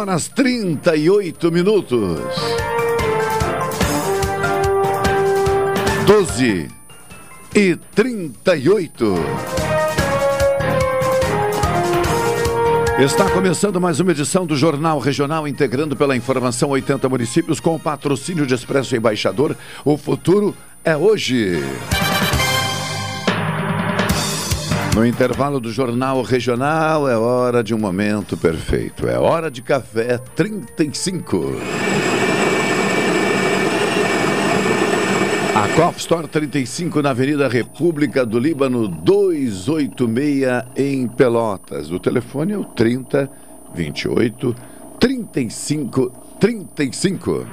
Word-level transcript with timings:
Horas 0.00 0.28
38 0.28 1.52
minutos. 1.52 2.20
12 6.06 6.68
e 7.54 7.76
38. 7.94 9.14
Está 12.98 13.30
começando 13.30 13.78
mais 13.78 14.00
uma 14.00 14.12
edição 14.12 14.46
do 14.46 14.56
Jornal 14.56 14.98
Regional, 14.98 15.46
integrando 15.46 15.94
pela 15.94 16.16
informação 16.16 16.70
80 16.70 17.06
municípios 17.08 17.60
com 17.60 17.74
o 17.74 17.80
patrocínio 17.80 18.46
de 18.46 18.54
Expresso 18.54 18.96
Embaixador. 18.96 19.54
O 19.84 19.98
futuro 19.98 20.56
é 20.82 20.96
hoje. 20.96 21.62
No 24.94 25.06
intervalo 25.06 25.60
do 25.60 25.70
Jornal 25.70 26.20
Regional, 26.22 27.08
é 27.08 27.16
hora 27.16 27.62
de 27.62 27.72
um 27.72 27.78
momento 27.78 28.36
perfeito. 28.36 29.06
É 29.06 29.18
hora 29.18 29.50
de 29.50 29.62
café 29.62 30.18
35. 30.18 31.54
A 35.54 35.68
Coff 35.76 35.98
Store 36.00 36.26
35 36.26 37.02
na 37.02 37.10
Avenida 37.10 37.48
República 37.48 38.26
do 38.26 38.38
Líbano 38.38 38.88
286 38.88 40.64
em 40.76 41.06
Pelotas. 41.06 41.90
O 41.92 42.00
telefone 42.00 42.52
é 42.52 42.58
o 42.58 42.64
30 42.64 43.30
28 43.74 44.56
35 44.98 46.12
35. 46.40 47.46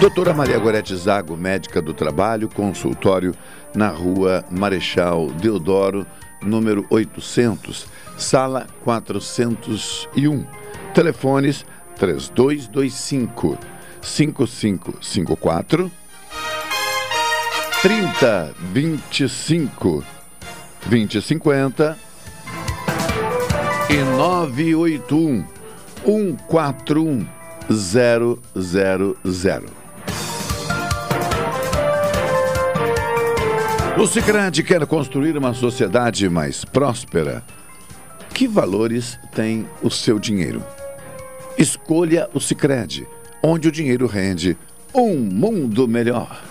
Doutora 0.00 0.34
Maria 0.34 0.58
Gorete 0.58 0.96
Zago, 0.96 1.36
médica 1.36 1.80
do 1.80 1.94
trabalho, 1.94 2.48
consultório 2.48 3.32
na 3.74 3.88
rua 3.88 4.44
Marechal 4.50 5.30
Deodoro, 5.30 6.04
número 6.42 6.84
800, 6.90 7.86
sala 8.18 8.66
401. 8.84 10.44
Telefones 10.92 11.64
3225 11.96 13.56
5554 14.02 15.90
3025 17.80 20.04
2050 20.86 21.96
e 23.88 23.96
981 24.16 25.46
141 26.04 27.26
000. 27.70 29.83
O 33.96 34.08
Sicredi 34.08 34.64
quer 34.64 34.84
construir 34.86 35.36
uma 35.36 35.54
sociedade 35.54 36.28
mais 36.28 36.64
próspera. 36.64 37.44
Que 38.34 38.48
valores 38.48 39.16
tem 39.32 39.68
o 39.80 39.88
seu 39.88 40.18
dinheiro? 40.18 40.64
Escolha 41.56 42.28
o 42.34 42.40
Sicredi, 42.40 43.06
onde 43.40 43.68
o 43.68 43.72
dinheiro 43.72 44.08
rende 44.08 44.58
um 44.92 45.14
mundo 45.14 45.86
melhor. 45.86 46.42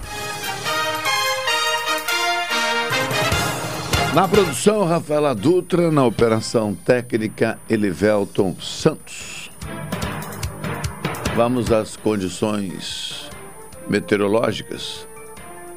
Na 4.15 4.25
produção, 4.25 4.85
Rafaela 4.85 5.35
Dutra, 5.35 5.91
na 5.91 6.05
operação 6.05 6.73
técnica, 6.73 7.59
Elivelton 7.69 8.55
Santos. 8.61 9.51
Vamos 11.35 11.73
às 11.73 11.97
condições 11.97 13.29
meteorológicas 13.89 15.05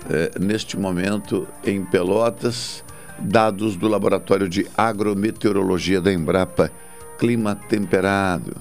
eh, 0.09 0.31
neste 0.39 0.79
momento 0.79 1.49
em 1.65 1.85
Pelotas, 1.85 2.85
dados 3.19 3.77
do 3.77 3.89
Laboratório 3.89 4.49
de 4.49 4.67
Agrometeorologia 4.77 6.01
da 6.01 6.13
Embrapa, 6.13 6.71
clima 7.19 7.57
temperado. 7.69 8.57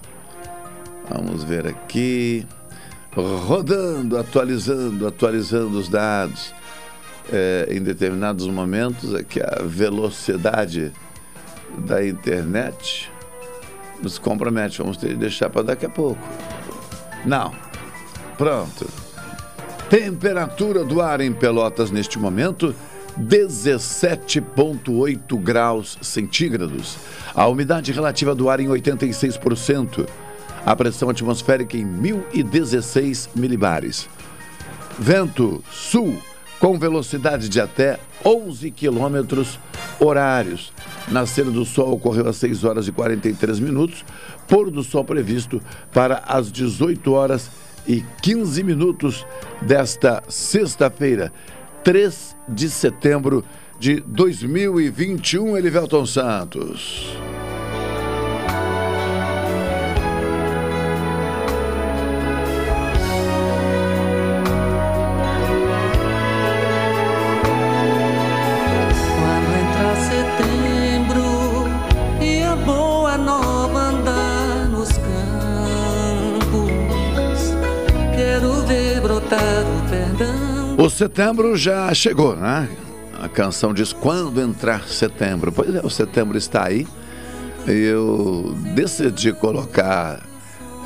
Vamos 1.10 1.44
ver 1.44 1.68
aqui. 1.68 2.46
Rodando, 3.16 4.18
atualizando, 4.18 5.08
atualizando 5.08 5.78
os 5.78 5.88
dados. 5.88 6.54
É, 7.32 7.68
em 7.72 7.82
determinados 7.82 8.46
momentos, 8.48 9.16
aqui 9.16 9.42
a 9.42 9.64
velocidade 9.64 10.92
da 11.78 12.06
internet 12.06 13.12
nos 14.02 14.20
compromete. 14.20 14.80
Vamos 14.80 14.98
ter 14.98 15.10
que 15.10 15.16
deixar 15.16 15.50
para 15.50 15.64
daqui 15.64 15.86
a 15.86 15.90
pouco. 15.90 16.22
Não. 17.26 17.54
Pronto. 18.38 19.05
Temperatura 19.90 20.84
do 20.84 21.00
ar 21.00 21.22
em 21.22 21.32
Pelotas 21.32 21.92
neste 21.92 22.18
momento, 22.18 22.74
17,8 23.20 25.40
graus 25.40 26.00
centígrados. 26.02 26.98
A 27.36 27.48
umidade 27.48 27.92
relativa 27.92 28.34
do 28.34 28.50
ar 28.50 28.60
em 28.60 28.68
86%. 28.68 30.08
A 30.66 30.76
pressão 30.76 31.08
atmosférica 31.10 31.78
em 31.78 31.86
1016 31.86 33.30
milibares. 33.36 34.10
Vento 34.98 35.64
sul 35.72 36.18
com 36.60 36.80
velocidade 36.80 37.48
de 37.48 37.62
até 37.62 38.00
11 38.26 38.72
quilômetros 38.72 39.60
horários. 40.00 40.74
Nascer 41.10 41.46
do 41.46 41.64
sol 41.64 41.94
ocorreu 41.94 42.28
às 42.28 42.38
6 42.38 42.64
horas 42.64 42.88
e 42.88 42.92
43 42.92 43.60
minutos, 43.60 44.04
pôr 44.48 44.72
do 44.72 44.84
sol 44.84 45.04
previsto 45.04 45.62
para 45.94 46.24
as 46.28 46.52
18 46.52 47.14
horas 47.14 47.48
e 47.48 47.65
15 48.22 48.64
minutos 48.64 49.26
desta 49.62 50.24
sexta-feira, 50.28 51.32
3 51.84 52.36
de 52.48 52.70
setembro 52.70 53.44
de 53.80 54.02
2021, 54.02 55.58
Elivelton 55.58 56.06
Santos. 56.06 57.25
Setembro 80.96 81.58
já 81.58 81.94
chegou, 81.94 82.38
né? 82.38 82.70
A 83.22 83.28
canção 83.28 83.74
diz 83.74 83.92
quando 83.92 84.40
entrar 84.40 84.88
setembro. 84.88 85.52
Pois 85.52 85.76
é, 85.76 85.82
o 85.84 85.90
setembro 85.90 86.38
está 86.38 86.68
aí. 86.68 86.88
Eu 87.68 88.56
decidi 88.74 89.34
colocar 89.34 90.24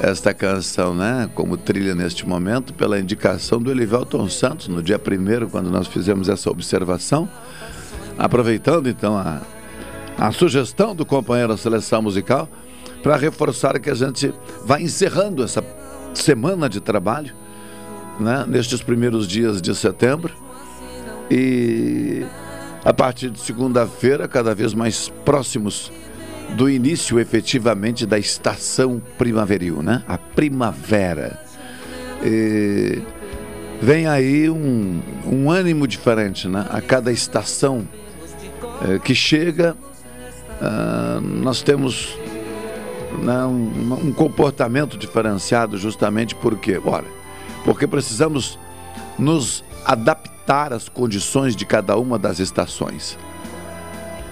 esta 0.01 0.33
canção, 0.33 0.95
né, 0.95 1.29
como 1.35 1.57
trilha 1.57 1.93
neste 1.93 2.27
momento, 2.27 2.73
pela 2.73 2.99
indicação 2.99 3.61
do 3.61 3.69
Elivelton 3.69 4.29
Santos, 4.29 4.67
no 4.69 4.81
dia 4.81 4.97
primeiro, 4.97 5.47
quando 5.47 5.69
nós 5.69 5.87
fizemos 5.87 6.27
essa 6.27 6.49
observação. 6.49 7.29
Aproveitando 8.17 8.89
então 8.89 9.15
a, 9.15 9.41
a 10.17 10.31
sugestão 10.31 10.95
do 10.95 11.05
companheiro 11.05 11.51
da 11.51 11.57
seleção 11.57 12.01
musical, 12.01 12.49
para 13.03 13.15
reforçar 13.15 13.77
que 13.79 13.89
a 13.89 13.95
gente 13.95 14.33
vai 14.65 14.81
encerrando 14.81 15.43
essa 15.43 15.63
semana 16.13 16.67
de 16.67 16.79
trabalho 16.79 17.33
né, 18.19 18.45
nestes 18.47 18.81
primeiros 18.81 19.27
dias 19.27 19.61
de 19.61 19.73
setembro. 19.75 20.33
E 21.29 22.25
a 22.83 22.93
partir 22.93 23.29
de 23.29 23.39
segunda-feira, 23.39 24.27
cada 24.27 24.53
vez 24.55 24.73
mais 24.73 25.09
próximos 25.23 25.91
do 26.55 26.69
início 26.69 27.19
efetivamente 27.19 28.05
da 28.05 28.17
estação 28.17 29.01
primaveril, 29.17 29.83
né? 29.83 30.03
A 30.07 30.17
primavera. 30.17 31.39
E 32.23 33.01
vem 33.81 34.07
aí 34.07 34.49
um, 34.49 35.01
um 35.25 35.51
ânimo 35.51 35.87
diferente, 35.87 36.47
né? 36.47 36.65
A 36.69 36.81
cada 36.81 37.11
estação 37.11 37.87
é, 38.81 38.97
que 38.97 39.13
chega, 39.13 39.75
uh, 40.61 41.21
nós 41.21 41.61
temos 41.61 42.17
né, 43.21 43.45
um, 43.45 44.07
um 44.07 44.13
comportamento 44.13 44.97
diferenciado 44.97 45.77
justamente 45.77 46.33
porque, 46.35 46.79
ora, 46.83 47.05
porque 47.63 47.87
precisamos 47.87 48.57
nos 49.17 49.63
adaptar 49.85 50.73
às 50.73 50.89
condições 50.89 51.55
de 51.55 51.65
cada 51.65 51.97
uma 51.97 52.17
das 52.17 52.39
estações. 52.39 53.17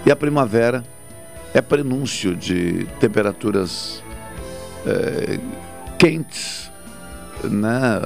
E 0.04 0.10
a 0.10 0.16
primavera 0.16 0.84
é 1.52 1.60
prenúncio 1.60 2.34
de 2.34 2.86
temperaturas 3.00 4.02
é, 4.86 5.38
quentes, 5.98 6.70
né? 7.44 8.00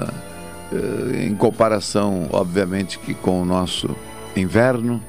É, 0.73 1.25
em 1.27 1.35
comparação, 1.35 2.29
obviamente, 2.33 2.99
que 2.99 3.13
com 3.13 3.43
o 3.43 3.45
nosso 3.45 3.95
inverno, 4.35 5.03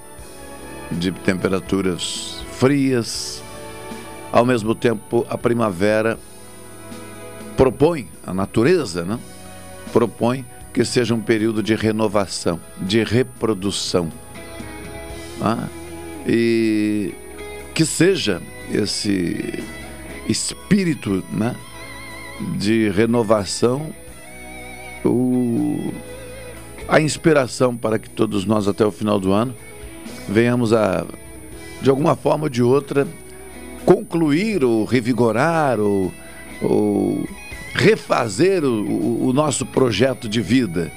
de 0.91 1.11
temperaturas 1.11 2.43
frias. 2.57 3.41
Ao 4.31 4.45
mesmo 4.45 4.73
tempo, 4.73 5.25
a 5.29 5.37
primavera 5.37 6.17
propõe 7.55 8.07
a 8.25 8.33
natureza, 8.33 9.03
né? 9.03 9.19
Propõe 9.93 10.43
que 10.73 10.83
seja 10.83 11.13
um 11.13 11.21
período 11.21 11.61
de 11.61 11.75
renovação, 11.75 12.59
de 12.81 13.03
reprodução. 13.03 14.11
Né? 15.39 15.69
E 16.27 17.13
que 17.75 17.85
seja 17.85 18.41
esse 18.71 19.63
espírito 20.27 21.23
né, 21.31 21.55
de 22.57 22.89
renovação 22.89 23.93
o, 25.05 25.93
a 26.87 26.99
inspiração 26.99 27.75
para 27.75 27.99
que 27.99 28.09
todos 28.09 28.45
nós, 28.45 28.67
até 28.67 28.85
o 28.85 28.91
final 28.91 29.19
do 29.19 29.31
ano, 29.31 29.53
venhamos 30.27 30.73
a, 30.73 31.05
de 31.81 31.89
alguma 31.89 32.15
forma 32.15 32.45
ou 32.45 32.49
de 32.49 32.63
outra, 32.63 33.07
concluir 33.85 34.63
ou 34.63 34.85
revigorar 34.85 35.79
ou, 35.79 36.11
ou 36.61 37.27
refazer 37.73 38.63
o, 38.63 39.27
o 39.27 39.33
nosso 39.33 39.65
projeto 39.65 40.29
de 40.29 40.41
vida. 40.41 40.91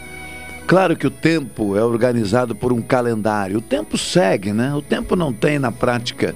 Claro 0.67 0.97
que 0.97 1.07
o 1.07 1.11
tempo 1.11 1.77
é 1.77 1.85
organizado 1.85 2.55
por 2.55 2.73
um 2.73 2.83
calendário. 2.83 3.59
O 3.59 3.63
tempo 3.63 3.97
segue, 3.97 4.53
né? 4.53 4.75
O 4.75 4.83
tempo 4.83 5.15
não 5.15 5.33
tem 5.33 5.59
na 5.59 5.71
prática 5.71 6.35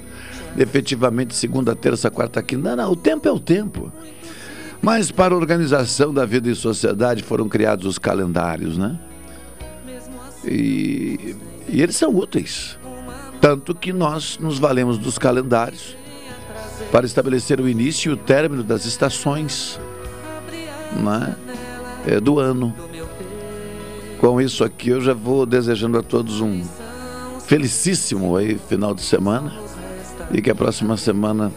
efetivamente 0.56 1.34
segunda, 1.34 1.74
terça, 1.74 2.10
quarta, 2.10 2.42
quinta. 2.42 2.76
Não, 2.76 2.84
não, 2.84 2.92
o 2.92 2.96
tempo 2.96 3.28
é 3.28 3.32
o 3.32 3.40
tempo. 3.40 3.92
Mas 4.80 5.10
para 5.10 5.34
a 5.34 5.36
organização 5.36 6.14
da 6.14 6.24
vida 6.24 6.48
em 6.48 6.54
sociedade 6.54 7.22
foram 7.22 7.48
criados 7.48 7.86
os 7.86 7.98
calendários, 7.98 8.78
né? 8.78 8.98
E, 10.44 11.36
e 11.68 11.82
eles 11.82 11.96
são 11.96 12.14
úteis. 12.16 12.78
Tanto 13.40 13.74
que 13.74 13.92
nós 13.92 14.38
nos 14.38 14.58
valemos 14.58 14.96
dos 14.96 15.18
calendários 15.18 15.96
para 16.90 17.04
estabelecer 17.04 17.60
o 17.60 17.68
início 17.68 18.10
e 18.10 18.14
o 18.14 18.16
término 18.16 18.62
das 18.62 18.86
estações 18.86 19.78
né, 20.96 21.36
é, 22.06 22.20
do 22.20 22.38
ano. 22.38 22.74
Com 24.18 24.40
isso 24.40 24.62
aqui 24.64 24.90
eu 24.90 25.00
já 25.00 25.14
vou 25.14 25.46
desejando 25.46 25.98
a 25.98 26.02
todos 26.02 26.40
um 26.40 26.62
felicíssimo 27.46 28.36
aí 28.36 28.58
final 28.68 28.94
de 28.94 29.02
semana 29.02 29.52
e 30.30 30.40
que 30.40 30.50
a 30.50 30.54
próxima 30.54 30.96
semana 30.96 31.50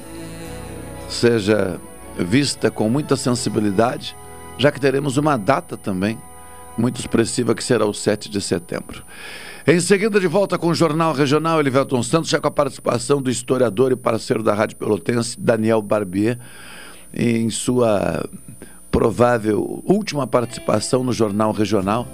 seja 1.08 1.80
vista 2.18 2.72
com 2.72 2.90
muita 2.90 3.16
sensibilidade, 3.16 4.16
já 4.58 4.72
que 4.72 4.80
teremos 4.80 5.18
uma 5.18 5.38
data 5.38 5.76
também 5.78 6.18
muito 6.78 7.00
expressiva 7.00 7.54
que 7.54 7.64
será 7.64 7.86
o 7.86 7.94
7 7.94 8.30
de 8.30 8.42
setembro. 8.42 9.04
Em 9.66 9.80
seguida, 9.80 10.20
de 10.20 10.28
volta 10.28 10.58
com 10.58 10.68
o 10.68 10.76
Jornal 10.76 11.14
Regional 11.14 11.60
Elivelton 11.60 12.04
Santos, 12.04 12.30
já 12.30 12.40
com 12.40 12.48
a 12.48 12.52
participação 12.52 13.22
do 13.22 13.30
historiador 13.30 13.92
e 13.92 13.96
parceiro 13.96 14.44
da 14.44 14.54
Rádio 14.54 14.78
Pelotense, 14.78 15.40
Daniel 15.40 15.82
Barbier, 15.82 16.38
em 17.14 17.50
sua 17.50 18.28
provável 18.94 19.84
última 19.84 20.28
participação 20.28 21.04
no 21.04 21.12
Jornal 21.12 21.52
Regional, 21.52 22.08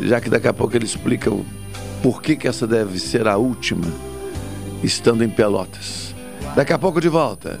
já 0.00 0.18
que 0.18 0.30
daqui 0.30 0.48
a 0.48 0.52
pouco 0.52 0.74
ele 0.74 0.86
explica 0.86 1.30
o 1.30 1.44
que 2.18 2.48
essa 2.48 2.66
deve 2.66 2.98
ser 2.98 3.28
a 3.28 3.36
última, 3.36 3.84
estando 4.82 5.22
em 5.22 5.28
Pelotas. 5.28 6.14
Daqui 6.56 6.72
a 6.72 6.78
pouco 6.78 7.02
de 7.02 7.10
volta. 7.10 7.60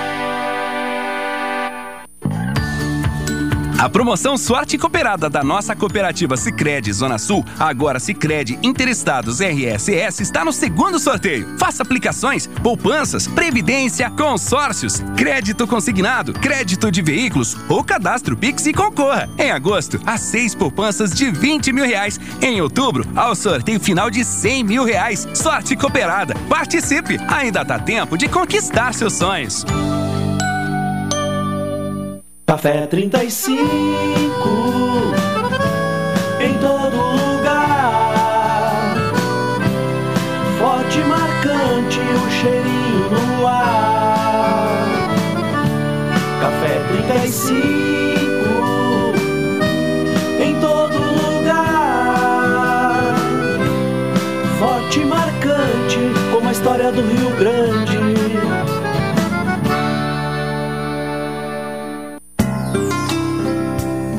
A 3.81 3.89
promoção 3.89 4.37
Sorte 4.37 4.77
Cooperada 4.77 5.27
da 5.27 5.43
nossa 5.43 5.75
cooperativa 5.75 6.37
Sicredi 6.37 6.93
Zona 6.93 7.17
Sul, 7.17 7.43
agora 7.57 7.99
Sicredi 7.99 8.59
Interestados 8.61 9.39
RSS 9.41 10.21
está 10.21 10.45
no 10.45 10.53
segundo 10.53 10.99
sorteio. 10.99 11.57
Faça 11.57 11.81
aplicações, 11.81 12.45
poupanças, 12.45 13.25
previdência, 13.25 14.07
consórcios, 14.11 15.01
crédito 15.17 15.65
consignado, 15.65 16.31
crédito 16.31 16.91
de 16.91 17.01
veículos 17.01 17.57
ou 17.67 17.83
cadastro 17.83 18.37
Pix 18.37 18.67
e 18.67 18.71
concorra. 18.71 19.27
Em 19.35 19.49
agosto, 19.49 19.99
a 20.05 20.15
seis 20.15 20.53
poupanças 20.53 21.11
de 21.11 21.31
20 21.31 21.73
mil 21.73 21.83
reais. 21.83 22.19
Em 22.39 22.61
outubro, 22.61 23.03
ao 23.15 23.33
sorteio 23.33 23.79
final 23.79 24.11
de 24.11 24.23
100 24.23 24.63
mil 24.63 24.83
reais. 24.83 25.27
Sorte 25.33 25.75
Cooperada. 25.75 26.35
Participe! 26.47 27.17
Ainda 27.27 27.63
dá 27.63 27.79
tempo 27.79 28.15
de 28.15 28.27
conquistar 28.29 28.93
seus 28.93 29.13
sonhos. 29.13 29.65
Café 32.51 32.85
35 32.85 34.90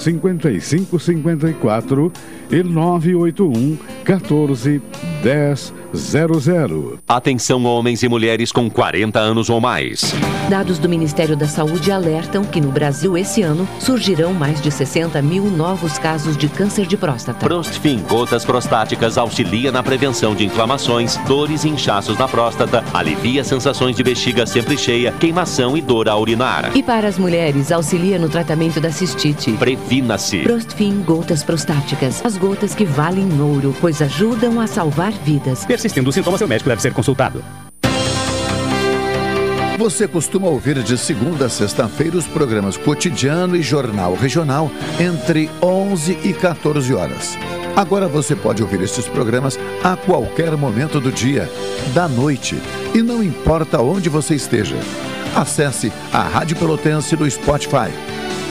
5554 0.00 2.12
e 2.50 2.62
981 2.62 3.76
14 4.04 4.80
10 5.22 5.80
00. 5.92 6.98
Atenção 7.08 7.64
homens 7.64 8.02
e 8.02 8.08
mulheres 8.08 8.52
com 8.52 8.70
40 8.70 9.18
anos 9.18 9.50
ou 9.50 9.60
mais. 9.60 10.14
Dados 10.48 10.78
do 10.78 10.88
Ministério 10.88 11.36
da 11.36 11.46
Saúde 11.46 11.92
alertam 11.92 12.44
que 12.44 12.60
no 12.60 12.70
Brasil 12.70 13.16
esse 13.16 13.42
ano 13.42 13.68
surgirão 13.78 14.32
mais 14.32 14.60
de 14.60 14.70
60 14.70 15.20
mil 15.22 15.44
novos 15.44 15.98
casos 15.98 16.36
de 16.36 16.48
câncer 16.48 16.86
de 16.86 16.96
próstata. 16.96 17.46
Prostfin 17.46 18.02
Gotas 18.08 18.44
Prostáticas 18.44 19.18
auxilia 19.18 19.70
na 19.70 19.82
prevenção 19.82 20.34
de 20.34 20.44
inflamações, 20.44 21.16
dores 21.26 21.64
e 21.64 21.68
inchaços 21.68 22.18
na 22.18 22.26
próstata, 22.26 22.84
alivia 22.92 23.44
sensações 23.44 23.96
de 23.96 24.02
bexiga 24.02 24.46
sempre 24.46 24.76
cheia, 24.76 25.12
queimação 25.12 25.76
e 25.76 25.80
dor 25.80 26.08
ao 26.08 26.20
urinar. 26.20 26.76
E 26.76 26.82
para 26.82 27.08
as 27.08 27.18
mulheres, 27.18 27.70
auxilia 27.70 28.18
no 28.18 28.28
tratamento 28.28 28.80
da 28.80 28.90
cistite. 28.90 29.52
Previna-se. 29.90 30.38
Prostfin 30.44 31.02
Gotas 31.02 31.42
Prostáticas. 31.42 32.24
As 32.24 32.36
gotas 32.36 32.76
que 32.76 32.84
valem 32.84 33.40
ouro, 33.40 33.74
pois 33.80 34.00
ajudam 34.00 34.60
a 34.60 34.68
salvar 34.68 35.10
vidas. 35.10 35.64
Persistindo 35.64 36.10
os 36.10 36.14
sintomas, 36.14 36.38
seu 36.38 36.46
médico 36.46 36.68
deve 36.68 36.80
ser 36.80 36.92
consultado. 36.92 37.42
Você 39.76 40.06
costuma 40.06 40.46
ouvir 40.46 40.80
de 40.84 40.96
segunda 40.96 41.46
a 41.46 41.48
sexta-feira 41.48 42.16
os 42.16 42.26
programas 42.28 42.76
Cotidiano 42.76 43.56
e 43.56 43.62
Jornal 43.62 44.14
Regional 44.14 44.70
entre 45.00 45.50
11 45.60 46.20
e 46.22 46.34
14 46.34 46.94
horas. 46.94 47.36
Agora 47.74 48.06
você 48.06 48.36
pode 48.36 48.62
ouvir 48.62 48.80
esses 48.82 49.08
programas 49.08 49.58
a 49.82 49.96
qualquer 49.96 50.56
momento 50.56 51.00
do 51.00 51.10
dia, 51.10 51.50
da 51.92 52.06
noite, 52.06 52.62
e 52.94 53.02
não 53.02 53.24
importa 53.24 53.82
onde 53.82 54.08
você 54.08 54.36
esteja. 54.36 54.76
Acesse 55.34 55.92
a 56.12 56.22
Rádio 56.22 56.56
Pelotense 56.56 57.16
no 57.16 57.28
Spotify 57.28 57.90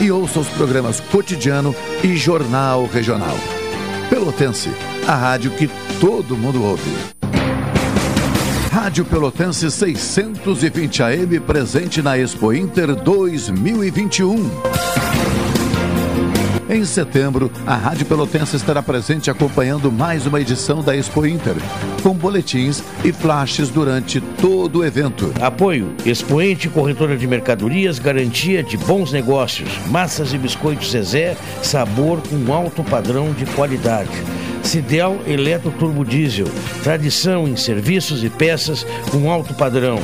e 0.00 0.10
ouça 0.10 0.40
os 0.40 0.48
programas 0.48 1.00
Cotidiano 1.00 1.74
e 2.02 2.16
Jornal 2.16 2.86
Regional. 2.86 3.36
Pelotense, 4.08 4.70
a 5.06 5.14
rádio 5.14 5.50
que 5.52 5.68
todo 6.00 6.36
mundo 6.36 6.64
ouve. 6.64 6.90
Rádio 8.72 9.04
Pelotense 9.04 9.70
620 9.70 11.02
AM 11.02 11.40
presente 11.40 12.00
na 12.00 12.16
Expo 12.16 12.52
Inter 12.52 12.94
2021. 12.94 15.49
Em 16.70 16.84
setembro, 16.84 17.50
a 17.66 17.74
Rádio 17.74 18.06
Pelotense 18.06 18.54
estará 18.54 18.80
presente 18.80 19.28
acompanhando 19.28 19.90
mais 19.90 20.24
uma 20.24 20.40
edição 20.40 20.80
da 20.84 20.94
Expo 20.94 21.26
Inter, 21.26 21.56
com 22.00 22.14
boletins 22.14 22.80
e 23.04 23.12
flashes 23.12 23.70
durante 23.70 24.20
todo 24.20 24.78
o 24.78 24.84
evento. 24.84 25.32
Apoio: 25.40 25.92
Expoente 26.06 26.68
Corretora 26.68 27.16
de 27.16 27.26
Mercadorias, 27.26 27.98
garantia 27.98 28.62
de 28.62 28.76
bons 28.76 29.10
negócios. 29.10 29.68
Massas 29.88 30.32
e 30.32 30.38
biscoitos 30.38 30.92
Zezé, 30.92 31.36
sabor 31.60 32.22
com 32.22 32.54
alto 32.54 32.84
padrão 32.84 33.32
de 33.32 33.46
qualidade. 33.46 34.22
Cidel 34.62 35.18
Eletro 35.26 35.72
Turbo 35.72 36.04
Diesel, 36.04 36.46
tradição 36.84 37.48
em 37.48 37.56
serviços 37.56 38.22
e 38.22 38.30
peças 38.30 38.86
com 39.10 39.28
alto 39.28 39.54
padrão. 39.54 39.98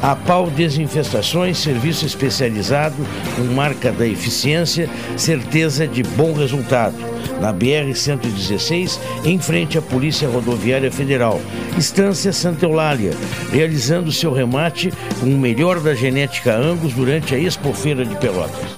A 0.00 0.14
Pau 0.14 0.48
Desinfestações, 0.48 1.58
serviço 1.58 2.06
especializado 2.06 2.96
com 3.36 3.42
marca 3.54 3.90
da 3.90 4.06
eficiência, 4.06 4.88
certeza 5.16 5.88
de 5.88 6.02
bom 6.02 6.32
resultado. 6.32 6.96
Na 7.40 7.52
BR-116, 7.52 8.98
em 9.24 9.38
frente 9.38 9.76
à 9.76 9.82
Polícia 9.82 10.28
Rodoviária 10.28 10.90
Federal. 10.90 11.40
Estância 11.76 12.32
Santa 12.32 12.66
Eulália, 12.66 13.12
realizando 13.52 14.12
seu 14.12 14.32
remate 14.32 14.92
com 15.20 15.26
o 15.26 15.38
melhor 15.38 15.80
da 15.80 15.94
genética 15.94 16.54
Angus 16.54 16.92
durante 16.92 17.34
a 17.34 17.38
Expofeira 17.38 18.04
de 18.04 18.14
Pelotas. 18.16 18.77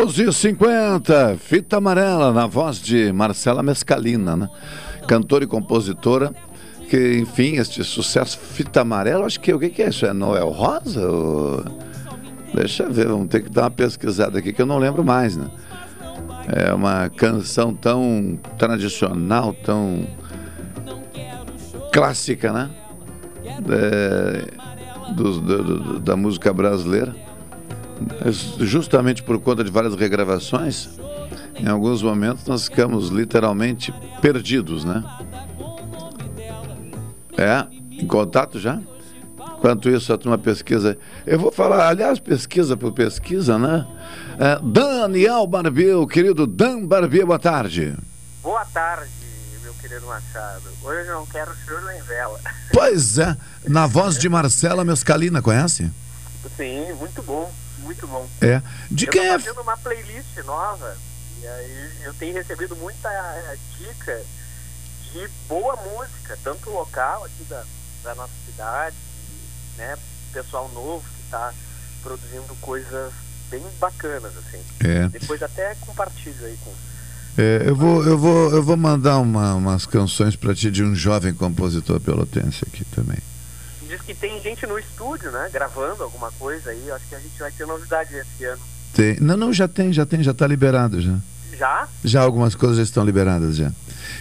12h50, 0.00 1.36
fita 1.36 1.76
amarela, 1.76 2.32
na 2.32 2.46
voz 2.46 2.80
de 2.80 3.12
Marcela 3.12 3.62
Mescalina, 3.62 4.34
né? 4.34 4.48
Cantora 5.06 5.44
e 5.44 5.46
compositora. 5.46 6.32
Que, 6.88 7.18
enfim, 7.18 7.56
este 7.56 7.84
sucesso 7.84 8.38
fita 8.38 8.80
amarela, 8.80 9.26
acho 9.26 9.38
que 9.38 9.52
o 9.52 9.58
que, 9.60 9.68
que 9.68 9.82
é 9.82 9.90
isso? 9.90 10.06
É 10.06 10.12
Noel 10.14 10.48
Rosa? 10.48 11.06
Ou... 11.06 11.62
Deixa 12.54 12.84
eu 12.84 12.92
ver, 12.92 13.08
vamos 13.08 13.28
ter 13.28 13.42
que 13.42 13.50
dar 13.50 13.64
uma 13.64 13.70
pesquisada 13.70 14.38
aqui 14.38 14.54
que 14.54 14.62
eu 14.62 14.66
não 14.66 14.78
lembro 14.78 15.04
mais, 15.04 15.36
né? 15.36 15.48
É 16.48 16.72
uma 16.72 17.10
canção 17.10 17.74
tão 17.74 18.38
tradicional, 18.58 19.52
tão 19.52 20.06
clássica, 21.92 22.52
né? 22.52 22.70
É, 23.68 25.12
do- 25.12 25.40
do- 25.40 25.62
do- 25.62 26.00
da 26.00 26.16
música 26.16 26.52
brasileira. 26.54 27.14
Justamente 28.60 29.22
por 29.22 29.38
conta 29.40 29.62
de 29.62 29.70
várias 29.70 29.94
regravações, 29.94 30.88
em 31.56 31.68
alguns 31.68 32.02
momentos 32.02 32.46
nós 32.46 32.64
ficamos 32.64 33.08
literalmente 33.08 33.92
perdidos, 34.20 34.84
né? 34.84 35.04
É, 37.36 37.66
em 37.90 38.06
contato 38.06 38.58
já? 38.58 38.80
Enquanto 39.60 39.90
isso, 39.90 40.10
a 40.10 40.16
turma 40.16 40.38
pesquisa. 40.38 40.96
Eu 41.26 41.38
vou 41.38 41.52
falar, 41.52 41.86
aliás, 41.88 42.18
pesquisa 42.18 42.78
por 42.78 42.92
pesquisa, 42.92 43.58
né? 43.58 43.86
É, 44.38 44.58
Daniel 44.62 45.46
Barbier, 45.46 45.98
o 45.98 46.06
querido 46.06 46.46
Dan 46.46 46.86
Barbier, 46.86 47.26
boa 47.26 47.38
tarde. 47.38 47.94
Boa 48.42 48.64
tarde, 48.64 49.10
meu 49.62 49.74
querido 49.74 50.06
Machado. 50.06 50.62
Hoje 50.82 51.08
eu 51.08 51.14
não 51.14 51.26
quero 51.26 51.50
choro 51.66 51.84
nem 51.84 52.00
vela. 52.02 52.40
Pois 52.72 53.18
é, 53.18 53.36
na 53.68 53.86
voz 53.86 54.16
de 54.16 54.30
Marcela 54.30 54.82
Mescalina, 54.82 55.42
conhece? 55.42 55.90
Sim, 56.56 56.94
muito 56.98 57.22
bom, 57.22 57.52
muito 57.90 58.06
bom. 58.06 58.28
É. 58.40 58.62
De 58.90 59.06
eu 59.06 59.10
quem 59.10 59.20
tô 59.22 59.26
é? 59.34 59.38
fazendo 59.38 59.60
uma 59.62 59.76
playlist 59.76 60.36
nova 60.44 60.96
e 61.42 61.46
aí 61.46 61.90
eu 62.04 62.14
tenho 62.14 62.34
recebido 62.34 62.76
muita 62.76 63.08
eh, 63.10 63.56
dica 63.78 64.22
de 65.12 65.28
boa 65.48 65.74
música, 65.76 66.38
tanto 66.44 66.70
local 66.70 67.24
aqui 67.24 67.42
da, 67.48 67.64
da 68.04 68.14
nossa 68.14 68.32
cidade, 68.46 68.94
né? 69.76 69.96
Pessoal 70.32 70.68
novo 70.72 71.02
que 71.16 71.22
está 71.24 71.52
produzindo 72.02 72.54
coisas 72.60 73.12
bem 73.50 73.64
bacanas, 73.80 74.32
assim. 74.36 74.62
É. 74.84 75.08
Depois 75.08 75.42
até 75.42 75.74
compartilho 75.80 76.46
aí 76.46 76.56
com. 76.64 76.72
É, 77.38 77.62
eu, 77.66 77.74
vou, 77.74 78.04
eu, 78.06 78.18
vou, 78.18 78.50
eu 78.54 78.62
vou 78.62 78.76
mandar 78.76 79.18
uma- 79.18 79.54
umas 79.54 79.86
canções 79.86 80.36
para 80.36 80.54
ti 80.54 80.70
de 80.70 80.84
um 80.84 80.94
jovem 80.94 81.32
compositor 81.34 81.98
pelotense 82.00 82.64
aqui 82.66 82.84
também. 82.84 83.18
Diz 83.90 84.00
que 84.02 84.14
tem 84.14 84.40
gente 84.40 84.64
no 84.68 84.78
estúdio, 84.78 85.32
né? 85.32 85.50
Gravando 85.52 86.04
alguma 86.04 86.30
coisa 86.38 86.70
aí. 86.70 86.88
Acho 86.92 87.08
que 87.08 87.14
a 87.16 87.18
gente 87.18 87.36
vai 87.36 87.50
ter 87.50 87.66
novidade 87.66 88.14
esse 88.14 88.44
ano. 88.44 88.62
Tem, 88.94 89.18
não, 89.18 89.36
não, 89.36 89.52
já 89.52 89.66
tem, 89.66 89.92
já 89.92 90.06
tem, 90.06 90.22
já 90.22 90.30
está 90.30 90.46
liberado 90.46 91.00
já. 91.00 91.18
Já? 91.58 91.88
Já 92.04 92.20
algumas 92.20 92.54
coisas 92.54 92.76
já 92.76 92.84
estão 92.84 93.04
liberadas 93.04 93.56
já. 93.56 93.72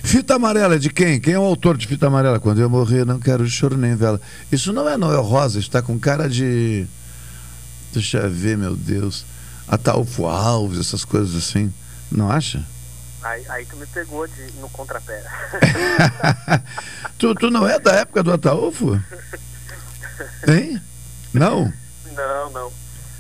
Fita 0.04 0.34
amarela 0.34 0.74
é 0.74 0.80
de 0.80 0.90
quem? 0.90 1.22
Quem 1.22 1.36
é 1.36 1.40
o 1.40 1.44
autor 1.44 1.78
de 1.78 1.86
fita 1.86 2.08
amarela? 2.08 2.40
Quando 2.40 2.60
eu 2.60 2.68
morrer, 2.68 3.06
não 3.06 3.20
quero 3.20 3.48
choro 3.48 3.78
nem 3.78 3.96
vela. 3.96 4.20
Isso 4.52 4.74
não 4.74 4.90
é 4.90 4.98
Noel 4.98 5.22
Rosa, 5.22 5.60
isso 5.60 5.68
está 5.68 5.84
com 5.84 6.00
cara 6.00 6.28
de. 6.28 6.88
Deixa 7.94 8.18
eu 8.18 8.32
ver, 8.32 8.58
meu 8.58 8.76
Deus. 8.76 9.24
Ataúfo 9.68 10.26
Alves, 10.26 10.80
essas 10.80 11.06
coisas 11.06 11.36
assim. 11.36 11.72
Não 12.12 12.32
acha? 12.32 12.66
Aí, 13.22 13.46
aí 13.48 13.66
tu 13.68 13.76
me 13.76 13.86
pegou 13.86 14.28
de, 14.28 14.52
no 14.60 14.70
contrapé. 14.70 15.24
Tu, 17.20 17.36
tu 17.36 17.52
não 17.52 17.68
é 17.68 17.78
da 17.78 17.96
época 17.96 18.24
do 18.24 18.32
Ataúfo? 18.32 18.98
Hein? 20.48 20.82
Não? 21.34 21.72
não, 22.16 22.52
não. 22.52 22.72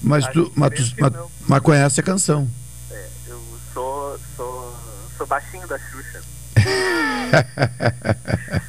Mas 0.02 0.26
tu, 0.28 0.52
mas, 0.56 0.72
tu- 0.74 0.96
mas- 1.00 1.14
mas 1.48 1.60
conhece 1.62 2.00
a 2.00 2.04
canção. 2.04 2.50
É, 2.92 3.08
eu 3.28 3.42
sou, 3.74 4.20
sou, 4.36 4.76
sou 5.18 5.28
baixinho 5.28 5.68
da 5.68 5.78
Xuxa. 5.78 6.22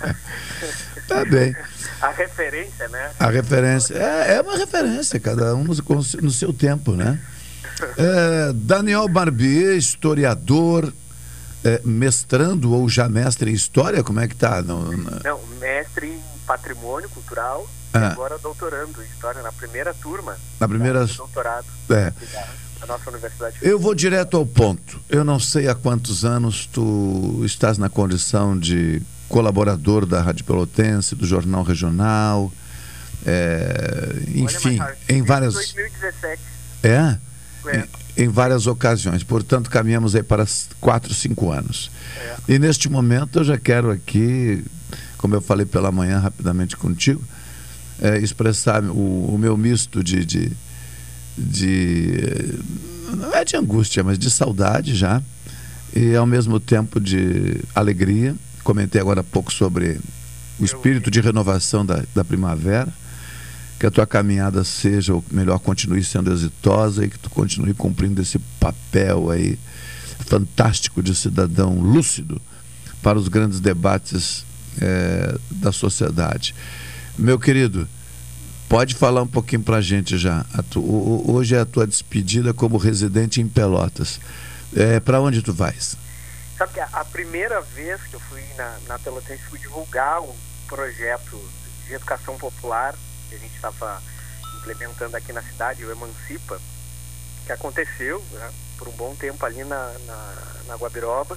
Tá 1.09 1.25
bem. 1.25 1.55
A 2.01 2.11
referência, 2.11 2.89
né? 2.89 3.11
A 3.19 3.31
referência. 3.31 3.95
É, 3.97 4.35
é 4.37 4.41
uma 4.41 4.57
referência, 4.57 5.19
cada 5.19 5.55
um 5.57 5.65
no, 5.65 5.75
no 6.23 6.31
seu 6.31 6.53
tempo, 6.53 6.93
né? 6.93 7.19
É, 7.97 8.53
Daniel 8.55 9.09
Barbier, 9.09 9.77
historiador, 9.77 10.93
é, 11.65 11.81
mestrando 11.85 12.73
ou 12.73 12.89
já 12.89 13.09
mestre 13.09 13.51
em 13.51 13.55
história, 13.55 14.05
como 14.05 14.21
é 14.21 14.29
que 14.29 14.37
tá? 14.37 14.63
No- 14.63 14.97
na- 14.97 15.21
Não, 15.25 15.41
mestre 15.59 16.07
em 16.09 16.23
patrimônio 16.51 17.09
cultural 17.11 17.65
e 17.95 17.99
Ah. 17.99 18.09
agora 18.09 18.37
doutorando 18.39 19.01
em 19.01 19.07
história 19.07 19.41
na 19.41 19.53
primeira 19.53 19.95
turma 19.95 20.37
Na 20.59 20.67
primeira- 20.67 21.07
do 21.07 21.15
doutorado 21.15 21.67
É. 21.89 22.13
da, 22.81 22.87
nossa 22.89 23.09
universidade. 23.11 23.57
Eu 23.63 23.79
vou 23.79 23.95
direto 23.95 24.37
ao 24.37 24.45
ponto. 24.45 25.01
Eu 25.09 25.23
não 25.23 25.39
sei 25.39 25.69
há 25.69 25.75
quantos 25.77 26.25
anos 26.25 26.67
tu 26.73 27.41
estás 27.45 27.79
na 27.79 27.89
condição 27.89 28.59
de 28.59 29.01
colaborador 29.29 30.05
da 30.07 30.21
Rádio 30.21 30.45
Pelotense, 30.45 31.15
do 31.15 31.25
Jornal 31.25 31.63
Regional, 31.63 32.51
é, 33.25 34.13
enfim, 34.35 34.81
Olha, 34.81 34.97
em 35.09 35.23
várias. 35.23 35.55
2017. 35.55 36.43
É? 36.83 37.17
É. 37.67 37.87
Em, 38.17 38.25
em 38.25 38.29
várias 38.29 38.67
ocasiões. 38.67 39.23
Portanto, 39.23 39.71
caminhamos 39.71 40.17
aí 40.17 40.23
para 40.23 40.45
quatro, 40.81 41.15
cinco 41.15 41.53
anos. 41.53 41.91
E 42.49 42.59
neste 42.59 42.89
momento 42.89 43.39
eu 43.39 43.45
já 43.45 43.57
quero 43.59 43.91
aqui, 43.91 44.65
como 45.21 45.35
eu 45.35 45.43
falei 45.43 45.67
pela 45.67 45.93
manhã 45.93 46.19
rapidamente 46.19 46.79
contigo, 46.79 47.23
é, 48.01 48.19
expressar 48.19 48.83
o, 48.83 49.35
o 49.35 49.39
meu 49.39 49.55
misto 49.55 50.03
de, 50.03 50.25
de, 50.25 50.51
de. 51.37 52.59
Não 53.15 53.35
é 53.35 53.45
de 53.45 53.55
angústia, 53.55 54.03
mas 54.03 54.19
de 54.19 54.31
saudade 54.31 54.95
já. 54.95 55.23
E 55.95 56.17
ao 56.17 56.27
mesmo 56.27 56.59
tempo 56.59 56.99
de 56.99 57.61
alegria. 57.75 58.35
Comentei 58.65 59.01
agora 59.01 59.21
há 59.21 59.25
pouco 59.25 59.53
sobre 59.53 60.01
o 60.59 60.65
espírito 60.65 61.11
de 61.11 61.21
renovação 61.21 61.85
da, 61.85 62.03
da 62.15 62.25
primavera 62.25 62.93
que 63.79 63.87
a 63.87 63.91
tua 63.91 64.07
caminhada 64.07 64.63
seja, 64.63 65.15
ou 65.15 65.25
melhor, 65.31 65.59
continue 65.59 66.05
sendo 66.05 66.31
exitosa 66.31 67.05
e 67.05 67.09
que 67.09 67.19
tu 67.19 67.31
continue 67.31 67.73
cumprindo 67.73 68.21
esse 68.21 68.39
papel 68.61 69.31
aí 69.31 69.59
fantástico 70.27 71.03
de 71.03 71.15
cidadão 71.15 71.81
lúcido 71.81 72.41
para 73.03 73.19
os 73.19 73.27
grandes 73.29 73.59
debates 73.59 74.45
eh, 74.81 75.37
da 75.51 75.73
sociedade. 75.73 76.55
Meu 77.19 77.39
querido, 77.39 77.89
pode 78.69 78.95
falar 78.95 79.23
um 79.23 79.27
pouquinho 79.27 79.63
para 79.63 79.77
a 79.79 79.81
gente 79.81 80.17
já. 80.19 80.45
A 80.55 80.63
tu- 80.63 81.31
hoje 81.31 81.55
é 81.55 81.61
a 81.61 81.67
tua 81.67 81.87
despedida 81.87 82.53
como 82.55 82.77
residente 82.77 83.41
em 83.41 83.49
Pelotas. 83.49 84.21
É, 84.77 85.01
para 85.01 85.21
onde 85.21 85.43
tu 85.43 85.53
vais? 85.53 85.97
Sabe 86.57 86.75
que 86.75 86.81
a, 86.81 86.89
a 86.93 87.05
primeira 87.05 87.61
vez 87.61 88.01
que 88.03 88.15
eu 88.15 88.21
fui 88.21 88.43
na, 88.57 88.77
na 88.87 88.99
Pelotense 88.99 89.43
fui 89.49 89.59
divulgar 89.59 90.21
um 90.21 90.33
projeto 90.69 91.41
de 91.87 91.95
educação 91.95 92.37
popular 92.39 92.95
que 93.29 93.35
a 93.35 93.39
gente 93.39 93.55
estava 93.55 94.01
implementando 94.59 95.17
aqui 95.17 95.33
na 95.33 95.43
cidade, 95.43 95.85
o 95.85 95.91
Emancipa, 95.91 96.61
que 97.47 97.51
aconteceu 97.53 98.23
né, 98.33 98.51
por 98.79 98.87
um 98.89 98.93
bom 98.93 99.15
tempo 99.17 99.45
ali 99.45 99.65
na, 99.65 99.93
na, 100.07 100.35
na 100.69 100.75
Guabiroba. 100.77 101.37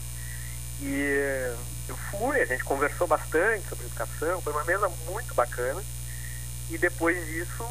E 0.82 1.54
eu 1.88 1.98
fui, 2.12 2.42
a 2.42 2.46
gente 2.46 2.64
conversou 2.64 3.08
bastante 3.08 3.68
sobre 3.68 3.86
educação, 3.86 4.42
foi 4.42 4.54
uma 4.54 4.64
mesa 4.64 4.88
muito 5.08 5.34
bacana. 5.34 5.84
E 6.70 6.78
depois 6.78 7.26
disso 7.28 7.66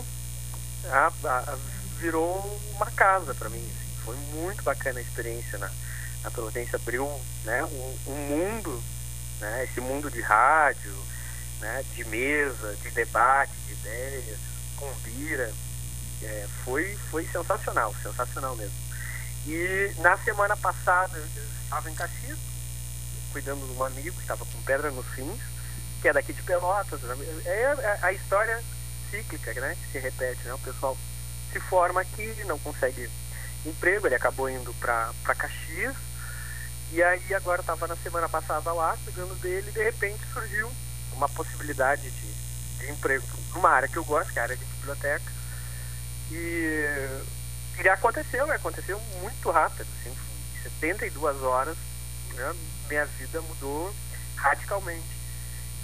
a- 0.90 1.12
a- 1.24 1.58
virou 1.98 2.60
uma 2.74 2.86
casa 2.90 3.34
para 3.34 3.48
mim. 3.48 3.58
assim. 3.64 4.04
Foi 4.04 4.16
muito 4.34 4.62
bacana 4.62 4.98
a 4.98 5.02
experiência 5.02 5.58
na, 5.58 5.70
na 6.24 6.30
Pelotense, 6.30 6.74
abriu 6.74 7.08
né, 7.44 7.64
um, 7.64 7.98
um 8.08 8.14
mundo, 8.14 8.82
né, 9.40 9.64
esse 9.64 9.80
mundo 9.80 10.10
de 10.10 10.20
rádio, 10.20 10.92
né, 11.60 11.84
de 11.94 12.04
mesa, 12.04 12.76
de 12.82 12.90
debate, 12.90 13.52
de 13.66 13.72
ideias, 13.74 14.38
com 14.76 14.92
bira. 15.04 15.52
É, 16.22 16.46
foi, 16.64 16.96
foi 17.10 17.26
sensacional, 17.26 17.94
sensacional 18.02 18.54
mesmo. 18.56 18.74
E 19.46 19.92
na 19.98 20.16
semana 20.18 20.56
passada 20.56 21.16
eu 21.18 21.44
estava 21.64 21.90
em 21.90 21.94
Caxias, 21.94 22.38
cuidando 23.32 23.66
de 23.66 23.72
um 23.78 23.84
amigo 23.84 24.14
que 24.16 24.22
estava 24.22 24.44
com 24.44 24.62
pedra 24.62 24.90
nos 24.90 25.06
rins, 25.08 25.40
que 26.00 26.08
é 26.08 26.12
daqui 26.12 26.32
de 26.32 26.42
Pelotas. 26.42 27.00
né? 27.02 27.16
É 27.44 27.66
a- 27.66 28.06
a 28.06 28.12
história 28.12 28.62
cíclica, 29.10 29.52
né? 29.54 29.76
Que 29.80 29.92
se 29.92 29.98
repete, 29.98 30.42
né? 30.44 30.54
O 30.54 30.58
pessoal 30.58 30.96
se 31.52 31.60
forma 31.60 32.00
aqui, 32.00 32.34
não 32.46 32.58
consegue 32.58 33.08
emprego, 33.66 34.06
ele 34.06 34.14
acabou 34.14 34.48
indo 34.50 34.72
para 34.74 35.12
Caxias. 35.36 35.96
E 36.92 37.02
aí 37.02 37.34
agora 37.34 37.60
estava 37.60 37.86
na 37.86 37.96
semana 37.96 38.28
passada 38.28 38.72
lá, 38.72 38.96
cuidando 39.04 39.34
dele, 39.40 39.68
e 39.70 39.72
de 39.72 39.82
repente 39.82 40.20
surgiu 40.32 40.70
uma 41.12 41.28
possibilidade 41.28 42.10
de, 42.10 42.32
de 42.78 42.90
emprego 42.90 43.24
numa 43.54 43.70
área 43.70 43.88
que 43.88 43.96
eu 43.96 44.04
gosto, 44.04 44.32
que 44.32 44.38
é 44.38 44.42
a 44.42 44.44
área 44.44 44.56
de 44.56 44.64
biblioteca. 44.64 45.32
E, 46.30 46.84
e 47.82 47.88
aconteceu, 47.88 48.50
aconteceu 48.50 48.98
muito 49.20 49.50
rápido, 49.50 49.86
assim, 50.00 50.10
em 50.10 50.62
72 50.80 51.42
horas, 51.42 51.76
né? 52.34 52.54
Minha 52.88 53.04
vida 53.06 53.40
mudou 53.42 53.94
radicalmente. 54.36 55.22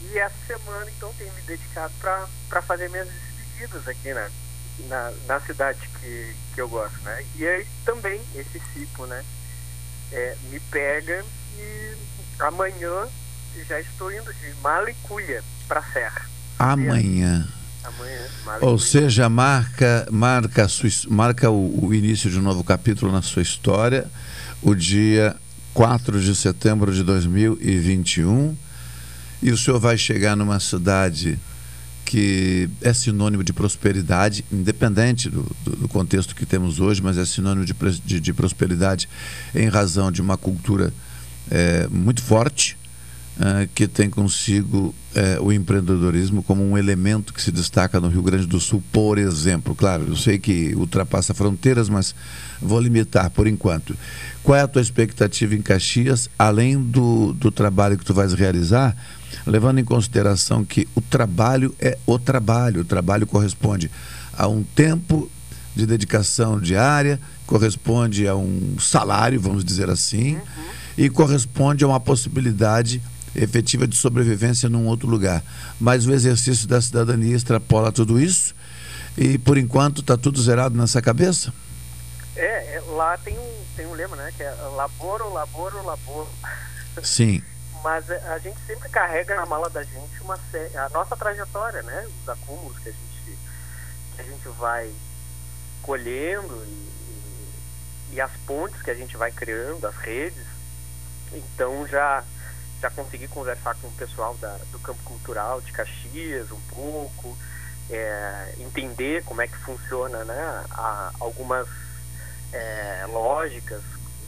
E 0.00 0.18
essa 0.18 0.36
semana, 0.46 0.90
então, 0.96 1.12
tenho 1.14 1.32
me 1.32 1.42
dedicado 1.42 1.92
para 2.00 2.62
fazer 2.62 2.88
minhas 2.90 3.08
despedidas 3.08 3.88
aqui 3.88 4.14
na, 4.14 4.30
na, 4.88 5.12
na 5.26 5.40
cidade 5.40 5.80
que, 6.00 6.36
que 6.54 6.60
eu 6.60 6.68
gosto, 6.68 6.98
né? 7.00 7.24
E 7.36 7.46
aí 7.46 7.66
também 7.84 8.20
esse 8.34 8.60
ciclo, 8.72 9.06
né? 9.06 9.24
é, 10.12 10.36
me 10.50 10.60
pega 10.60 11.24
e 11.58 11.96
amanhã 12.38 13.06
já 13.68 13.80
estou 13.80 14.12
indo 14.12 14.32
de 14.32 14.54
Malicuia 14.62 15.42
para 15.66 15.82
Serra. 15.82 16.22
Amanhã. 16.58 17.46
Amanhã, 17.84 18.28
Malicuia. 18.44 18.70
Ou 18.70 18.78
seja, 18.78 19.28
marca, 19.28 20.06
marca, 20.10 20.68
sua 20.68 20.88
marca 21.10 21.50
o, 21.50 21.86
o 21.86 21.94
início 21.94 22.30
de 22.30 22.38
um 22.38 22.42
novo 22.42 22.62
capítulo 22.62 23.10
na 23.10 23.22
sua 23.22 23.42
história, 23.42 24.06
o 24.62 24.74
dia 24.74 25.36
4 25.78 26.20
de 26.20 26.34
setembro 26.34 26.92
de 26.92 27.04
2021. 27.04 28.56
E 29.40 29.52
o 29.52 29.56
senhor 29.56 29.78
vai 29.78 29.96
chegar 29.96 30.34
numa 30.34 30.58
cidade 30.58 31.38
que 32.04 32.68
é 32.82 32.92
sinônimo 32.92 33.44
de 33.44 33.52
prosperidade, 33.52 34.44
independente 34.50 35.30
do, 35.30 35.46
do- 35.64 35.76
do 35.76 35.88
contexto 35.88 36.34
que 36.34 36.44
temos 36.44 36.80
hoje, 36.80 37.00
mas 37.00 37.16
é 37.16 37.24
sinônimo 37.24 37.64
de, 37.64 37.74
de- 38.04 38.18
de 38.18 38.32
prosperidade 38.32 39.08
em 39.54 39.68
razão 39.68 40.10
de 40.10 40.20
uma 40.20 40.36
cultura 40.36 40.92
eh, 41.48 41.86
muito 41.92 42.22
forte, 42.24 42.76
uh, 43.38 43.68
que 43.74 43.86
tem 43.86 44.10
consigo 44.10 44.94
uh, 45.14 45.42
o 45.42 45.52
empreendedorismo 45.52 46.42
como 46.42 46.62
um 46.62 46.76
elemento 46.76 47.32
que 47.32 47.40
se 47.40 47.50
destaca 47.50 48.00
no 48.00 48.08
Rio 48.08 48.22
Grande 48.22 48.46
do 48.46 48.60
Sul, 48.60 48.82
por 48.92 49.18
exemplo. 49.18 49.74
Claro, 49.74 50.04
eu 50.08 50.16
sei 50.16 50.38
que 50.38 50.74
ultrapassa 50.74 51.32
fronteiras, 51.32 51.88
mas 51.88 52.14
vou 52.60 52.80
limitar 52.80 53.30
por 53.30 53.46
enquanto. 53.46 53.96
Qual 54.42 54.56
é 54.56 54.62
a 54.62 54.68
tua 54.68 54.82
expectativa 54.82 55.54
em 55.54 55.62
Caxias, 55.62 56.28
além 56.38 56.80
do, 56.80 57.32
do 57.32 57.50
trabalho 57.50 57.96
que 57.96 58.04
tu 58.04 58.14
vais 58.14 58.32
realizar, 58.32 58.96
levando 59.46 59.78
em 59.78 59.84
consideração 59.84 60.64
que 60.64 60.88
o 60.94 61.00
trabalho 61.00 61.74
é 61.78 61.98
o 62.06 62.18
trabalho, 62.18 62.82
o 62.82 62.84
trabalho 62.84 63.26
corresponde 63.26 63.90
a 64.36 64.46
um 64.46 64.62
tempo 64.62 65.30
de 65.74 65.86
dedicação 65.86 66.60
diária, 66.60 67.20
corresponde 67.46 68.26
a 68.26 68.34
um 68.34 68.76
salário, 68.80 69.40
vamos 69.40 69.64
dizer 69.64 69.88
assim, 69.88 70.34
uhum. 70.34 70.40
e 70.96 71.08
corresponde 71.08 71.84
a 71.84 71.86
uma 71.86 72.00
possibilidade 72.00 73.00
efetiva 73.42 73.86
de 73.86 73.96
sobrevivência 73.96 74.68
num 74.68 74.86
outro 74.86 75.08
lugar. 75.08 75.42
Mas 75.80 76.06
o 76.06 76.12
exercício 76.12 76.66
da 76.66 76.80
cidadania 76.80 77.36
extrapola 77.36 77.92
tudo 77.92 78.18
isso 78.18 78.54
e, 79.16 79.38
por 79.38 79.58
enquanto, 79.58 80.00
está 80.00 80.16
tudo 80.16 80.40
zerado 80.40 80.76
nessa 80.76 81.00
cabeça? 81.02 81.52
É, 82.36 82.76
é, 82.76 82.80
lá 82.92 83.18
tem 83.18 83.36
um, 83.38 83.64
tem 83.76 83.86
um 83.86 83.92
lema, 83.92 84.16
né? 84.16 84.32
Que 84.36 84.42
é 84.42 84.50
laboro, 84.76 85.32
laboro, 85.32 85.84
laboro. 85.84 86.28
Sim. 87.02 87.42
Mas 87.82 88.10
a 88.10 88.38
gente 88.38 88.58
sempre 88.66 88.88
carrega 88.88 89.34
na 89.36 89.46
mala 89.46 89.70
da 89.70 89.82
gente 89.82 90.20
uma 90.20 90.34
a 90.34 90.88
nossa 90.90 91.16
trajetória, 91.16 91.82
né? 91.82 92.06
Os 92.22 92.28
acúmulos 92.28 92.78
que 92.78 92.88
a 92.88 92.92
gente, 92.92 93.38
que 94.14 94.20
a 94.20 94.24
gente 94.24 94.48
vai 94.58 94.92
colhendo 95.82 96.64
e, 96.66 98.12
e, 98.12 98.14
e, 98.14 98.20
as 98.20 98.32
pontes 98.46 98.82
que 98.82 98.90
a 98.90 98.94
gente 98.94 99.16
vai 99.16 99.30
criando, 99.30 99.86
as 99.86 99.96
redes. 99.96 100.44
Então 101.32 101.86
já 101.86 102.24
já 102.80 102.90
consegui 102.90 103.28
conversar 103.28 103.74
com 103.76 103.88
o 103.88 103.92
pessoal 103.92 104.34
da, 104.36 104.56
do 104.70 104.78
campo 104.78 105.02
cultural 105.04 105.60
de 105.60 105.72
Caxias 105.72 106.50
um 106.50 106.60
pouco, 106.72 107.36
é, 107.90 108.54
entender 108.58 109.24
como 109.24 109.42
é 109.42 109.48
que 109.48 109.56
funciona 109.56 110.24
né, 110.24 110.64
a, 110.70 111.10
algumas 111.18 111.66
é, 112.52 113.06
lógicas 113.08 113.82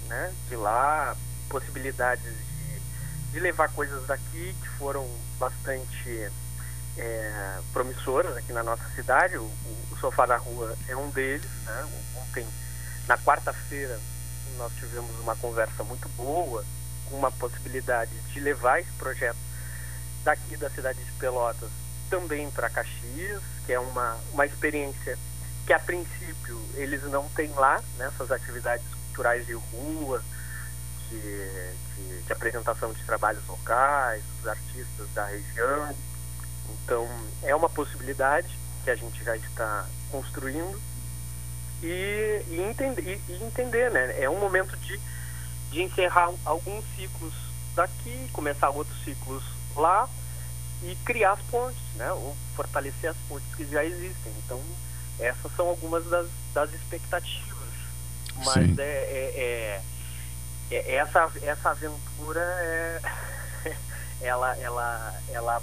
né, 0.08 0.32
de 0.48 0.56
lá, 0.56 1.16
possibilidades 1.48 2.24
de, 2.24 3.32
de 3.32 3.40
levar 3.40 3.70
coisas 3.72 4.06
daqui 4.06 4.54
que 4.60 4.68
foram 4.78 5.08
bastante 5.38 6.30
é, 6.96 7.58
promissoras 7.72 8.36
aqui 8.36 8.52
na 8.52 8.62
nossa 8.62 8.84
cidade. 8.94 9.36
O, 9.36 9.44
o, 9.44 9.96
Sofá 10.00 10.26
da 10.26 10.36
Rua 10.36 10.74
é 10.88 10.96
um 10.96 11.10
deles. 11.10 11.44
Né? 11.64 11.88
Ontem, 12.16 12.46
na 13.06 13.18
quarta-feira, 13.18 14.00
nós 14.56 14.72
tivemos 14.74 15.18
uma 15.20 15.36
conversa 15.36 15.84
muito 15.84 16.08
boa, 16.10 16.64
uma 17.11 17.31
possibilidade 17.33 18.12
de 18.33 18.40
levar 18.40 18.81
esse 18.81 18.92
projeto 18.92 19.38
daqui 20.25 20.57
da 20.57 20.70
cidade 20.70 21.03
de 21.03 21.12
Pelotas 21.12 21.70
também 22.09 22.51
para 22.51 22.68
Caxias, 22.68 23.42
que 23.64 23.73
é 23.73 23.79
uma, 23.79 24.18
uma 24.33 24.44
experiência 24.44 25.16
que 25.66 25.73
a 25.73 25.79
princípio 25.79 26.61
eles 26.75 27.03
não 27.05 27.29
têm 27.31 27.51
lá, 27.53 27.83
nessas 27.96 28.29
né, 28.29 28.37
atividades 28.37 28.85
culturais 29.07 29.46
de 29.46 29.53
rua, 29.53 30.23
de, 31.09 31.20
de, 31.20 32.23
de 32.23 32.33
apresentação 32.33 32.92
de 32.92 33.03
trabalhos 33.05 33.46
locais, 33.46 34.23
dos 34.38 34.49
artistas 34.49 35.09
da 35.14 35.27
região. 35.27 35.94
Então, 36.85 37.09
é 37.42 37.55
uma 37.55 37.68
possibilidade 37.68 38.59
que 38.85 38.90
a 38.90 38.96
gente 38.96 39.23
já 39.23 39.37
está 39.37 39.87
construindo 40.11 40.81
e, 41.83 42.42
e, 42.49 42.61
entender, 42.61 43.03
e, 43.03 43.33
e 43.33 43.44
entender, 43.44 43.90
né? 43.90 44.20
É 44.20 44.29
um 44.29 44.38
momento 44.38 44.77
de, 44.79 45.01
de 45.70 45.83
encerrar 45.83 46.30
alguns 46.44 46.85
ciclos 46.96 47.33
daqui, 47.74 48.28
começar 48.33 48.70
outros 48.70 49.02
ciclos 49.04 49.42
lá 49.76 50.09
e 50.83 50.96
criar 51.04 51.33
as 51.33 51.42
pontes, 51.42 51.80
né? 51.96 52.11
Ou 52.12 52.37
fortalecer 52.56 53.11
as 53.11 53.16
pontes 53.28 53.54
que 53.54 53.64
já 53.66 53.85
existem. 53.85 54.33
Então, 54.44 54.61
essas 55.18 55.54
são 55.54 55.68
algumas 55.68 56.04
das, 56.06 56.28
das 56.52 56.72
expectativas. 56.72 57.50
Mas 58.44 58.78
é, 58.78 58.83
é, 58.83 59.83
é, 60.70 60.74
é, 60.74 60.94
essa, 60.96 61.30
essa 61.42 61.70
aventura 61.70 62.40
é, 62.40 63.00
ela, 64.22 64.56
ela, 64.56 65.20
ela 65.28 65.62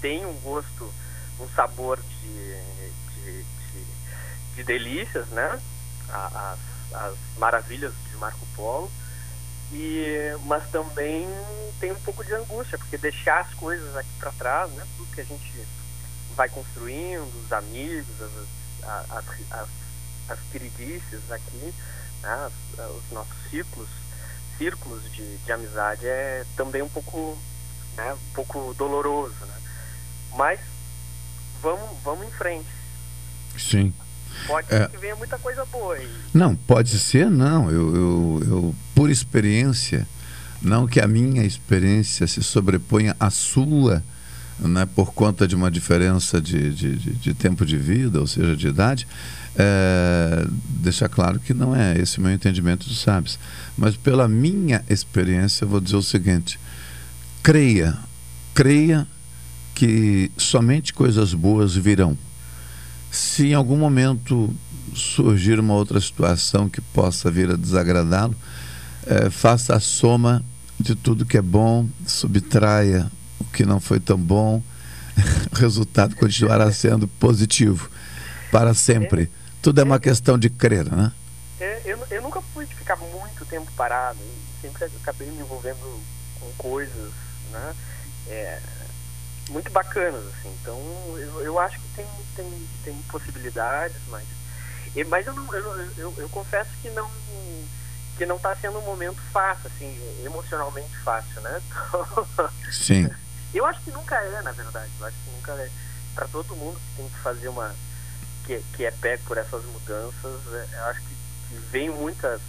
tem 0.00 0.24
um 0.24 0.34
gosto, 0.40 0.92
um 1.40 1.48
sabor 1.50 1.98
de, 2.00 2.62
de, 3.14 3.42
de, 3.42 3.84
de 4.56 4.64
delícias, 4.64 5.26
né? 5.28 5.60
As, 6.08 6.58
as 6.92 7.16
maravilhas 7.38 7.92
de 8.08 8.16
Marco 8.16 8.46
Polo. 8.54 8.90
E, 9.72 10.36
mas 10.46 10.68
também 10.70 11.26
tem 11.80 11.92
um 11.92 12.00
pouco 12.00 12.24
de 12.24 12.32
angústia, 12.34 12.78
porque 12.78 12.96
deixar 12.96 13.40
as 13.40 13.54
coisas 13.54 13.96
aqui 13.96 14.10
para 14.18 14.32
trás, 14.32 14.70
né? 14.72 14.86
Tudo 14.96 15.14
que 15.14 15.20
a 15.20 15.24
gente 15.24 15.66
vai 16.36 16.48
construindo, 16.48 17.30
os 17.44 17.52
amigos, 17.52 18.06
as, 18.20 19.10
as, 19.10 19.24
as, 19.50 19.68
as 20.28 20.38
queridices 20.50 21.30
aqui, 21.30 21.74
né? 22.22 22.50
os 22.96 23.12
nossos 23.12 23.36
ciclos, 23.50 23.88
círculos 24.58 25.02
de, 25.12 25.36
de 25.38 25.52
amizade 25.52 26.06
é 26.06 26.44
também 26.56 26.82
um 26.82 26.88
pouco, 26.88 27.38
né? 27.96 28.14
um 28.14 28.34
pouco 28.34 28.74
doloroso, 28.74 29.44
né? 29.46 29.54
Mas 30.36 30.60
vamos, 31.62 31.88
vamos 32.02 32.26
em 32.26 32.30
frente. 32.30 32.68
Sim. 33.56 33.94
Pode 34.46 34.66
ser 34.68 34.82
é. 34.82 34.88
que 34.88 34.96
venha 34.96 35.16
muita 35.16 35.38
coisa 35.38 35.64
boa 35.66 35.94
aí. 35.94 36.10
Não, 36.32 36.56
pode 36.56 36.98
ser, 36.98 37.30
não. 37.30 37.70
Eu, 37.70 37.94
eu, 37.94 38.40
eu, 38.44 38.74
por 38.94 39.10
experiência, 39.10 40.06
não 40.62 40.86
que 40.86 41.00
a 41.00 41.06
minha 41.06 41.44
experiência 41.44 42.26
se 42.26 42.42
sobreponha 42.42 43.16
à 43.18 43.30
sua, 43.30 44.02
né, 44.58 44.86
por 44.86 45.12
conta 45.12 45.46
de 45.46 45.54
uma 45.54 45.70
diferença 45.70 46.40
de, 46.40 46.72
de, 46.72 46.96
de, 46.96 47.12
de 47.12 47.34
tempo 47.34 47.66
de 47.66 47.76
vida, 47.76 48.20
ou 48.20 48.26
seja, 48.26 48.56
de 48.56 48.68
idade, 48.68 49.06
é, 49.56 50.46
claro 51.10 51.38
que 51.38 51.54
não 51.54 51.74
é 51.74 51.98
esse 51.98 52.18
o 52.18 52.22
meu 52.22 52.32
entendimento, 52.32 52.86
tu 52.86 52.94
sabes. 52.94 53.38
Mas 53.76 53.96
pela 53.96 54.26
minha 54.26 54.84
experiência, 54.88 55.64
eu 55.64 55.68
vou 55.68 55.80
dizer 55.80 55.96
o 55.96 56.02
seguinte: 56.02 56.58
creia, 57.42 57.96
creia 58.52 59.06
que 59.74 60.30
somente 60.36 60.92
coisas 60.92 61.34
boas 61.34 61.74
virão. 61.74 62.16
Se 63.10 63.48
em 63.48 63.54
algum 63.54 63.76
momento 63.76 64.52
surgir 64.94 65.58
uma 65.58 65.74
outra 65.74 66.00
situação 66.00 66.68
que 66.68 66.80
possa 66.80 67.30
vir 67.30 67.50
a 67.50 67.56
desagradá-lo, 67.56 68.36
é, 69.06 69.30
faça 69.30 69.74
a 69.74 69.80
soma 69.80 70.44
de 70.78 70.94
tudo 70.94 71.26
que 71.26 71.36
é 71.36 71.42
bom, 71.42 71.88
subtraia 72.06 73.10
o 73.38 73.44
que 73.44 73.64
não 73.64 73.80
foi 73.80 74.00
tão 74.00 74.18
bom, 74.18 74.62
o 75.52 75.56
resultado 75.56 76.16
continuará 76.16 76.70
sendo 76.72 77.06
positivo 77.06 77.90
para 78.50 78.74
sempre. 78.74 79.30
Tudo 79.62 79.80
é 79.80 79.84
uma 79.84 79.98
questão 79.98 80.38
de 80.38 80.50
crer, 80.50 80.84
né? 80.90 81.12
É, 81.60 81.82
eu, 81.84 81.98
eu 82.10 82.22
nunca 82.22 82.40
fui 82.52 82.66
de 82.66 82.74
ficar 82.74 82.96
muito 82.96 83.44
tempo 83.46 83.70
parado, 83.76 84.18
sempre 84.60 84.84
acabei 84.84 85.30
me 85.30 85.40
envolvendo 85.40 86.00
com 86.40 86.50
coisas, 86.58 87.12
né? 87.50 87.74
É, 88.28 88.60
muito 89.50 89.70
bacanas, 89.70 90.22
assim. 90.26 90.52
Então, 90.60 90.78
eu, 91.16 91.40
eu 91.42 91.58
acho 91.58 91.78
que 91.78 91.88
tem, 91.96 92.06
tem, 92.36 92.68
tem 92.84 92.94
possibilidades, 93.08 93.96
mas... 94.08 94.24
Mas 95.08 95.26
eu, 95.26 95.34
não, 95.34 95.52
eu, 95.52 95.90
eu, 95.98 96.14
eu 96.18 96.28
confesso 96.28 96.70
que 96.80 96.88
não 96.90 97.10
que 98.16 98.26
não 98.26 98.36
está 98.36 98.54
sendo 98.56 98.78
um 98.78 98.82
momento 98.82 99.20
fácil, 99.32 99.70
assim, 99.74 99.98
emocionalmente 100.24 100.96
fácil, 100.98 101.40
né? 101.40 101.60
Sim. 102.70 103.10
eu 103.52 103.66
acho 103.66 103.80
que 103.80 103.90
nunca 103.90 104.16
é, 104.16 104.42
na 104.42 104.52
verdade. 104.52 104.90
Eu 105.00 105.06
acho 105.06 105.16
que 105.24 105.30
nunca 105.30 105.52
é. 105.52 105.70
Para 106.14 106.28
todo 106.28 106.54
mundo 106.54 106.78
que 106.78 107.02
tem 107.02 107.08
que 107.08 107.18
fazer 107.18 107.48
uma. 107.48 107.74
que, 108.46 108.62
que 108.74 108.84
é 108.84 108.90
pego 108.92 109.24
por 109.24 109.36
essas 109.36 109.64
mudanças, 109.64 110.40
é, 110.52 110.68
eu 110.72 110.84
acho 110.84 111.00
que, 111.00 111.16
que 111.48 111.56
vem 111.72 111.90
muitas 111.90 112.40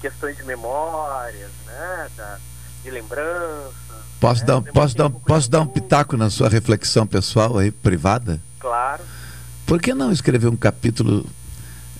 questões 0.00 0.36
de 0.36 0.42
memórias, 0.44 1.50
né? 1.66 2.10
Da, 2.16 2.38
de 2.82 2.90
lembranças. 2.90 3.74
Posso, 4.20 4.40
né? 4.40 4.46
dar, 4.46 4.62
posso, 4.62 4.96
dar, 4.96 5.10
posso 5.10 5.50
dar 5.50 5.60
um 5.60 5.66
pitaco 5.66 6.16
na 6.16 6.30
sua 6.30 6.48
reflexão 6.48 7.06
pessoal 7.06 7.58
aí, 7.58 7.70
privada? 7.70 8.40
Claro. 8.58 9.02
Por 9.66 9.80
que 9.80 9.92
não 9.92 10.12
escrever 10.12 10.48
um 10.48 10.56
capítulo 10.56 11.26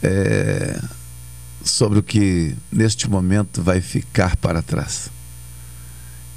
é, 0.03 0.79
sobre 1.65 1.99
o 1.99 2.03
que 2.03 2.55
neste 2.71 3.09
momento 3.09 3.63
vai 3.63 3.81
ficar 3.81 4.37
para 4.37 4.63
trás? 4.63 5.11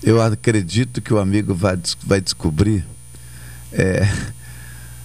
Eu 0.01 0.21
acredito 0.21 1.01
que 1.01 1.13
o 1.13 1.19
amigo 1.19 1.53
vai, 1.53 1.77
vai 2.05 2.21
descobrir 2.21 2.85
é, 3.71 4.07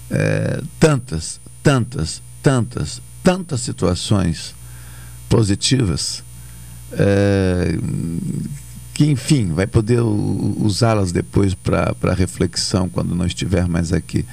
é, 0.09 0.61
tantas, 0.79 1.39
tantas, 1.61 2.21
tantas, 2.41 3.01
tantas 3.23 3.61
situações 3.61 4.55
positivas 5.27 6.23
é, 6.91 7.77
que 8.93 9.05
enfim 9.05 9.51
vai 9.51 9.65
poder 9.65 10.01
usá-las 10.01 11.11
depois 11.11 11.55
para 11.55 12.13
reflexão 12.13 12.87
quando 12.87 13.15
não 13.15 13.25
estiver 13.25 13.67
mais 13.67 13.91
aqui. 13.91 14.25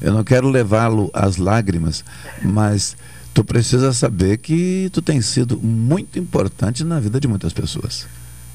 Eu 0.00 0.12
não 0.14 0.24
quero 0.24 0.48
levá-lo 0.48 1.10
às 1.12 1.36
lágrimas, 1.36 2.02
mas 2.42 2.96
tu 3.36 3.44
precisa 3.44 3.92
saber 3.92 4.38
que 4.38 4.88
tu 4.94 5.02
tem 5.02 5.20
sido 5.20 5.58
muito 5.58 6.18
importante 6.18 6.82
na 6.82 6.98
vida 6.98 7.20
de 7.20 7.28
muitas 7.28 7.52
pessoas. 7.52 8.06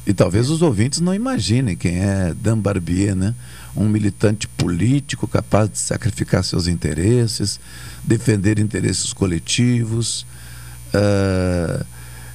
E 0.07 0.11
talvez 0.11 0.49
os 0.49 0.63
ouvintes 0.63 0.99
não 0.99 1.13
imaginem 1.13 1.75
quem 1.75 1.99
é 1.99 2.33
Dan 2.33 2.57
Barbier, 2.57 3.15
né? 3.15 3.35
Um 3.75 3.87
militante 3.87 4.47
político 4.47 5.27
capaz 5.27 5.69
de 5.69 5.77
sacrificar 5.77 6.43
seus 6.43 6.65
interesses, 6.65 7.59
defender 8.03 8.57
interesses 8.57 9.13
coletivos, 9.13 10.25
uh, 10.95 11.85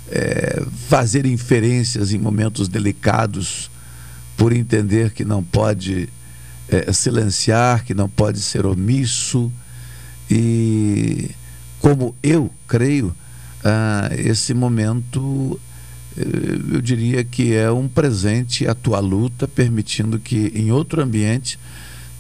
é, 0.09 0.65
fazer 0.89 1.27
inferências 1.27 2.13
em 2.13 2.19
momentos 2.19 2.69
delicados 2.69 3.69
por 4.37 4.53
entender 4.53 5.11
que 5.11 5.25
não 5.25 5.43
pode 5.43 6.09
é, 6.69 6.93
silenciar, 6.93 7.85
que 7.85 7.93
não 7.93 8.09
pode 8.09 8.39
ser 8.39 8.65
omisso. 8.67 9.51
E 10.31 11.29
como 11.87 12.17
eu 12.21 12.53
creio, 12.67 13.17
uh, 13.63 14.13
esse 14.19 14.53
momento 14.53 15.61
eh, 16.19 16.75
eu 16.75 16.81
diria 16.81 17.23
que 17.23 17.55
é 17.55 17.71
um 17.71 17.87
presente 17.87 18.67
à 18.67 18.75
tua 18.75 18.99
luta, 18.99 19.47
permitindo 19.47 20.19
que 20.19 20.51
em 20.53 20.73
outro 20.73 21.01
ambiente 21.01 21.61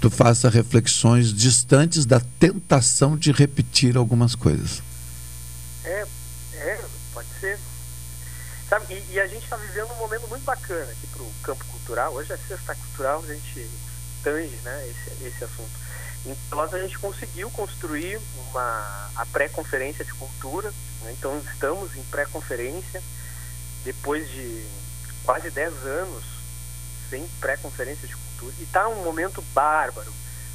tu 0.00 0.09
faça 0.09 0.48
reflexões 0.48 1.35
distantes 1.35 2.07
da 2.07 2.20
tentação 2.38 3.16
de 3.16 3.33
repetir 3.33 3.96
algumas 3.96 4.37
coisas. 4.37 4.81
É, 5.85 6.07
é 6.55 6.81
pode 7.12 7.29
ser. 7.40 7.59
Sabe, 8.70 8.94
e, 8.94 9.14
e 9.14 9.18
a 9.18 9.26
gente 9.26 9.42
está 9.42 9.57
vivendo 9.57 9.90
um 9.90 9.98
momento 9.98 10.29
muito 10.29 10.44
bacana 10.44 10.92
aqui 10.92 11.09
para 11.09 11.22
o 11.22 11.33
campo 11.42 11.64
cultural. 11.64 12.14
Hoje 12.14 12.33
é 12.33 12.37
sexta 12.37 12.72
cultural, 12.72 13.24
a 13.29 13.35
gente 13.35 13.68
tange 14.22 14.55
né, 14.62 14.88
esse, 14.88 15.26
esse 15.26 15.42
assunto. 15.42 15.86
Pelotas 16.49 16.75
a 16.75 16.83
gente 16.83 16.99
conseguiu 16.99 17.51
construir 17.51 18.21
uma, 18.51 19.11
a 19.17 19.27
pré-conferência 19.27 20.05
de 20.05 20.12
cultura, 20.15 20.73
né, 21.03 21.15
então 21.17 21.39
estamos 21.53 21.95
em 21.97 22.03
pré-conferência 22.05 23.03
depois 23.85 24.29
de 24.29 24.67
quase 25.25 25.51
10 25.51 25.73
anos 25.85 26.25
sem 27.09 27.27
pré-conferência 27.41 28.09
de 28.09 28.17
cultura. 28.17 28.55
E 28.59 28.65
está 28.65 28.89
um 28.89 29.05
momento 29.05 29.43
bárbaro, 29.55 30.12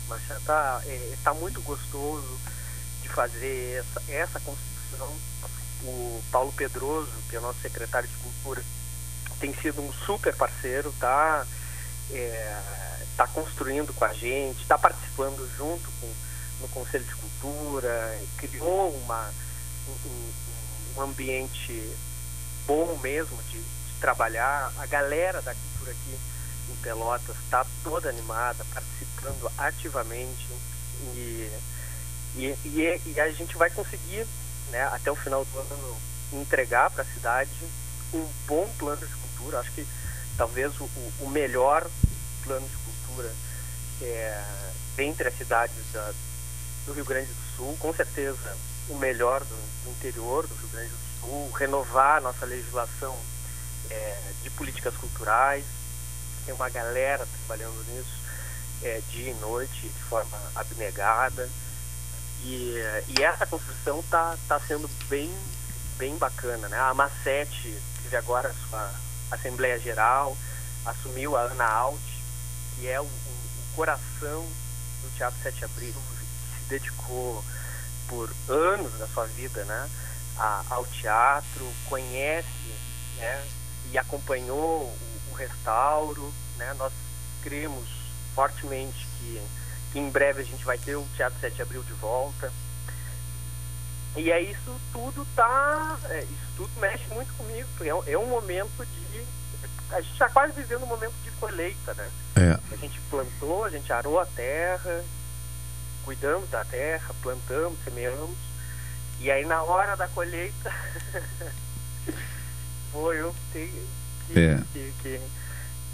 mas 0.08 0.22
está 0.30 0.82
é, 0.86 1.14
tá 1.24 1.34
muito 1.34 1.62
gostoso 1.62 2.40
de 3.02 3.10
fazer 3.10 3.80
essa, 3.80 4.12
essa 4.12 4.40
construção. 4.40 5.16
O 5.84 6.22
Paulo 6.32 6.52
Pedroso, 6.54 7.12
que 7.30 7.36
é 7.36 7.40
nosso 7.40 7.60
secretário 7.62 8.08
de 8.08 8.16
cultura, 8.18 8.62
tem 9.40 9.54
sido 9.56 9.82
um 9.82 9.92
super 10.06 10.36
parceiro, 10.36 10.94
tá, 11.00 11.46
é, 12.12 12.62
tá 13.16 13.28
construindo 13.28 13.94
com 13.94 14.06
a 14.06 14.14
gente, 14.14 14.62
está 14.62 14.78
participando 14.78 15.50
junto 15.58 15.90
com, 16.00 16.14
no 16.62 16.68
Conselho 16.70 17.04
de 17.04 17.16
Cultura, 17.16 18.20
criou 18.38 18.94
uma, 18.96 19.32
um, 19.88 20.32
um 20.98 21.02
ambiente 21.02 21.96
bom 22.66 22.98
mesmo 23.02 23.38
de, 23.44 23.60
de 23.60 23.94
trabalhar. 24.00 24.72
A 24.78 24.86
galera 24.86 25.42
da 25.42 25.54
cultura 25.54 25.92
aqui 25.92 26.20
em 26.70 26.76
Pelotas 26.78 27.36
está 27.44 27.66
toda 27.84 28.10
animada, 28.10 28.66
participando 28.74 29.52
ativamente 29.58 30.48
e, 31.16 31.52
e, 32.36 32.56
e, 32.66 33.02
e, 33.06 33.20
a 33.20 33.32
gente 33.32 33.58
vai 33.58 33.70
conseguir, 33.70 34.26
né, 34.70 34.84
até 34.94 35.12
o 35.12 35.16
final 35.16 35.44
do 35.44 35.60
ano, 35.60 35.98
entregar 36.34 36.90
para 36.90 37.04
a 37.04 37.14
cidade 37.14 37.52
um 38.14 38.26
bom 38.48 38.70
plano 38.78 39.06
de 39.06 39.14
cultura. 39.14 39.60
Acho 39.60 39.72
que 39.72 39.86
talvez 40.38 40.80
o, 40.80 40.90
o 41.22 41.30
melhor 41.30 41.90
plano 42.44 42.68
de 42.68 42.78
cultura 43.12 43.32
é, 44.02 44.44
entre 44.98 45.28
as 45.28 45.38
cidades 45.38 45.76
da, 45.92 46.14
do 46.86 46.94
Rio 46.94 47.06
Grande 47.06 47.32
do 47.32 47.56
Sul, 47.56 47.78
com 47.80 47.94
certeza 47.94 48.58
o 48.90 48.96
melhor 48.96 49.42
do, 49.42 49.84
do 49.84 49.92
interior 49.92 50.48
do 50.48 50.56
Rio 50.56 50.70
Grande 50.70 50.90
do 50.90 51.22
Sul 51.22 51.52
renovar 51.52 52.22
nossa 52.22 52.46
legislação 52.46 53.16
é, 53.90 54.18
de 54.42 54.50
políticas 54.52 54.96
culturais. 54.96 55.64
Tem 56.46 56.54
uma 56.56 56.70
galera 56.70 57.28
trabalhando 57.28 57.84
nisso 57.90 58.22
é, 58.84 59.02
dia 59.10 59.32
e 59.32 59.34
noite, 59.36 59.82
de 59.82 60.04
forma 60.04 60.38
abnegada. 60.56 61.48
E, 62.44 62.76
e 63.08 63.24
essa 63.24 63.46
construção 63.46 64.00
está 64.00 64.36
tá 64.48 64.60
sendo 64.62 64.90
bem, 65.08 65.32
bem 65.98 66.18
bacana. 66.18 66.68
Né? 66.68 66.80
A 66.80 66.94
Macete 66.94 67.78
teve 68.02 68.18
agora 68.18 68.50
a 68.50 68.68
sua 68.68 68.92
Assembleia 69.30 69.80
Geral, 69.80 70.36
assumiu 70.86 71.38
a 71.38 71.42
Ana 71.42 71.66
Alt, 71.66 72.11
que 72.82 72.88
é 72.88 73.00
o, 73.00 73.04
o, 73.04 73.76
coração 73.76 74.44
do 75.04 75.16
Teatro 75.16 75.40
7 75.44 75.60
de 75.60 75.66
Abril, 75.66 75.94
que 75.94 76.64
se 76.64 76.66
dedicou 76.68 77.46
por 78.08 78.34
anos 78.50 78.92
da 78.98 79.08
sua 79.08 79.28
vida, 79.28 79.64
né? 79.66 79.90
a, 80.36 80.64
ao 80.68 80.84
teatro, 80.88 81.72
conhece 81.88 82.48
né, 83.18 83.46
e 83.92 83.98
acompanhou 84.00 84.58
o, 84.58 85.32
o 85.32 85.36
restauro. 85.36 86.34
Né, 86.58 86.74
nós 86.74 86.92
cremos 87.44 87.88
fortemente 88.34 89.08
que, 89.20 89.42
que, 89.92 90.00
em 90.00 90.10
breve 90.10 90.42
a 90.42 90.46
gente 90.46 90.66
vai 90.66 90.80
ter 90.80 90.96
o 90.96 91.08
Teatro 91.16 91.40
7 91.40 91.56
de 91.56 91.62
Abril 91.62 91.84
de 91.84 91.94
volta. 91.94 92.52
E 94.18 94.32
é 94.32 94.42
isso 94.42 94.82
tudo 94.92 95.26
tá. 95.36 96.00
É, 96.10 96.24
isso 96.24 96.48
tudo 96.58 96.72
mexe 96.80 97.06
muito 97.14 97.32
comigo, 97.38 97.70
porque 97.78 97.92
é, 97.92 98.14
é 98.14 98.18
um 98.18 98.26
momento 98.26 98.84
de. 98.86 99.41
A 99.92 100.02
gente 100.02 100.14
está 100.14 100.30
quase 100.30 100.54
vivendo 100.54 100.84
um 100.84 100.88
momento 100.88 101.14
de 101.24 101.32
colheita, 101.32 101.94
né? 101.94 102.10
É. 102.36 102.74
A 102.74 102.78
gente 102.78 103.00
plantou, 103.10 103.66
a 103.66 103.70
gente 103.70 103.92
arou 103.92 104.20
a 104.20 104.26
terra, 104.26 105.04
cuidamos 106.04 106.50
da 106.50 106.64
terra, 106.66 107.14
plantamos, 107.22 107.78
semeamos 107.84 108.52
e 109.22 109.30
aí 109.30 109.46
na 109.46 109.62
hora 109.62 109.96
da 109.96 110.08
colheita 110.08 110.74
foi 112.92 113.22
eu 113.22 113.36
que, 113.54 113.88
que, 114.26 114.40
é. 114.40 114.58
que, 114.74 114.94
que 115.00 115.22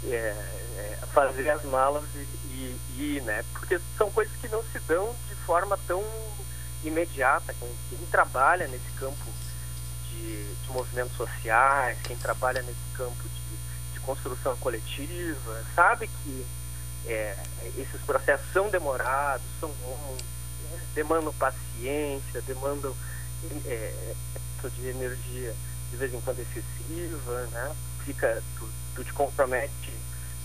é, 0.06 0.16
é, 0.16 0.98
fazer 1.12 1.50
as 1.50 1.62
malas 1.64 2.04
e, 2.14 2.74
ir, 2.96 3.22
né? 3.22 3.44
Porque 3.52 3.78
são 3.98 4.10
coisas 4.10 4.34
que 4.40 4.48
não 4.48 4.62
se 4.72 4.78
dão 4.80 5.14
de 5.28 5.34
forma 5.34 5.78
tão 5.86 6.02
imediata. 6.82 7.52
Quem, 7.52 7.68
quem 7.90 7.98
trabalha 8.06 8.66
nesse 8.66 8.90
campo 8.92 9.24
de, 10.08 10.54
de, 10.54 10.70
movimentos 10.70 11.14
sociais, 11.14 11.98
quem 12.04 12.16
trabalha 12.16 12.62
nesse 12.62 12.96
campo 12.96 13.28
de 13.28 13.37
construção 14.08 14.56
coletiva, 14.56 15.62
sabe 15.74 16.08
que 16.08 16.46
é, 17.06 17.36
esses 17.76 18.00
processos 18.06 18.50
são 18.54 18.70
demorados, 18.70 19.44
são 19.60 19.70
longos, 19.82 20.22
né? 20.70 20.80
demandam 20.94 21.32
paciência, 21.34 22.40
demandam 22.46 22.96
é, 23.66 24.14
de 24.74 24.88
energia 24.88 25.54
de 25.90 25.96
vez 25.98 26.14
em 26.14 26.20
quando 26.22 26.40
excessiva, 26.40 27.46
né? 27.52 27.76
Fica, 28.04 28.42
tu, 28.58 28.68
tu 28.94 29.04
te 29.04 29.12
compromete 29.12 29.92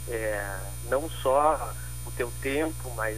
é, 0.10 0.60
não 0.90 1.10
só 1.10 1.74
o 2.06 2.12
teu 2.12 2.32
tempo, 2.42 2.92
mas 2.98 3.18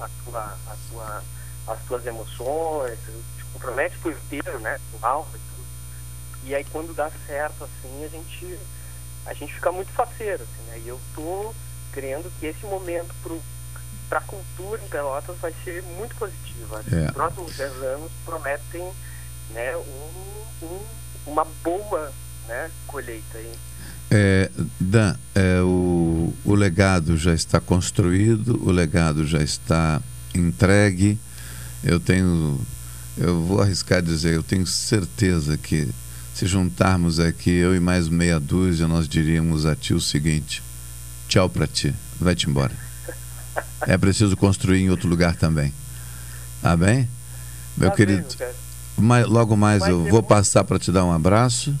a 0.00 0.08
tua, 0.24 0.58
a 0.66 0.76
tua, 0.90 1.24
as 1.66 1.82
tuas 1.86 2.06
emoções, 2.06 2.98
te 3.36 3.44
compromete 3.52 3.98
por 3.98 4.12
inteiro, 4.12 4.58
né? 4.60 4.80
Com 4.92 5.06
alma 5.06 5.28
e 5.34 5.38
tudo. 5.38 5.66
E 6.44 6.54
aí 6.54 6.64
quando 6.64 6.94
dá 6.94 7.10
certo 7.26 7.64
assim, 7.64 8.04
a 8.04 8.08
gente, 8.08 8.58
a 9.26 9.34
gente 9.34 9.52
fica 9.54 9.72
muito 9.72 9.90
faceiro, 9.92 10.42
assim, 10.42 10.70
né? 10.70 10.82
E 10.84 10.88
eu 10.88 11.00
tô 11.14 11.54
crendo 11.92 12.30
que 12.38 12.46
esse 12.46 12.66
momento 12.66 13.14
para 14.08 14.18
a 14.18 14.22
cultura 14.22 14.80
em 14.84 14.88
Pelotas 14.88 15.36
vai 15.38 15.54
ser 15.64 15.82
muito 15.96 16.14
positiva. 16.16 16.82
É. 16.90 17.06
Os 17.06 17.10
próximos 17.12 17.56
10 17.56 17.72
anos 17.82 18.12
prometem 18.24 18.92
né, 19.52 19.76
um, 19.76 20.66
um, 20.66 20.80
uma 21.26 21.46
boa 21.62 22.12
né, 22.48 22.70
colheita. 22.86 23.38
Aí. 23.38 23.52
É, 24.10 24.50
Dan, 24.78 25.16
é, 25.34 25.60
o, 25.62 26.32
o 26.44 26.54
legado 26.54 27.16
já 27.16 27.32
está 27.32 27.60
construído, 27.60 28.60
o 28.66 28.70
legado 28.70 29.26
já 29.26 29.42
está 29.42 30.00
entregue. 30.34 31.18
Eu 31.82 32.00
tenho, 32.00 32.60
eu 33.16 33.42
vou 33.42 33.60
arriscar 33.60 34.02
dizer, 34.02 34.34
eu 34.34 34.42
tenho 34.42 34.66
certeza 34.66 35.56
que 35.56 35.88
se 36.34 36.46
juntarmos 36.46 37.20
aqui, 37.20 37.50
eu 37.50 37.76
e 37.76 37.80
mais 37.80 38.08
meia 38.08 38.40
dúzia, 38.40 38.88
nós 38.88 39.08
diríamos 39.08 39.64
a 39.64 39.76
ti 39.76 39.94
o 39.94 40.00
seguinte: 40.00 40.62
tchau 41.28 41.48
para 41.48 41.66
ti, 41.66 41.94
vai-te 42.20 42.50
embora. 42.50 42.74
É 43.82 43.96
preciso 43.96 44.36
construir 44.36 44.80
em 44.80 44.90
outro 44.90 45.08
lugar 45.08 45.36
também. 45.36 45.72
Tá 46.60 46.76
bem? 46.76 47.08
Meu 47.76 47.90
tá 47.90 47.96
querido. 47.96 48.26
Bem, 48.36 48.48
mais, 48.96 49.26
logo 49.26 49.56
mais 49.56 49.80
Vai 49.80 49.92
eu 49.92 50.04
vou 50.06 50.22
passar 50.22 50.64
para 50.64 50.78
te 50.78 50.90
dar 50.90 51.04
um 51.04 51.12
abraço. 51.12 51.74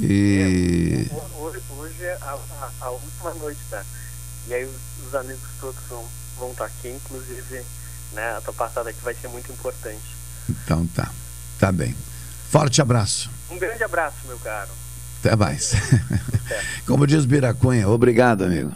E. 0.00 1.08
É, 1.08 1.38
hoje, 1.38 1.62
hoje 1.78 2.02
é 2.02 2.18
a, 2.20 2.38
a, 2.60 2.70
a, 2.80 2.90
última 2.90 3.34
noite, 3.34 3.60
tá? 3.70 3.84
E 4.48 4.54
aí 4.54 4.64
os, 4.64 5.06
os, 5.06 5.14
amigos 5.14 5.48
todos 5.60 5.80
vão, 5.88 6.04
vão 6.38 6.50
estar 6.50 6.64
aqui, 6.64 6.88
inclusive 6.88 7.62
né, 8.12 8.36
a 8.36 8.40
tua 8.40 8.54
passada 8.54 8.90
aqui 8.90 9.00
vai 9.02 9.14
ser 9.14 9.28
muito 9.28 9.52
importante. 9.52 10.16
Então 10.48 10.86
tá. 10.88 11.10
Tá 11.58 11.70
bem. 11.70 11.94
Forte 12.50 12.80
abraço. 12.80 13.35
Um 13.50 13.58
grande 13.58 13.82
abraço, 13.82 14.26
meu 14.26 14.38
caro. 14.38 14.70
Até 15.20 15.36
mais. 15.36 15.74
Como 16.86 17.06
diz 17.06 17.24
Biracunha, 17.24 17.88
obrigado, 17.88 18.44
amigo. 18.44 18.72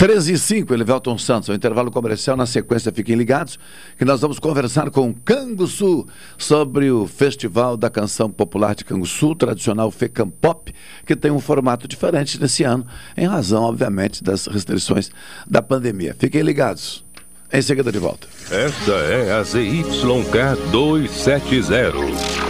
13 0.00 0.32
e 0.32 0.38
5, 0.38 0.72
Elivelton 0.72 1.18
Santos, 1.18 1.50
o 1.50 1.52
intervalo 1.52 1.90
comercial. 1.90 2.34
Na 2.34 2.46
sequência, 2.46 2.90
fiquem 2.90 3.14
ligados, 3.16 3.58
que 3.98 4.04
nós 4.04 4.22
vamos 4.22 4.38
conversar 4.38 4.90
com 4.90 5.12
Canguçu 5.12 6.08
sobre 6.38 6.90
o 6.90 7.06
Festival 7.06 7.76
da 7.76 7.90
Canção 7.90 8.30
Popular 8.30 8.74
de 8.74 8.82
Canguçu, 8.82 9.34
tradicional 9.34 9.90
Fecampop, 9.90 10.74
que 11.04 11.14
tem 11.14 11.30
um 11.30 11.38
formato 11.38 11.86
diferente 11.86 12.40
nesse 12.40 12.64
ano, 12.64 12.86
em 13.14 13.26
razão, 13.26 13.62
obviamente, 13.64 14.24
das 14.24 14.46
restrições 14.46 15.10
da 15.46 15.60
pandemia. 15.60 16.16
Fiquem 16.18 16.40
ligados. 16.40 17.04
Em 17.52 17.60
seguida, 17.60 17.92
de 17.92 17.98
volta. 17.98 18.26
Esta 18.50 18.92
é 18.92 19.32
a 19.32 19.42
ZYK 19.42 20.70
270, 20.70 22.49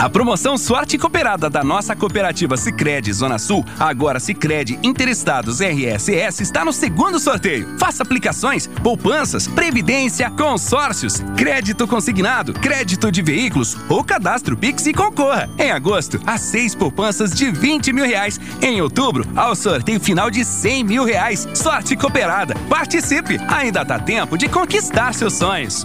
A 0.00 0.08
promoção 0.08 0.56
Sorte 0.56 0.96
Cooperada 0.96 1.50
da 1.50 1.62
nossa 1.62 1.94
cooperativa 1.94 2.56
Sicredi 2.56 3.12
Zona 3.12 3.38
Sul, 3.38 3.62
agora 3.78 4.18
Sicredi 4.18 4.78
Interestados 4.82 5.60
RSS 5.60 6.42
está 6.42 6.64
no 6.64 6.72
segundo 6.72 7.20
sorteio. 7.20 7.78
Faça 7.78 8.02
aplicações, 8.02 8.66
poupanças, 8.66 9.46
previdência, 9.46 10.30
consórcios, 10.30 11.22
crédito 11.36 11.86
consignado, 11.86 12.54
crédito 12.54 13.12
de 13.12 13.20
veículos 13.20 13.76
ou 13.90 14.02
cadastro 14.02 14.56
Pix 14.56 14.86
e 14.86 14.94
concorra. 14.94 15.50
Em 15.58 15.70
agosto, 15.70 16.18
a 16.26 16.38
seis 16.38 16.74
poupanças 16.74 17.34
de 17.34 17.50
20 17.50 17.92
mil 17.92 18.06
reais. 18.06 18.40
Em 18.62 18.80
outubro, 18.80 19.28
ao 19.36 19.54
sorteio 19.54 20.00
final 20.00 20.30
de 20.30 20.46
100 20.46 20.82
mil 20.82 21.04
reais. 21.04 21.46
Sorte 21.52 21.94
Cooperada. 21.94 22.54
Participe! 22.70 23.38
Ainda 23.48 23.84
dá 23.84 23.98
tempo 23.98 24.38
de 24.38 24.48
conquistar 24.48 25.12
seus 25.12 25.34
sonhos. 25.34 25.84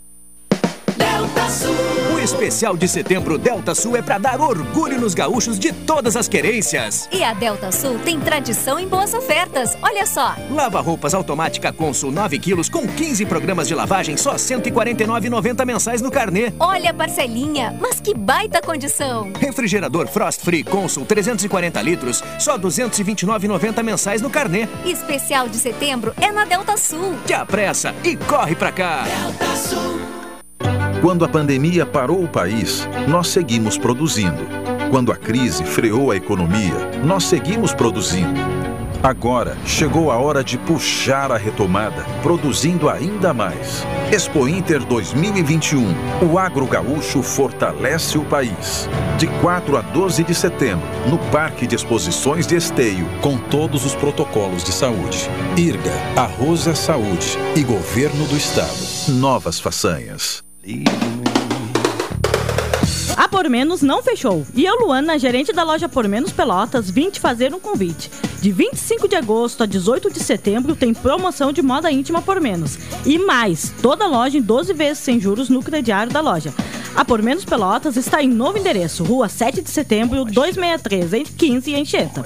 Especial 2.21 2.77
de 2.77 2.87
setembro 2.87 3.35
Delta 3.35 3.73
Sul 3.73 3.97
é 3.97 4.01
para 4.01 4.19
dar 4.19 4.39
orgulho 4.39 5.01
nos 5.01 5.15
gaúchos 5.15 5.57
de 5.57 5.73
todas 5.73 6.15
as 6.15 6.27
querências. 6.27 7.09
E 7.11 7.23
a 7.23 7.33
Delta 7.33 7.71
Sul 7.71 7.97
tem 8.05 8.19
tradição 8.19 8.77
em 8.77 8.87
boas 8.87 9.11
ofertas. 9.15 9.75
Olha 9.81 10.05
só. 10.05 10.35
Lava 10.51 10.79
roupas 10.81 11.15
automática 11.15 11.73
Consul 11.73 12.11
9 12.11 12.37
quilos 12.37 12.69
com 12.69 12.87
15 12.87 13.25
programas 13.25 13.67
de 13.67 13.73
lavagem 13.73 14.17
só 14.17 14.33
R$ 14.33 14.37
149,90 14.37 15.65
mensais 15.65 15.99
no 15.99 16.11
carnê. 16.11 16.53
Olha 16.59 16.91
a 16.91 16.93
parcelinha, 16.93 17.75
mas 17.81 17.99
que 17.99 18.13
baita 18.13 18.61
condição. 18.61 19.31
Refrigerador 19.39 20.07
Frost 20.07 20.41
Free 20.41 20.63
Consul 20.63 21.05
340 21.05 21.81
litros 21.81 22.23
só 22.37 22.53
R$ 22.53 22.59
229,90 22.61 23.81
mensais 23.81 24.21
no 24.21 24.29
carnê. 24.29 24.67
Especial 24.85 25.49
de 25.49 25.57
setembro 25.57 26.13
é 26.21 26.31
na 26.31 26.45
Delta 26.45 26.77
Sul. 26.77 27.15
Te 27.25 27.33
apressa 27.33 27.95
e 28.03 28.15
corre 28.15 28.53
pra 28.53 28.71
cá. 28.71 29.05
Delta 29.05 29.55
Sul. 29.55 30.20
Quando 31.01 31.25
a 31.25 31.27
pandemia 31.27 31.83
parou 31.83 32.23
o 32.23 32.27
país, 32.27 32.87
nós 33.07 33.29
seguimos 33.29 33.75
produzindo. 33.75 34.45
Quando 34.91 35.11
a 35.11 35.15
crise 35.15 35.63
freou 35.63 36.11
a 36.11 36.15
economia, 36.15 36.75
nós 37.03 37.23
seguimos 37.23 37.73
produzindo. 37.73 38.39
Agora 39.01 39.57
chegou 39.65 40.11
a 40.11 40.17
hora 40.17 40.43
de 40.43 40.59
puxar 40.59 41.31
a 41.31 41.37
retomada, 41.37 42.05
produzindo 42.21 42.87
ainda 42.87 43.33
mais. 43.33 43.83
Expo 44.11 44.47
Inter 44.47 44.85
2021. 44.85 45.87
O 46.31 46.37
agro 46.37 46.67
gaúcho 46.67 47.23
fortalece 47.23 48.19
o 48.19 48.23
país. 48.23 48.87
De 49.17 49.25
4 49.41 49.77
a 49.77 49.81
12 49.81 50.23
de 50.23 50.35
setembro, 50.35 50.85
no 51.09 51.17
Parque 51.31 51.65
de 51.65 51.73
Exposições 51.73 52.45
de 52.45 52.55
Esteio, 52.55 53.07
com 53.21 53.39
todos 53.39 53.87
os 53.87 53.95
protocolos 53.95 54.63
de 54.63 54.71
saúde. 54.71 55.27
IRGA, 55.57 55.93
Arroz 56.15 56.67
é 56.67 56.75
Saúde 56.75 57.39
e 57.55 57.63
Governo 57.63 58.27
do 58.27 58.37
Estado. 58.37 59.17
Novas 59.19 59.59
façanhas. 59.59 60.43
A 63.17 63.27
Por 63.27 63.49
Menos 63.49 63.81
não 63.81 64.03
fechou. 64.03 64.45
E 64.53 64.63
eu, 64.63 64.75
Luana, 64.75 65.17
gerente 65.17 65.51
da 65.51 65.63
loja 65.63 65.89
Por 65.89 66.07
Menos 66.07 66.31
Pelotas, 66.31 66.91
vim 66.91 67.09
te 67.09 67.19
fazer 67.19 67.51
um 67.51 67.59
convite. 67.59 68.11
De 68.39 68.51
25 68.51 69.07
de 69.07 69.15
agosto 69.15 69.63
a 69.63 69.65
18 69.65 70.11
de 70.11 70.19
setembro 70.19 70.75
tem 70.75 70.93
promoção 70.93 71.51
de 71.51 71.63
moda 71.63 71.91
íntima 71.91 72.21
Por 72.21 72.39
Menos. 72.39 72.77
E 73.05 73.17
mais, 73.17 73.73
toda 73.81 74.05
loja 74.05 74.37
em 74.37 74.41
12 74.41 74.71
vezes 74.73 74.99
sem 74.99 75.19
juros 75.19 75.49
no 75.49 75.63
crediário 75.63 76.13
da 76.13 76.21
loja. 76.21 76.53
A 76.95 77.03
Por 77.03 77.23
Menos 77.23 77.43
Pelotas 77.43 77.97
está 77.97 78.21
em 78.21 78.29
novo 78.29 78.59
endereço, 78.59 79.03
Rua 79.03 79.27
7 79.27 79.63
de 79.63 79.69
Setembro, 79.69 80.25
263, 80.25 81.13
em 81.13 81.23
15, 81.23 81.71
em 81.71 81.81
Anchieta. 81.81 82.25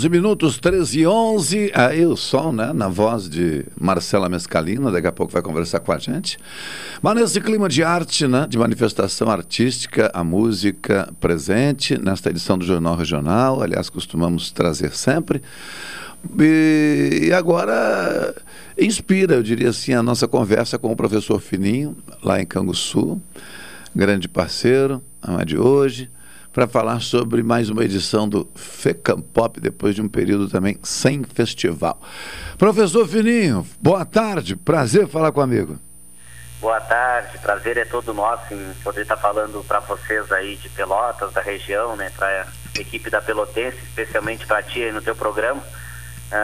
11 0.00 0.08
minutos, 0.08 0.58
13 0.58 1.00
e 1.00 1.06
11. 1.06 1.72
Aí 1.74 2.06
o 2.06 2.16
som, 2.16 2.52
né? 2.52 2.72
Na 2.72 2.88
voz 2.88 3.28
de 3.28 3.66
Marcela 3.78 4.30
Mescalina, 4.30 4.90
daqui 4.90 5.06
a 5.06 5.12
pouco 5.12 5.30
vai 5.30 5.42
conversar 5.42 5.80
com 5.80 5.92
a 5.92 5.98
gente. 5.98 6.38
Mas 7.02 7.16
nesse 7.16 7.38
clima 7.38 7.68
de 7.68 7.84
arte, 7.84 8.26
né? 8.26 8.46
De 8.48 8.56
manifestação 8.56 9.28
artística, 9.28 10.10
a 10.14 10.24
música 10.24 11.12
presente 11.20 11.98
nesta 11.98 12.30
edição 12.30 12.56
do 12.56 12.64
Jornal 12.64 12.96
Regional. 12.96 13.62
Aliás, 13.62 13.90
costumamos 13.90 14.50
trazer 14.50 14.92
sempre. 14.92 15.42
E, 16.38 17.30
agora 17.36 18.34
inspira, 18.78 19.34
eu 19.34 19.42
diria 19.42 19.68
assim, 19.68 19.92
a 19.92 20.02
nossa 20.02 20.26
conversa 20.26 20.78
com 20.78 20.90
o 20.90 20.96
professor 20.96 21.38
Fininho, 21.38 21.94
lá 22.22 22.40
em 22.40 22.46
Canguçu, 22.46 23.20
grande 23.94 24.30
parceiro, 24.30 25.02
a 25.20 25.44
de 25.44 25.58
hoje 25.58 26.08
para 26.52 26.66
falar 26.66 27.00
sobre 27.00 27.42
mais 27.42 27.70
uma 27.70 27.84
edição 27.84 28.28
do 28.28 28.48
FECAMPOP, 28.54 29.60
depois 29.60 29.94
de 29.94 30.02
um 30.02 30.08
período 30.08 30.48
também 30.48 30.78
sem 30.82 31.22
festival. 31.22 32.00
Professor 32.58 33.06
Fininho, 33.06 33.66
boa 33.80 34.04
tarde, 34.04 34.56
prazer 34.56 35.06
falar 35.06 35.32
comigo. 35.32 35.78
Boa 36.60 36.80
tarde, 36.80 37.38
prazer 37.38 37.78
é 37.78 37.84
todo 37.84 38.12
nosso 38.12 38.52
em 38.52 38.74
poder 38.82 39.02
estar 39.02 39.16
falando 39.16 39.64
para 39.64 39.80
vocês 39.80 40.30
aí 40.30 40.56
de 40.56 40.68
Pelotas, 40.68 41.32
da 41.32 41.40
região, 41.40 41.96
né, 41.96 42.10
para 42.16 42.46
a 42.76 42.80
equipe 42.80 43.08
da 43.08 43.22
Pelotense, 43.22 43.78
especialmente 43.78 44.46
para 44.46 44.62
ti 44.62 44.82
aí 44.82 44.92
no 44.92 45.00
teu 45.00 45.14
programa. 45.14 45.62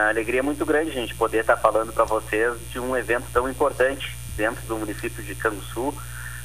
Alegria 0.08 0.42
muito 0.42 0.64
grande 0.64 0.90
gente 0.90 1.14
poder 1.14 1.40
estar 1.40 1.56
falando 1.56 1.92
para 1.92 2.04
vocês 2.04 2.54
de 2.70 2.80
um 2.80 2.96
evento 2.96 3.26
tão 3.32 3.48
importante 3.48 4.16
dentro 4.36 4.66
do 4.66 4.78
município 4.78 5.22
de 5.22 5.34
Canguçu, 5.34 5.94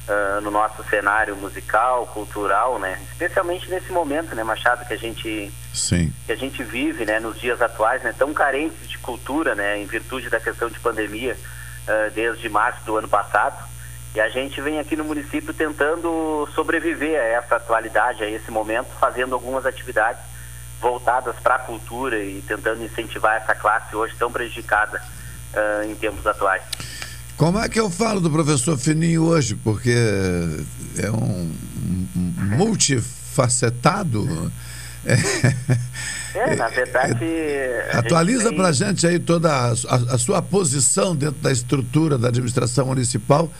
uh, 0.08 0.40
no 0.40 0.50
nosso 0.50 0.82
cenário 0.84 1.36
musical, 1.36 2.06
cultural, 2.06 2.78
né? 2.78 2.98
Especialmente 3.12 3.68
nesse 3.68 3.92
momento, 3.92 4.34
né, 4.34 4.42
Machado, 4.42 4.86
que 4.86 4.94
a 4.94 4.98
gente 4.98 5.52
Sim. 5.72 6.12
que 6.26 6.32
a 6.32 6.36
gente 6.36 6.62
vive, 6.62 7.04
né, 7.04 7.20
nos 7.20 7.40
dias 7.40 7.60
atuais, 7.60 8.02
né, 8.02 8.14
tão 8.16 8.32
carentes 8.34 8.88
de 8.88 8.98
cultura, 8.98 9.54
né, 9.54 9.78
em 9.78 9.86
virtude 9.86 10.28
da 10.28 10.40
questão 10.40 10.68
de 10.68 10.78
pandemia 10.80 11.36
uh, 11.36 12.10
desde 12.12 12.48
março 12.48 12.84
do 12.84 12.96
ano 12.96 13.08
passado. 13.08 13.70
E 14.14 14.20
a 14.20 14.28
gente 14.28 14.60
vem 14.60 14.78
aqui 14.78 14.94
no 14.94 15.04
município 15.04 15.54
tentando 15.54 16.46
sobreviver 16.54 17.18
a 17.18 17.24
essa 17.24 17.56
atualidade, 17.56 18.22
a 18.22 18.28
esse 18.28 18.50
momento, 18.50 18.88
fazendo 19.00 19.34
algumas 19.34 19.64
atividades 19.64 20.20
voltadas 20.82 21.36
para 21.36 21.54
a 21.54 21.58
cultura 21.60 22.22
e 22.22 22.42
tentando 22.42 22.84
incentivar 22.84 23.36
essa 23.36 23.54
classe 23.54 23.94
hoje 23.96 24.14
tão 24.18 24.30
prejudicada 24.30 25.00
uh, 25.54 25.84
em 25.84 25.94
tempos 25.94 26.26
atuais. 26.26 26.62
Como 27.42 27.58
é 27.58 27.68
que 27.68 27.80
eu 27.80 27.90
falo 27.90 28.20
do 28.20 28.30
professor 28.30 28.78
Fininho 28.78 29.24
hoje? 29.24 29.56
Porque 29.56 29.92
é 30.96 31.10
um, 31.10 31.52
um 32.16 32.56
multifacetado. 32.56 34.52
É, 36.34 36.54
na 36.54 36.68
verdade. 36.68 37.26
Atualiza 37.92 38.48
tem... 38.48 38.56
para 38.56 38.68
a 38.68 38.72
gente 38.72 39.04
aí 39.06 39.18
toda 39.18 39.52
a, 39.52 39.70
a, 39.70 40.14
a, 40.14 40.18
sua 40.18 40.40
posição 40.40 41.16
dentro 41.16 41.40
da 41.42 41.50
estrutura 41.50 42.16
da 42.16 42.28
administração 42.28 42.86
municipal, 42.86 43.50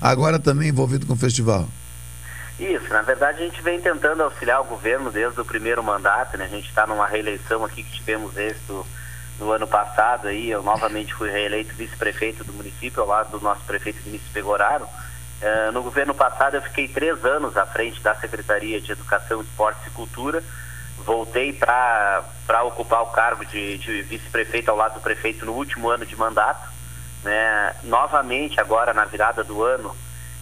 agora 0.00 0.40
também 0.40 0.68
envolvido 0.68 1.06
com 1.06 1.12
o 1.12 1.16
festival. 1.16 1.68
Isso, 2.58 2.88
na 2.90 3.02
verdade 3.02 3.40
a 3.40 3.46
gente 3.46 3.62
vem 3.62 3.80
tentando 3.80 4.24
auxiliar 4.24 4.60
o 4.62 4.64
governo 4.64 5.12
desde 5.12 5.40
o 5.40 5.44
primeiro 5.44 5.82
mandato, 5.82 6.36
né? 6.36 6.44
A 6.44 6.48
gente 6.48 6.68
está 6.68 6.88
numa 6.88 7.06
reeleição 7.06 7.64
aqui 7.64 7.84
que 7.84 7.92
tivemos 7.92 8.36
êxito 8.36 8.84
no 9.38 9.52
ano 9.52 9.66
passado 9.66 10.28
aí, 10.28 10.50
eu 10.50 10.62
novamente 10.62 11.14
fui 11.14 11.30
reeleito 11.30 11.74
vice-prefeito 11.74 12.42
do 12.42 12.52
município, 12.52 13.02
ao 13.02 13.08
lado 13.08 13.30
do 13.30 13.40
nosso 13.40 13.62
prefeito 13.64 14.02
Vinícius 14.02 14.30
Pegoraro. 14.32 14.84
Uh, 14.84 15.70
no 15.72 15.82
governo 15.82 16.12
passado 16.12 16.56
eu 16.56 16.62
fiquei 16.62 16.88
três 16.88 17.24
anos 17.24 17.56
à 17.56 17.64
frente 17.64 18.00
da 18.00 18.14
Secretaria 18.16 18.80
de 18.80 18.90
Educação, 18.90 19.40
Esportes 19.40 19.86
e 19.86 19.90
Cultura. 19.90 20.42
Voltei 20.98 21.52
para 21.52 22.24
ocupar 22.64 23.02
o 23.02 23.06
cargo 23.06 23.44
de, 23.44 23.78
de 23.78 24.02
vice-prefeito 24.02 24.70
ao 24.70 24.76
lado 24.76 24.94
do 24.94 25.00
prefeito 25.00 25.46
no 25.46 25.52
último 25.52 25.88
ano 25.88 26.04
de 26.04 26.16
mandato. 26.16 26.68
Né? 27.22 27.76
Novamente, 27.84 28.60
agora 28.60 28.92
na 28.92 29.04
virada 29.04 29.44
do 29.44 29.62
ano, 29.62 29.94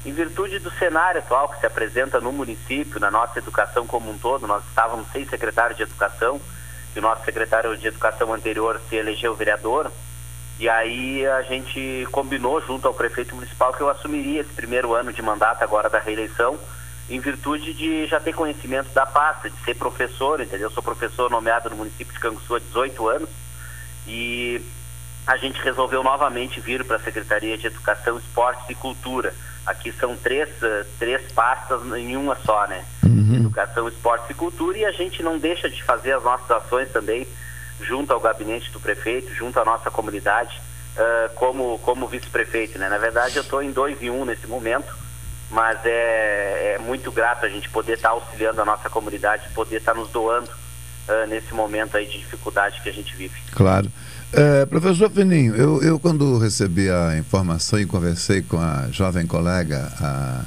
em 0.07 0.13
virtude 0.13 0.59
do 0.59 0.71
cenário 0.71 1.21
atual 1.21 1.51
que 1.51 1.61
se 1.61 1.67
apresenta 1.67 2.19
no 2.19 2.33
município, 2.33 2.99
na 2.99 3.11
nossa 3.11 3.39
educação 3.39 3.87
como 3.87 4.11
um 4.11 4.17
todo, 4.17 4.47
nós 4.47 4.65
estávamos 4.65 5.07
sem 5.13 5.27
secretário 5.27 5.77
de 5.77 5.83
educação, 5.83 6.41
que 6.97 7.01
o 7.01 7.03
nosso 7.03 7.27
secretário 7.27 7.77
de 7.77 7.89
educação 7.89 8.33
anterior 8.33 8.81
se 8.89 8.97
elegeu 8.97 9.35
vereador, 9.35 9.93
e 10.59 10.67
aí 10.67 11.27
a 11.27 11.43
gente 11.43 12.09
combinou 12.11 12.59
junto 12.63 12.89
ao 12.89 12.95
prefeito 12.95 13.35
municipal 13.35 13.71
que 13.75 13.83
eu 13.83 13.91
assumiria 13.91 14.41
esse 14.41 14.55
primeiro 14.55 14.95
ano 14.95 15.13
de 15.13 15.21
mandato 15.21 15.63
agora 15.63 15.91
da 15.91 15.99
reeleição, 15.99 16.59
em 17.11 17.21
virtude 17.21 17.75
de 17.75 18.07
já 18.07 18.19
ter 18.19 18.33
conhecimento 18.33 18.89
da 18.95 19.05
pasta, 19.05 19.51
de 19.51 19.63
ser 19.63 19.75
professor, 19.75 20.41
entendeu? 20.41 20.69
Eu 20.69 20.71
sou 20.71 20.83
professor 20.83 21.31
nomeado 21.31 21.69
no 21.69 21.77
município 21.77 22.15
de 22.15 22.19
Canguçu 22.19 22.55
há 22.55 22.61
18 22.61 23.09
anos 23.09 23.29
e 24.07 24.63
a 25.27 25.37
gente 25.37 25.61
resolveu 25.61 26.03
novamente 26.03 26.61
vir 26.61 26.83
para 26.83 26.97
a 26.97 27.01
Secretaria 27.01 27.59
de 27.59 27.67
Educação, 27.67 28.17
Esportes 28.17 28.71
e 28.71 28.75
Cultura. 28.75 29.35
Aqui 29.67 29.93
são 29.93 30.17
três, 30.17 30.49
uh, 30.63 30.87
três 30.99 31.33
pastas 31.33 31.83
em 31.97 32.17
uma 32.17 32.37
só, 32.37 32.67
né? 32.67 32.85
Uhum. 33.03 33.37
Educação, 33.37 33.89
Esportes 33.89 34.31
e 34.31 34.35
Cultura 34.35 34.79
e 34.79 34.85
a 34.85 34.93
gente 34.93 35.23
não 35.23 35.39
deixa 35.39 35.69
de 35.69 35.83
fazer 35.83 36.13
as 36.13 36.23
nossas 36.23 36.51
ações 36.51 36.91
também 36.93 37.27
junto 37.81 38.13
ao 38.13 38.21
gabinete 38.21 38.71
do 38.71 38.81
prefeito, 38.81 39.35
junto 39.35 39.59
à 39.61 39.65
nossa 39.65 39.91
comunidade, 39.91 40.61
uh, 40.97 41.35
como, 41.35 41.79
como 41.81 42.07
vice-prefeito, 42.07 42.79
né? 42.79 42.89
Na 42.89 42.99
verdade, 42.99 43.37
eu 43.37 43.43
estou 43.43 43.63
em 43.63 43.73
dois 43.73 44.01
em 44.01 44.11
um 44.11 44.25
nesse 44.25 44.47
momento, 44.47 44.97
mas 45.51 45.79
é, 45.85 46.75
é 46.77 46.79
muito 46.79 47.11
grato 47.13 47.45
a 47.45 47.49
gente 47.49 47.69
poder 47.69 47.95
estar 47.95 48.11
tá 48.11 48.15
auxiliando 48.15 48.61
a 48.63 48.65
nossa 48.65 48.89
comunidade, 48.89 49.49
poder 49.51 49.77
estar 49.77 49.95
tá 49.95 50.01
nos 50.01 50.11
doando 50.11 50.49
uh, 50.49 51.27
nesse 51.29 51.53
momento 51.55 51.97
aí 51.97 52.07
de 52.07 52.19
dificuldade 52.19 52.81
que 52.81 52.89
a 52.89 52.93
gente 52.93 53.15
vive. 53.15 53.41
Claro. 53.53 53.91
É, 54.37 54.67
professor 54.67 55.11
Fininho, 55.11 55.57
eu, 55.57 55.83
eu 55.83 55.99
quando 55.99 56.37
recebi 56.37 56.91
a 56.91 57.17
informação 57.17 57.81
e 57.81 57.87
conversei 57.87 58.43
com 58.43 58.59
a 58.59 58.87
jovem 58.91 59.27
colega, 59.27 59.91
a 59.99 60.43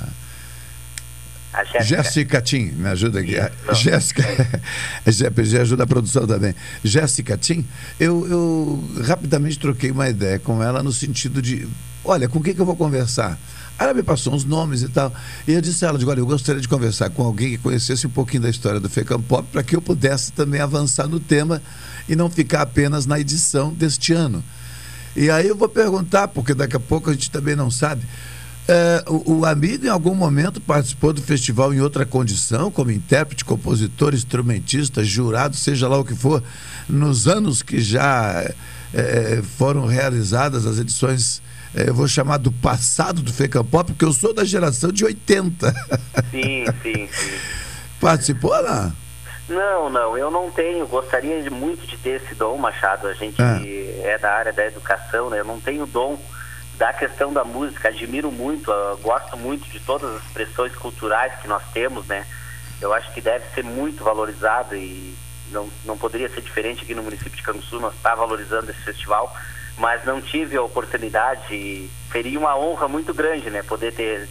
a 1.51 1.63
Jéssica. 1.63 1.83
Jéssica 1.83 2.41
Tim, 2.41 2.65
me 2.73 2.87
ajuda 2.89 3.19
aqui. 3.19 3.35
Jéssica, 3.73 4.23
GPG 5.05 5.57
ajuda 5.57 5.83
a 5.83 5.87
produção 5.87 6.27
também. 6.27 6.53
Jéssica 6.83 7.35
Tim, 7.35 7.65
eu, 7.99 8.27
eu 8.29 9.03
rapidamente 9.03 9.57
troquei 9.57 9.89
uma 9.89 10.07
ideia 10.07 10.37
com 10.37 10.61
ela 10.61 10.83
no 10.83 10.93
sentido 10.93 11.41
de, 11.41 11.67
olha, 12.05 12.29
com 12.29 12.39
quem 12.41 12.53
que 12.53 12.61
eu 12.61 12.65
vou 12.65 12.75
conversar? 12.75 13.39
Ela 13.79 13.93
me 13.93 14.03
passou 14.03 14.33
uns 14.33 14.45
nomes 14.45 14.83
e 14.83 14.89
tal. 14.89 15.11
E 15.47 15.53
eu 15.53 15.61
disse 15.61 15.83
a 15.85 15.87
ela, 15.87 15.97
digo, 15.97 16.11
olha, 16.11 16.19
eu 16.19 16.25
gostaria 16.25 16.61
de 16.61 16.67
conversar 16.67 17.09
com 17.09 17.23
alguém 17.23 17.51
que 17.51 17.57
conhecesse 17.57 18.05
um 18.05 18.11
pouquinho 18.11 18.43
da 18.43 18.49
história 18.49 18.79
do 18.79 18.89
Fecam 18.89 19.21
Pop 19.21 19.47
para 19.51 19.63
que 19.63 19.75
eu 19.75 19.81
pudesse 19.81 20.31
também 20.31 20.61
avançar 20.61 21.07
no 21.07 21.19
tema 21.19 21.61
e 22.09 22.15
não 22.15 22.29
ficar 22.29 22.63
apenas 22.63 23.05
na 23.05 23.19
edição 23.19 23.71
deste 23.71 24.11
ano. 24.11 24.43
E 25.15 25.29
aí 25.29 25.47
eu 25.47 25.55
vou 25.55 25.69
perguntar, 25.69 26.27
porque 26.27 26.53
daqui 26.53 26.75
a 26.75 26.79
pouco 26.79 27.09
a 27.09 27.13
gente 27.13 27.29
também 27.29 27.55
não 27.55 27.69
sabe. 27.69 28.01
É, 28.67 29.03
o, 29.07 29.39
o, 29.39 29.45
amigo 29.45 29.85
em 29.85 29.89
algum 29.89 30.13
momento 30.13 30.61
participou 30.61 31.11
do 31.11 31.21
festival 31.21 31.73
em 31.73 31.81
outra 31.81 32.05
condição, 32.05 32.69
como 32.69 32.91
intérprete, 32.91 33.43
compositor, 33.43 34.13
instrumentista, 34.13 35.03
jurado, 35.03 35.55
seja 35.55 35.87
lá 35.87 35.97
o 35.97 36.05
que 36.05 36.13
for, 36.13 36.43
nos 36.87 37.27
anos 37.27 37.63
que 37.63 37.81
já 37.81 38.47
é, 38.93 39.41
foram 39.57 39.87
realizadas 39.87 40.67
as 40.67 40.77
edições, 40.77 41.41
é, 41.73 41.89
eu 41.89 41.95
vou 41.95 42.07
chamar 42.07 42.37
do 42.37 42.51
passado 42.51 43.23
do 43.23 43.33
Feca 43.33 43.63
Pop, 43.63 43.91
porque 43.91 44.05
eu 44.05 44.13
sou 44.13 44.33
da 44.33 44.43
geração 44.43 44.91
de 44.91 45.03
80. 45.03 45.71
Sim, 46.29 46.65
sim, 46.83 47.09
sim. 47.11 47.37
Participou 47.99 48.51
lá? 48.51 48.93
Não, 49.49 49.89
não, 49.89 50.15
eu 50.15 50.29
não 50.29 50.51
tenho. 50.51 50.85
Gostaria 50.85 51.41
de 51.41 51.49
muito 51.49 51.85
de 51.87 51.97
ter 51.97 52.21
esse 52.21 52.35
dom, 52.35 52.57
Machado. 52.57 53.07
A 53.07 53.13
gente 53.13 53.41
é, 53.41 54.11
é 54.11 54.17
da 54.19 54.31
área 54.31 54.53
da 54.53 54.65
educação, 54.65 55.29
né? 55.29 55.39
Eu 55.39 55.45
não 55.45 55.59
tenho 55.59 55.87
dom 55.87 56.19
da 56.77 56.93
questão 56.93 57.33
da 57.33 57.43
música. 57.43 57.89
Admiro 57.89 58.31
muito, 58.31 58.71
gosto 59.01 59.35
muito 59.35 59.67
de 59.67 59.79
todas 59.79 60.15
as 60.15 60.23
expressões 60.23 60.75
culturais 60.75 61.33
que 61.41 61.47
nós 61.47 61.63
temos, 61.73 62.05
né? 62.05 62.25
Eu 62.79 62.93
acho 62.93 63.11
que 63.11 63.19
deve 63.19 63.43
ser 63.55 63.63
muito 63.63 64.03
valorizado 64.03 64.75
e 64.75 65.17
não, 65.51 65.67
não 65.83 65.97
poderia 65.97 66.29
ser 66.29 66.41
diferente 66.41 66.83
aqui 66.83 66.93
no 66.93 67.03
município 67.03 67.35
de 67.35 67.41
Canguçu. 67.41 67.79
Nós 67.79 67.95
está 67.95 68.13
valorizando 68.13 68.69
esse 68.69 68.81
festival, 68.81 69.35
mas 69.79 70.05
não 70.05 70.21
tive 70.21 70.55
a 70.55 70.61
oportunidade. 70.61 71.55
E 71.55 71.89
seria 72.11 72.37
uma 72.37 72.55
honra 72.55 72.87
muito 72.87 73.15
grande, 73.15 73.49
né? 73.49 73.63
Poder 73.63 73.93
ter, 73.93 74.29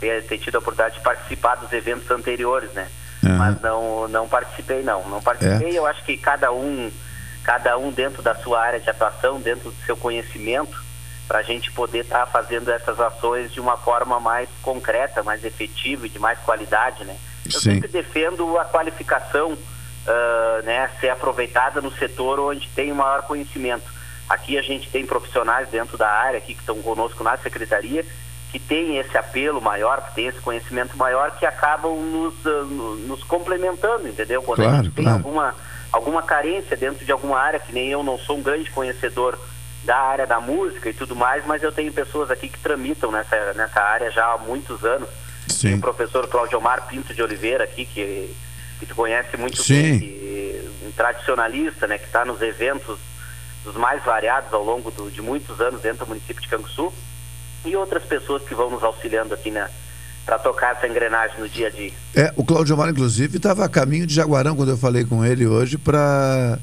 ter, 0.00 0.26
ter 0.26 0.38
tido 0.38 0.56
a 0.56 0.58
oportunidade 0.58 0.96
de 0.96 1.04
participar 1.04 1.54
dos 1.54 1.72
eventos 1.72 2.10
anteriores, 2.10 2.72
né? 2.72 2.88
Uhum. 3.26 3.36
Mas 3.36 3.60
não, 3.60 4.08
não 4.08 4.28
participei, 4.28 4.82
não. 4.82 5.08
Não 5.08 5.22
participei. 5.22 5.70
É. 5.70 5.78
Eu 5.78 5.86
acho 5.86 6.04
que 6.04 6.16
cada 6.16 6.52
um, 6.52 6.90
cada 7.44 7.76
um 7.78 7.90
dentro 7.90 8.22
da 8.22 8.34
sua 8.34 8.60
área 8.60 8.80
de 8.80 8.88
atuação, 8.88 9.40
dentro 9.40 9.70
do 9.70 9.76
seu 9.84 9.96
conhecimento, 9.96 10.84
para 11.26 11.38
a 11.38 11.42
gente 11.42 11.72
poder 11.72 12.00
estar 12.00 12.20
tá 12.20 12.26
fazendo 12.26 12.70
essas 12.70 13.00
ações 13.00 13.52
de 13.52 13.60
uma 13.60 13.76
forma 13.76 14.20
mais 14.20 14.48
concreta, 14.62 15.22
mais 15.22 15.44
efetiva 15.44 16.06
e 16.06 16.10
de 16.10 16.18
mais 16.18 16.38
qualidade, 16.40 17.04
né? 17.04 17.16
Eu 17.44 17.52
Sim. 17.52 17.74
sempre 17.74 17.88
defendo 17.88 18.58
a 18.58 18.64
qualificação 18.64 19.56
ah, 20.06 20.62
né, 20.62 20.88
ser 21.00 21.08
aproveitada 21.08 21.80
no 21.80 21.90
setor 21.90 22.38
onde 22.38 22.68
tem 22.68 22.92
o 22.92 22.94
maior 22.94 23.22
conhecimento. 23.22 23.84
Aqui 24.28 24.56
a 24.56 24.62
gente 24.62 24.88
tem 24.88 25.04
profissionais 25.04 25.68
dentro 25.68 25.98
da 25.98 26.08
área 26.08 26.38
aqui 26.38 26.54
que 26.54 26.60
estão 26.60 26.80
conosco 26.80 27.24
na 27.24 27.36
secretaria 27.36 28.04
que 28.58 28.60
têm 28.60 28.96
esse 28.96 29.16
apelo 29.18 29.60
maior, 29.60 30.00
que 30.00 30.14
têm 30.14 30.26
esse 30.28 30.40
conhecimento 30.40 30.96
maior, 30.96 31.32
que 31.32 31.44
acabam 31.44 31.94
nos, 31.94 32.34
ah, 32.46 32.62
no- 32.64 32.96
nos 32.96 33.22
complementando, 33.24 34.08
entendeu? 34.08 34.42
Quando 34.42 34.60
a 34.60 34.64
Claro, 34.64 34.84
gente 34.84 34.94
tem 34.94 35.04
claro. 35.04 35.18
alguma, 35.18 35.54
alguma 35.92 36.22
carência 36.22 36.74
dentro 36.74 37.04
de 37.04 37.12
alguma 37.12 37.38
área, 37.38 37.60
que 37.60 37.70
nem 37.72 37.88
eu 37.90 38.02
não 38.02 38.18
sou 38.18 38.38
um 38.38 38.42
grande 38.42 38.70
conhecedor 38.70 39.38
da 39.84 39.98
área 39.98 40.26
da 40.26 40.40
música 40.40 40.88
e 40.88 40.94
tudo 40.94 41.14
mais, 41.14 41.44
mas 41.44 41.62
eu 41.62 41.70
tenho 41.70 41.92
pessoas 41.92 42.30
aqui 42.30 42.48
que 42.48 42.58
tramitam 42.58 43.12
nessa, 43.12 43.52
nessa 43.52 43.78
área 43.80 44.10
já 44.10 44.24
há 44.32 44.38
muitos 44.38 44.82
anos. 44.84 45.08
Tem 45.60 45.74
o 45.74 45.80
professor 45.80 46.26
Cláudio 46.26 46.56
Omar 46.58 46.86
Pinto 46.88 47.12
de 47.12 47.22
Oliveira 47.22 47.64
aqui, 47.64 47.84
que, 47.84 48.34
que 48.80 48.86
conhece 48.94 49.36
muito 49.36 49.62
Sim. 49.62 49.74
bem, 49.82 49.98
que, 50.00 50.70
um 50.86 50.92
tradicionalista, 50.92 51.86
né, 51.86 51.98
que 51.98 52.06
está 52.06 52.24
nos 52.24 52.40
eventos 52.40 52.98
dos 53.64 53.76
mais 53.76 54.02
variados 54.02 54.50
ao 54.54 54.64
longo 54.64 54.90
do- 54.90 55.10
de 55.10 55.20
muitos 55.20 55.60
anos 55.60 55.82
dentro 55.82 56.06
do 56.06 56.08
município 56.08 56.40
de 56.40 56.48
Canguçu, 56.48 56.90
e 57.66 57.76
outras 57.76 58.02
pessoas 58.04 58.42
que 58.42 58.54
vão 58.54 58.70
nos 58.70 58.82
auxiliando 58.82 59.34
aqui 59.34 59.50
na 59.50 59.68
para 60.24 60.40
tocar 60.40 60.74
essa 60.74 60.88
engrenagem 60.88 61.38
no 61.38 61.48
dia 61.48 61.68
a 61.68 61.70
dia. 61.70 61.92
É, 62.12 62.32
o 62.34 62.44
Cláudio 62.44 62.74
Amaro, 62.74 62.90
inclusive, 62.90 63.36
estava 63.36 63.64
a 63.64 63.68
caminho 63.68 64.04
de 64.08 64.12
Jaguarão 64.14 64.56
quando 64.56 64.70
eu 64.70 64.76
falei 64.76 65.04
com 65.04 65.24
ele 65.24 65.46
hoje 65.46 65.78
para. 65.78 66.58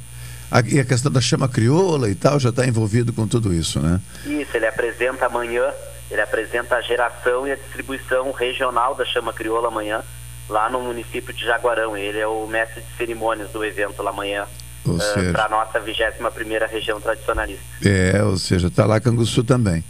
A, 0.52 0.60
e 0.68 0.80
a 0.82 0.86
questão 0.86 1.10
da 1.10 1.22
chama 1.22 1.48
crioula 1.48 2.10
e 2.10 2.16
tal, 2.16 2.38
já 2.40 2.50
está 2.50 2.68
envolvido 2.68 3.14
com 3.14 3.26
tudo 3.26 3.54
isso, 3.54 3.80
né? 3.80 4.02
Isso, 4.26 4.56
ele 4.56 4.68
apresenta 4.68 5.26
amanhã, 5.28 5.64
ele 6.12 6.20
apresenta 6.22 6.76
a 6.76 6.82
geração 6.82 7.48
e 7.48 7.54
a 7.54 7.56
distribuição 7.56 8.32
regional 8.34 8.94
da 8.96 9.06
chama 9.06 9.32
crioula 9.32 9.70
amanhã, 9.70 10.02
lá 10.50 10.70
no 10.70 10.82
município 10.82 11.34
de 11.34 11.46
Jaguarão. 11.46 11.96
Ele 11.98 12.20
é 12.20 12.28
o 12.28 12.46
mestre 12.46 12.82
de 12.82 12.98
cerimônias 12.98 13.50
do 13.52 13.64
evento 13.64 14.04
lá 14.04 14.12
amanhã, 14.12 14.46
Ou 14.86 15.00
seja- 15.00 15.32
para 15.32 15.46
a 15.46 15.50
nossa 15.50 15.80
21 15.80 16.30
primeira 16.32 16.68
região 16.68 17.00
tradicionalista. 17.00 17.64
É, 17.84 18.22
ou 18.24 18.38
seja, 18.38 18.68
está 18.68 18.86
lá 18.86 19.00
Canguçu 19.00 19.42
também. 19.44 19.84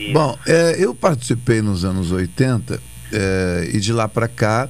Isso. 0.00 0.12
Bom, 0.12 0.38
é, 0.46 0.76
eu 0.78 0.94
participei 0.94 1.60
nos 1.62 1.84
anos 1.84 2.10
80 2.10 2.80
é, 3.12 3.70
e 3.72 3.80
de 3.80 3.92
lá 3.92 4.08
para 4.08 4.26
cá 4.28 4.68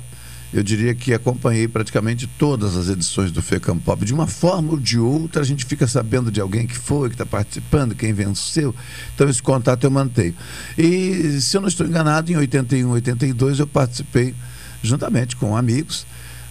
eu 0.52 0.64
diria 0.64 0.92
que 0.96 1.14
acompanhei 1.14 1.68
praticamente 1.68 2.26
todas 2.26 2.76
as 2.76 2.88
edições 2.88 3.30
do 3.30 3.40
FECAM 3.40 3.78
Pop. 3.78 4.04
De 4.04 4.12
uma 4.12 4.26
forma 4.26 4.72
ou 4.72 4.78
de 4.80 4.98
outra, 4.98 5.42
a 5.42 5.44
gente 5.44 5.64
fica 5.64 5.86
sabendo 5.86 6.28
de 6.28 6.40
alguém 6.40 6.66
que 6.66 6.76
foi, 6.76 7.08
que 7.08 7.14
está 7.14 7.24
participando, 7.24 7.94
quem 7.94 8.12
venceu. 8.12 8.74
Então, 9.14 9.28
esse 9.28 9.40
contato 9.40 9.84
eu 9.84 9.90
mantenho. 9.92 10.34
E, 10.76 11.40
se 11.40 11.56
eu 11.56 11.60
não 11.60 11.68
estou 11.68 11.86
enganado, 11.86 12.32
em 12.32 12.36
81, 12.36 12.90
82, 12.90 13.60
eu 13.60 13.66
participei 13.68 14.34
juntamente 14.82 15.36
com 15.36 15.56
amigos. 15.56 16.04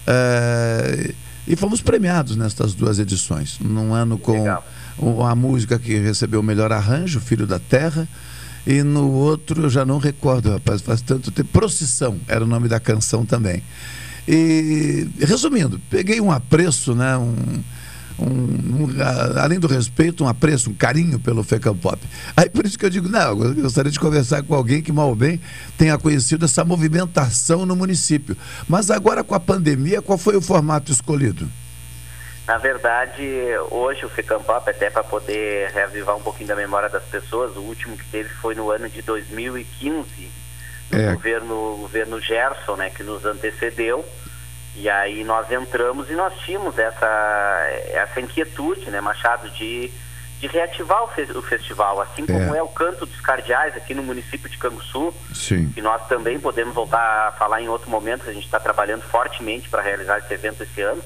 é, 0.06 1.12
e 1.46 1.54
fomos 1.56 1.80
premiados 1.82 2.36
nestas 2.36 2.74
duas 2.74 2.98
edições. 2.98 3.58
Num 3.60 3.92
ano 3.92 4.16
com 4.18 4.38
o- 4.98 5.22
a 5.24 5.34
música 5.34 5.78
que 5.78 5.94
recebeu 5.98 6.40
o 6.40 6.42
melhor 6.42 6.72
arranjo, 6.72 7.20
Filho 7.20 7.46
da 7.46 7.58
Terra. 7.58 8.08
E 8.66 8.82
no 8.82 9.10
outro, 9.10 9.62
eu 9.62 9.70
já 9.70 9.84
não 9.84 9.98
recordo, 9.98 10.50
rapaz, 10.50 10.82
faz 10.82 11.00
tanto 11.00 11.30
tempo. 11.30 11.48
Procissão 11.52 12.18
era 12.28 12.44
o 12.44 12.46
nome 12.46 12.68
da 12.68 12.78
canção 12.78 13.24
também. 13.24 13.62
E, 14.28 15.08
resumindo, 15.18 15.80
peguei 15.90 16.20
um 16.20 16.30
apreço, 16.30 16.94
né? 16.94 17.16
Um, 17.16 17.34
um- 18.18 18.84
um, 18.84 18.88
além 19.40 19.58
do 19.58 19.66
respeito, 19.66 20.22
um 20.22 20.28
apreço, 20.28 20.68
um 20.70 20.74
carinho 20.74 21.18
pelo 21.18 21.42
Fecam 21.42 21.74
Pop. 21.74 21.98
Aí 22.36 22.50
por 22.50 22.66
isso 22.66 22.78
que 22.78 22.84
eu 22.84 22.90
digo, 22.90 23.08
não, 23.08 23.42
eu 23.42 23.54
gostaria 23.54 23.90
de 23.90 23.98
conversar 23.98 24.42
com 24.42 24.54
alguém 24.54 24.82
que 24.82 24.92
mal 24.92 25.08
ou 25.08 25.16
bem 25.16 25.40
tenha 25.78 25.96
conhecido 25.96 26.44
essa 26.44 26.62
movimentação 26.64 27.64
no 27.64 27.74
município. 27.74 28.36
Mas 28.68 28.90
agora 28.90 29.24
com 29.24 29.34
a 29.34 29.40
pandemia, 29.40 30.02
qual 30.02 30.18
foi 30.18 30.36
o 30.36 30.40
formato 30.42 30.92
escolhido? 30.92 31.48
Na 32.50 32.58
verdade, 32.58 33.22
hoje 33.70 34.04
o 34.04 34.08
FECAMPOP, 34.08 34.68
até 34.70 34.90
para 34.90 35.04
poder 35.04 35.70
reavivar 35.70 36.16
um 36.16 36.20
pouquinho 36.20 36.48
da 36.48 36.56
memória 36.56 36.88
das 36.88 37.04
pessoas, 37.04 37.54
o 37.56 37.60
último 37.60 37.96
que 37.96 38.04
teve 38.06 38.28
foi 38.28 38.56
no 38.56 38.72
ano 38.72 38.88
de 38.88 39.02
2015, 39.02 40.04
no 40.90 40.98
É. 40.98 41.12
governo, 41.12 41.76
governo 41.80 42.20
Gerson, 42.20 42.74
né, 42.74 42.90
que 42.90 43.04
nos 43.04 43.24
antecedeu. 43.24 44.04
E 44.74 44.90
aí 44.90 45.22
nós 45.22 45.48
entramos 45.48 46.10
e 46.10 46.14
nós 46.14 46.34
tínhamos 46.40 46.76
essa, 46.76 47.68
essa 47.92 48.20
inquietude, 48.20 48.90
né, 48.90 49.00
Machado, 49.00 49.48
de, 49.50 49.88
de 50.40 50.48
reativar 50.48 51.04
o, 51.04 51.06
fe- 51.06 51.30
o 51.32 51.42
festival, 51.42 52.00
assim 52.00 52.26
como 52.26 52.52
É. 52.52 52.58
é 52.58 52.62
o 52.64 52.66
Canto 52.68 53.06
dos 53.06 53.20
Cardeais 53.20 53.76
aqui 53.76 53.94
no 53.94 54.02
município 54.02 54.50
de 54.50 54.58
Canguçu, 54.58 55.14
Sim. 55.32 55.70
que 55.70 55.80
nós 55.80 56.04
também 56.08 56.40
podemos 56.40 56.74
voltar 56.74 57.28
a 57.28 57.30
falar 57.30 57.62
em 57.62 57.68
outro 57.68 57.88
momento, 57.88 58.28
a 58.28 58.32
gente 58.32 58.46
está 58.46 58.58
trabalhando 58.58 59.02
fortemente 59.02 59.68
para 59.68 59.82
realizar 59.82 60.18
esse 60.18 60.34
evento 60.34 60.64
esse 60.64 60.80
ano, 60.82 61.00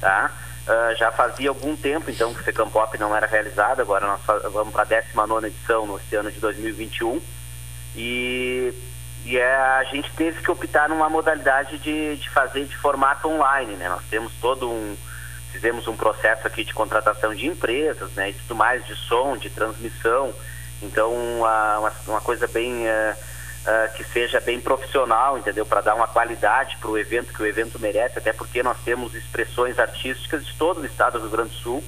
tá? 0.00 0.30
Ah, 0.66 0.94
já 0.96 1.12
fazia 1.12 1.50
algum 1.50 1.76
tempo, 1.76 2.10
então, 2.10 2.32
que 2.32 2.40
o 2.40 2.44
FECAMPOP 2.44 2.96
não 2.98 3.14
era 3.14 3.26
realizado, 3.26 3.80
agora 3.80 4.06
nós 4.06 4.20
vamos 4.50 4.72
para 4.72 4.82
a 4.82 5.00
19 5.00 5.46
edição 5.46 5.86
no 5.86 6.00
ano 6.18 6.32
de 6.32 6.40
2021, 6.40 7.20
e, 7.94 8.72
e 9.26 9.36
é, 9.36 9.54
a 9.54 9.84
gente 9.84 10.10
teve 10.12 10.40
que 10.40 10.50
optar 10.50 10.88
numa 10.88 11.10
modalidade 11.10 11.78
de, 11.78 12.16
de 12.16 12.30
fazer 12.30 12.64
de 12.64 12.76
formato 12.78 13.28
online, 13.28 13.74
né? 13.74 13.90
Nós 13.90 14.02
temos 14.08 14.32
todo 14.40 14.70
um, 14.70 14.96
fizemos 15.52 15.86
um 15.86 15.96
processo 15.96 16.46
aqui 16.46 16.64
de 16.64 16.72
contratação 16.72 17.34
de 17.34 17.46
empresas, 17.46 18.10
né? 18.12 18.30
E 18.30 18.32
tudo 18.32 18.54
mais, 18.54 18.86
de 18.86 18.96
som, 18.96 19.36
de 19.36 19.50
transmissão, 19.50 20.32
então 20.80 21.12
uma, 21.12 21.92
uma, 22.06 22.20
coisa 22.22 22.46
bem... 22.46 22.86
eh, 22.86 23.14
ah, 23.66 23.88
que 23.94 24.04
seja 24.04 24.40
bem 24.40 24.60
profissional, 24.60 25.38
entendeu? 25.38 25.64
Para 25.64 25.80
dar 25.80 25.94
uma 25.94 26.06
qualidade 26.06 26.76
para 26.76 26.90
o 26.90 26.98
evento 26.98 27.32
que 27.32 27.42
o 27.42 27.46
evento 27.46 27.78
merece, 27.78 28.18
até 28.18 28.32
porque 28.32 28.62
nós 28.62 28.76
temos 28.84 29.14
expressões 29.14 29.78
artísticas 29.78 30.44
de 30.44 30.54
todo 30.54 30.82
o 30.82 30.86
estado 30.86 31.18
do 31.18 31.20
Rio 31.22 31.30
Grande 31.30 31.50
do 31.50 31.56
Sul 31.56 31.84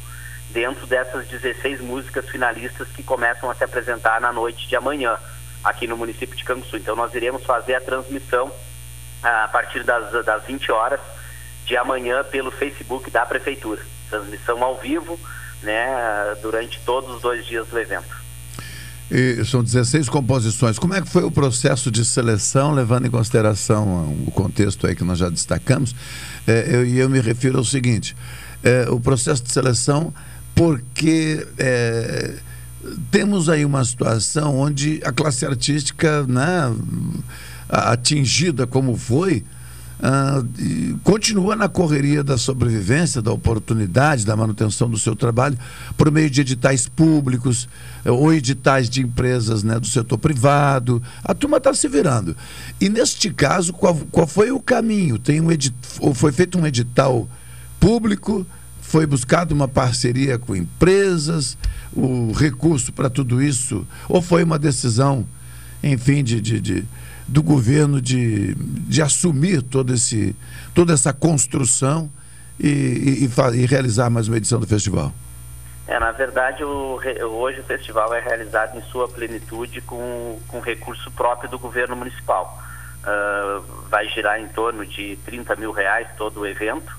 dentro 0.51 0.87
dessas 0.87 1.27
16 1.29 1.81
músicas 1.83 2.29
finalistas 2.31 2.89
que 2.89 3.03
começam 3.03 3.51
a 3.51 3.55
se 3.55 3.63
apresentar 3.63 4.21
na 4.21 4.33
noite 4.33 4.67
de 4.67 4.75
amanhã 4.75 5.19
aqui 5.63 5.87
no 5.87 5.97
município 5.97 6.35
de 6.35 6.45
Canguçu. 6.45 6.77
Então 6.79 6.97
nós 6.97 7.15
iremos 7.15 7.45
fazer 7.45 7.75
a 7.75 7.81
transmissão 7.81 8.51
ah, 9.23 9.45
a 9.45 9.49
partir 9.49 9.83
das, 9.83 10.25
das 10.25 10.45
20 10.45 10.73
horas 10.73 11.01
de 11.67 11.77
amanhã 11.77 12.25
pelo 12.25 12.51
Facebook 12.51 13.11
da 13.11 13.27
Prefeitura. 13.27 13.83
Transmissão 14.09 14.63
ao 14.63 14.77
vivo, 14.77 15.21
né, 15.63 15.89
durante 16.41 16.81
todos 16.87 17.17
os 17.17 17.21
dois 17.21 17.45
dias 17.45 17.67
do 17.67 17.79
evento. 17.79 18.26
E 19.11 19.45
são 19.45 19.63
16 19.63 20.09
composições. 20.09 20.79
Como 20.79 20.93
é 20.95 21.01
que 21.01 21.09
foi 21.09 21.23
o 21.23 21.31
processo 21.31 21.91
de 21.91 22.05
seleção, 22.05 22.73
levando 22.73 23.07
em 23.07 23.11
consideração 23.11 24.17
o 24.27 24.31
contexto 24.33 24.87
aí 24.87 24.97
que 24.97 25.05
nós 25.05 25.19
já 25.19 25.29
destacamos? 25.29 25.95
É, 26.47 26.67
eu, 26.69 26.87
e 26.87 26.99
eu 26.99 27.09
me 27.09 27.21
refiro 27.21 27.59
ao 27.59 27.65
seguinte: 27.65 28.17
é, 28.65 28.89
o 28.91 28.99
processo 28.99 29.45
de 29.45 29.53
seleção, 29.53 30.13
porque 30.55 31.47
é, 31.57 32.35
temos 33.11 33.49
aí 33.49 33.65
uma 33.65 33.85
situação 33.85 34.57
onde 34.59 35.01
a 35.05 35.13
classe 35.13 35.47
artística, 35.47 36.25
né, 36.27 36.75
atingida 37.69 38.67
como 38.67 38.97
foi, 38.97 39.45
ah, 40.03 40.43
continua 41.03 41.57
na 41.57 41.69
correria 41.69 42.23
da 42.23 42.37
sobrevivência, 42.37 43.23
da 43.23 43.33
oportunidade, 43.33 44.27
da 44.27 44.37
manutenção 44.37 44.91
do 44.91 44.99
seu 44.99 45.17
trabalho, 45.17 45.59
por 45.97 46.11
meio 46.11 46.29
de 46.29 46.43
editais 46.43 46.87
públicos 46.87 47.67
eh, 48.05 48.11
ou 48.11 48.33
editais 48.33 48.91
de 48.91 49.01
empresas 49.01 49.63
né, 49.63 49.81
do 49.81 49.87
setor 49.87 50.19
privado. 50.19 51.03
A 51.25 51.35
turma 51.35 51.57
está 51.57 51.73
se 51.73 51.89
virando. 51.89 52.37
E 52.81 52.89
neste 52.89 53.31
caso, 53.31 53.73
qual, 53.73 53.95
qual 54.11 54.27
foi 54.27 54.51
o 54.51 54.61
caminho? 54.61 55.19
Tem 55.19 55.41
um 55.41 55.51
edit, 55.51 55.75
foi 56.15 56.31
feito 56.31 56.59
um 56.59 56.67
edital 56.67 57.27
público, 57.81 58.47
foi 58.83 59.07
buscado 59.07 59.55
uma 59.55 59.67
parceria 59.67 60.39
com 60.39 60.55
empresas, 60.55 61.57
o 61.93 62.33
recurso 62.33 62.93
para 62.93 63.09
tudo 63.09 63.43
isso, 63.43 63.87
ou 64.09 64.21
foi 64.21 64.45
uma 64.45 64.59
decisão, 64.59 65.27
enfim, 65.83 66.23
de, 66.23 66.41
de, 66.41 66.61
de- 66.61 66.85
do 67.27 67.43
governo 67.43 68.01
de, 68.01 68.55
de 68.55 69.03
assumir 69.03 69.63
todo 69.63 69.93
esse, 69.93 70.35
toda 70.75 70.93
essa 70.93 71.13
construção 71.13 72.11
e, 72.59 72.69
e- 72.69 73.25
e 73.25 73.57
e 73.63 73.67
realizar 73.67 74.09
mais 74.11 74.29
uma 74.29 74.37
edição 74.37 74.61
do 74.61 74.67
festival? 74.67 75.13
É, 75.89 75.99
na 76.01 76.11
verdade, 76.13 76.65
o 76.65 76.99
hoje 77.31 77.61
o 77.61 77.65
festival 77.65 78.13
é 78.15 78.21
realizado 78.21 78.77
em 78.77 78.83
sua 78.91 79.09
plenitude 79.09 79.81
com, 79.81 80.39
com 80.49 80.61
recurso 80.61 81.11
próprio 81.13 81.49
do 81.49 81.59
governo 81.59 81.95
municipal. 81.95 82.61
Ah, 83.05 83.61
vai 83.89 84.09
girar 84.09 84.41
em 84.41 84.49
torno 84.49 84.85
de 84.85 85.17
30 85.25 85.55
mil 85.57 85.71
reais 85.71 86.09
todo 86.19 86.41
o 86.41 86.47
evento. 86.47 86.97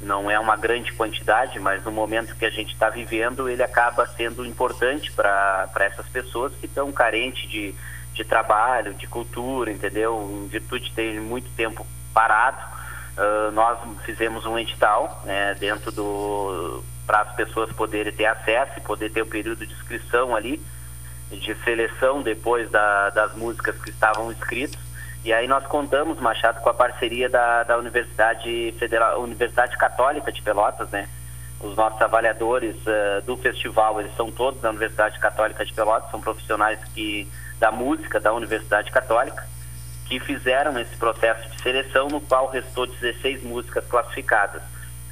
Não 0.00 0.30
é 0.30 0.38
uma 0.40 0.56
grande 0.56 0.92
quantidade, 0.92 1.58
mas 1.60 1.84
no 1.84 1.92
momento 1.92 2.34
que 2.36 2.44
a 2.46 2.50
gente 2.50 2.72
está 2.72 2.88
vivendo, 2.88 3.48
ele 3.48 3.62
acaba 3.62 4.06
sendo 4.06 4.44
importante 4.44 5.12
para 5.12 5.68
essas 5.80 6.06
pessoas 6.08 6.52
que 6.58 6.66
estão 6.66 6.90
carentes 6.92 7.48
de, 7.50 7.74
de 8.14 8.24
trabalho, 8.24 8.94
de 8.94 9.06
cultura, 9.06 9.70
entendeu? 9.70 10.28
Em 10.32 10.46
virtude 10.48 10.84
de 10.86 10.92
ter 10.92 11.20
muito 11.20 11.50
tempo 11.56 11.86
parado, 12.14 12.58
ah, 13.16 13.50
nós 13.52 13.78
fizemos 14.04 14.46
um 14.46 14.58
edital 14.58 15.20
né, 15.24 15.54
dentro 15.58 15.90
do 15.92 16.82
para 17.06 17.20
as 17.20 17.34
pessoas 17.34 17.70
poderem 17.72 18.10
ter 18.12 18.24
acesso 18.24 18.72
e 18.78 18.80
poder 18.80 19.12
ter 19.12 19.20
o 19.20 19.26
período 19.26 19.66
de 19.66 19.72
inscrição 19.74 20.34
ali, 20.34 20.58
de 21.30 21.54
seleção 21.56 22.22
depois 22.22 22.70
da- 22.70 23.10
das 23.10 23.34
músicas 23.34 23.76
que 23.76 23.90
estavam 23.90 24.32
inscritas. 24.32 24.80
E 25.22 25.30
aí 25.30 25.46
nós 25.46 25.66
contamos, 25.66 26.18
Machado, 26.18 26.60
com 26.62 26.70
a 26.70 26.74
parceria 26.74 27.28
da, 27.28 27.62
da 27.62 27.76
Universidade 27.76 28.74
Federal, 28.78 29.20
Universidade 29.20 29.76
Católica 29.76 30.32
de 30.32 30.40
Pelotas, 30.40 30.88
né? 30.90 31.06
Os 31.60 31.76
nossos 31.76 32.00
avaliadores 32.00 32.76
uh, 32.86 33.22
do 33.26 33.36
festival, 33.36 34.00
eles 34.00 34.14
são 34.16 34.30
todos 34.30 34.60
da 34.62 34.70
Universidade 34.70 35.18
Católica 35.18 35.64
de 35.64 35.72
Pelotas, 35.74 36.10
são 36.10 36.20
profissionais 36.20 36.78
que 36.94 37.30
da 37.58 37.70
música 37.70 38.20
da 38.20 38.32
Universidade 38.32 38.90
Católica, 38.90 39.46
que 40.06 40.20
fizeram 40.20 40.78
esse 40.78 40.94
processo 40.96 41.48
de 41.50 41.62
seleção, 41.62 42.08
no 42.08 42.20
qual 42.20 42.48
restou 42.48 42.86
16 42.86 43.42
músicas 43.42 43.84
classificadas, 43.86 44.62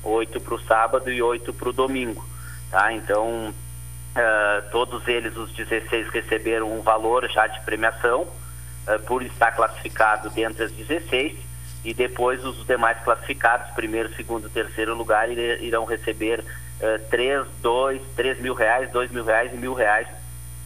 oito 0.03 0.41
para 0.41 0.55
o 0.55 0.61
sábado 0.61 1.11
e 1.11 1.23
oito 1.23 1.53
para 1.53 1.69
o 1.69 1.73
domingo. 1.73 2.25
Tá? 2.71 2.93
Então, 2.93 3.49
uh, 3.49 4.71
todos 4.71 5.07
eles, 5.09 5.37
os 5.37 5.53
16, 5.53 6.09
receberam 6.09 6.73
um 6.73 6.83
valor 6.83 7.29
já 7.31 7.47
de 7.47 7.61
premiação 7.61 8.23
uh, 8.23 8.99
por 9.07 9.23
estar 9.23 9.53
classificado 9.53 10.31
dentre 10.31 10.65
as 10.65 10.73
16 10.73 11.37
e 11.85 11.93
depois 11.93 12.45
os 12.45 12.65
demais 12.67 12.99
classificados, 13.03 13.71
primeiro, 13.75 14.15
segundo 14.15 14.49
terceiro 14.49 14.95
lugar, 14.95 15.29
irão 15.31 15.85
receber 15.85 16.41
uh, 16.41 17.09
3, 17.11 17.47
2, 17.61 18.03
3 18.15 18.41
mil 18.41 18.55
reais, 18.55 18.91
2 18.91 19.11
mil 19.11 19.25
reais 19.25 19.53
e 19.53 19.57
mil 19.57 19.75
reais 19.75 20.07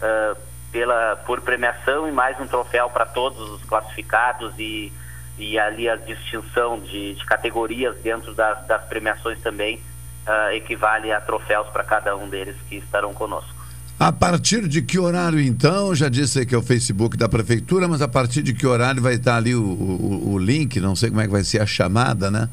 uh, 0.03 0.37
pela, 0.77 1.17
por 1.25 1.41
premiação 1.41 2.07
e 2.07 2.13
mais 2.13 2.39
um 2.39 2.47
troféu 2.47 2.91
para 2.91 3.07
todos 3.07 3.51
os 3.51 3.63
classificados 3.63 4.53
e, 4.59 4.93
e 5.39 5.59
ali 5.59 5.89
a 5.89 5.97
distinção 5.97 6.79
de, 6.81 7.15
de 7.15 7.25
categorias 7.25 7.97
dentro 8.03 8.35
das, 8.35 8.67
das 8.67 8.85
premiações 8.85 9.41
também 9.41 9.81
uh, 10.27 10.53
equivale 10.55 11.11
a 11.11 11.19
troféus 11.19 11.67
para 11.69 11.83
cada 11.83 12.15
um 12.15 12.29
deles 12.29 12.55
que 12.69 12.77
estarão 12.77 13.15
conosco. 13.15 13.57
A 13.99 14.13
partir 14.13 14.69
de 14.69 14.83
que 14.83 14.99
horário, 14.99 15.41
então? 15.41 15.95
Já 15.95 16.11
disse 16.11 16.45
que 16.45 16.55
é 16.55 16.59
o 16.59 16.63
Facebook 16.63 17.17
da 17.17 17.27
Prefeitura, 17.27 17.89
mas 17.89 18.03
a 18.03 18.09
partir 18.09 18.43
de 18.43 18.53
que 18.53 18.67
horário 18.67 19.01
vai 19.01 19.15
estar 19.15 19.37
ali 19.37 19.55
o, 19.55 19.63
o, 19.63 20.35
o 20.35 20.39
link? 20.39 20.79
Não 20.79 20.95
sei 20.95 21.09
como 21.09 21.23
é 21.23 21.25
que 21.25 21.33
vai 21.33 21.43
ser 21.43 21.63
a 21.63 21.67
chamada, 21.67 22.31
né? 22.31 22.51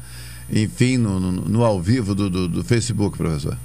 Enfim, 0.50 0.96
no, 0.96 1.20
no, 1.20 1.32
no 1.32 1.62
ao 1.62 1.78
vivo 1.78 2.14
do, 2.14 2.30
do, 2.30 2.48
do 2.48 2.64
Facebook, 2.64 3.18
professor. 3.18 3.58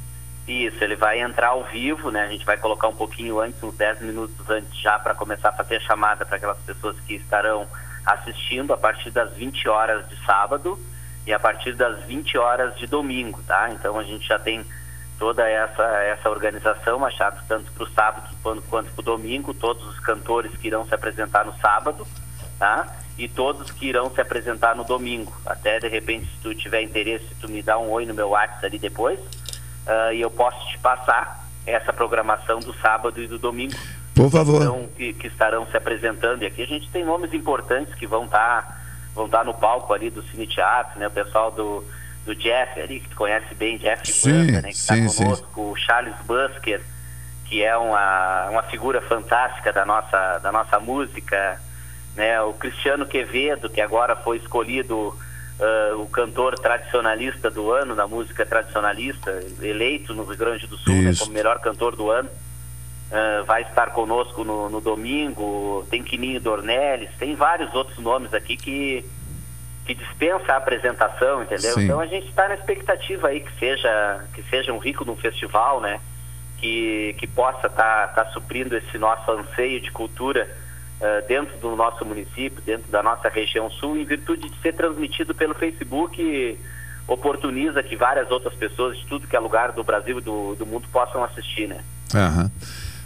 Isso, 0.49 0.83
ele 0.83 0.95
vai 0.95 1.21
entrar 1.21 1.49
ao 1.49 1.63
vivo, 1.65 2.09
né? 2.09 2.23
A 2.23 2.27
gente 2.27 2.43
vai 2.43 2.57
colocar 2.57 2.87
um 2.87 2.95
pouquinho 2.95 3.39
antes, 3.39 3.61
uns 3.61 3.77
10 3.77 4.01
minutos 4.01 4.49
antes 4.49 4.75
já, 4.81 4.97
para 4.97 5.13
começar 5.13 5.49
a 5.49 5.53
fazer 5.53 5.75
a 5.75 5.79
chamada 5.79 6.25
para 6.25 6.37
aquelas 6.37 6.57
pessoas 6.57 6.99
que 7.01 7.13
estarão 7.13 7.67
assistindo 8.03 8.73
a 8.73 8.77
partir 8.77 9.11
das 9.11 9.31
20 9.33 9.69
horas 9.69 10.09
de 10.09 10.25
sábado 10.25 10.79
e 11.27 11.31
a 11.31 11.39
partir 11.39 11.73
das 11.75 12.03
20 12.05 12.35
horas 12.39 12.75
de 12.77 12.87
domingo, 12.87 13.39
tá? 13.45 13.69
Então 13.69 13.99
a 13.99 14.03
gente 14.03 14.27
já 14.27 14.39
tem 14.39 14.65
toda 15.19 15.47
essa, 15.47 15.83
essa 15.83 16.27
organização, 16.31 16.97
Machado, 16.97 17.43
tanto 17.47 17.71
para 17.71 17.83
o 17.83 17.89
sábado 17.91 18.35
quanto, 18.41 18.63
quanto 18.63 18.91
para 18.91 19.01
o 19.01 19.05
domingo, 19.05 19.53
todos 19.53 19.85
os 19.85 19.99
cantores 19.99 20.51
que 20.57 20.67
irão 20.67 20.83
se 20.83 20.95
apresentar 20.95 21.45
no 21.45 21.55
sábado, 21.59 22.07
tá? 22.57 22.87
E 23.19 23.27
todos 23.27 23.69
que 23.69 23.85
irão 23.85 24.09
se 24.09 24.19
apresentar 24.19 24.75
no 24.75 24.83
domingo. 24.83 25.31
Até 25.45 25.77
de 25.77 25.87
repente, 25.87 26.25
se 26.25 26.41
tu 26.41 26.55
tiver 26.55 26.81
interesse, 26.81 27.35
tu 27.39 27.47
me 27.47 27.61
dá 27.61 27.77
um 27.77 27.91
oi 27.91 28.07
no 28.07 28.15
meu 28.15 28.29
WhatsApp 28.29 28.65
ali 28.65 28.79
depois 28.79 29.19
uh, 29.89 30.13
e 30.13 30.21
eu 30.21 30.29
posso 30.29 30.67
te 30.67 30.77
passar 30.77 31.43
essa 31.65 31.91
programação 31.91 32.59
do 32.59 32.73
sábado 32.75 33.21
e 33.21 33.27
do 33.27 33.37
domingo. 33.37 33.73
Por 34.15 34.29
favor. 34.29 34.61
Então, 34.61 34.89
que, 34.95 35.13
que, 35.13 35.27
estarão 35.27 35.65
se 35.67 35.77
apresentando. 35.77 36.43
E 36.43 36.45
aqui 36.45 36.61
a 36.61 36.67
gente 36.67 36.89
tem 36.89 37.05
nomes 37.05 37.33
importantes 37.33 37.93
que 37.95 38.05
vão 38.05 38.25
estar 38.25 38.61
tá, 38.63 38.77
vão 39.15 39.29
tá 39.29 39.43
no 39.43 39.53
palco 39.53 39.93
ali 39.93 40.09
do 40.09 40.21
Cine 40.23 40.47
Teatro, 40.47 40.99
né? 40.99 41.07
O 41.07 41.11
pessoal 41.11 41.51
do, 41.51 41.83
do 42.25 42.35
Jeff 42.35 42.79
ali, 42.79 42.99
que 42.99 43.09
tu 43.09 43.15
conhece 43.15 43.53
bem, 43.55 43.77
Jeff 43.77 44.11
sim, 44.11 44.31
Banda, 44.31 44.61
né? 44.61 44.69
Que 44.69 44.75
está 44.75 44.95
conosco, 44.95 45.47
sim. 45.53 45.61
o 45.61 45.75
Charles 45.75 46.15
Busker, 46.25 46.81
que 47.45 47.63
é 47.63 47.77
uma, 47.77 48.49
uma 48.49 48.63
figura 48.63 49.01
fantástica 49.01 49.71
da 49.71 49.85
nossa, 49.85 50.39
da 50.39 50.51
nossa 50.51 50.79
música, 50.79 51.59
né? 52.15 52.41
O 52.41 52.53
Cristiano 52.53 53.05
Quevedo, 53.05 53.69
que 53.69 53.79
agora 53.79 54.15
foi 54.17 54.37
escolhido 54.37 55.17
uh, 55.59 56.01
o 56.01 56.07
cantor 56.07 56.57
tradicionalista 56.57 57.49
do 57.49 57.71
ano, 57.71 57.95
da 57.95 58.07
música 58.07 58.45
tradicionalista, 58.45 59.31
eleito 59.61 60.13
no 60.13 60.23
Rio 60.23 60.37
Grande 60.37 60.67
do 60.67 60.77
Sul 60.77 60.93
né, 60.93 61.11
como 61.17 61.31
melhor 61.31 61.59
cantor 61.59 61.95
do 61.95 62.09
ano. 62.09 62.29
Uh, 62.29 63.43
vai 63.45 63.63
estar 63.63 63.89
conosco 63.89 64.43
no, 64.43 64.69
no, 64.69 64.79
domingo, 64.79 65.85
tem 65.89 66.03
Quininho 66.03 66.39
Dornelles, 66.39 67.09
tem 67.17 67.33
vários 67.35 67.73
outros 67.73 67.97
nomes 67.97 68.35
aqui 68.35 68.55
que, 68.55 69.03
que 69.83 69.95
dispensa 69.95 70.53
a 70.53 70.57
apresentação, 70.57 71.41
entendeu? 71.41 71.73
Sim. 71.73 71.85
Então 71.85 71.99
a 71.99 72.05
gente 72.05 72.27
está 72.27 72.47
na 72.47 72.53
expectativa 72.53 73.29
aí 73.29 73.39
que 73.39 73.51
seja, 73.57 74.23
que 74.31 74.43
seja 74.43 74.71
um 74.71 74.77
rico 74.77 75.03
num 75.03 75.15
festival, 75.15 75.81
né? 75.81 75.99
Que, 76.59 77.15
que 77.17 77.25
possa 77.25 77.65
estar 77.65 78.09
tá, 78.09 78.23
tá 78.23 78.31
suprindo 78.31 78.77
esse 78.77 78.97
nosso 78.97 79.31
anseio 79.31 79.81
de 79.81 79.89
cultura 79.91 80.47
uh, 80.99 81.27
dentro 81.27 81.57
do 81.57 81.75
nosso 81.75 82.05
município, 82.05 82.61
dentro 82.61 82.89
da 82.91 83.01
nossa 83.01 83.29
região 83.29 83.69
sul, 83.71 83.97
em 83.97 84.05
virtude 84.05 84.49
de 84.49 84.61
ser 84.61 84.73
transmitido 84.73 85.33
pelo 85.33 85.53
Facebook, 85.55 86.57
oportuniza 87.07 87.81
que 87.81 87.95
várias 87.95 88.29
outras 88.29 88.53
pessoas 88.53 88.97
de 88.97 89.05
tudo 89.05 89.27
que 89.27 89.35
é 89.35 89.39
lugar 89.39 89.71
do 89.71 89.83
Brasil 89.83 90.19
e 90.19 90.21
do, 90.21 90.55
do 90.55 90.65
mundo 90.65 90.87
possam 90.91 91.23
assistir, 91.23 91.67
né? 91.67 91.83
Aham. 92.13 92.51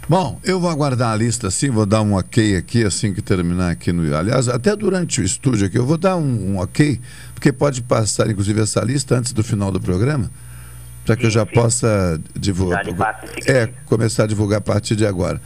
Bom, 0.06 0.38
eu 0.44 0.60
vou 0.60 0.68
aguardar 0.68 1.12
a 1.12 1.16
lista 1.16 1.48
assim, 1.48 1.70
vou 1.70 1.86
dar 1.86 2.02
um 2.02 2.14
ok 2.14 2.56
aqui 2.56 2.84
assim 2.84 3.14
que 3.14 3.22
terminar 3.22 3.70
aqui 3.70 3.90
no. 3.90 4.14
Aliás, 4.14 4.48
até 4.48 4.76
durante 4.76 5.22
o 5.22 5.24
estúdio 5.24 5.66
aqui, 5.66 5.78
eu 5.78 5.86
vou 5.86 5.96
dar 5.96 6.16
um, 6.16 6.52
um 6.52 6.58
ok, 6.58 7.00
porque 7.34 7.50
pode 7.50 7.80
passar, 7.82 8.28
inclusive, 8.28 8.60
essa 8.60 8.80
lista 8.82 9.16
antes 9.16 9.32
do 9.32 9.42
final 9.42 9.70
do 9.70 9.80
programa, 9.80 10.30
para 11.06 11.16
que 11.16 11.22
sim, 11.22 11.28
eu 11.28 11.30
já 11.30 11.46
sim. 11.46 11.52
possa 11.52 12.20
divulgar. 12.36 12.84
É, 13.46 13.70
começar 13.86 14.24
a 14.24 14.26
divulgar 14.26 14.58
a 14.58 14.62
partir 14.62 14.94
de 14.94 15.06
agora. 15.06 15.40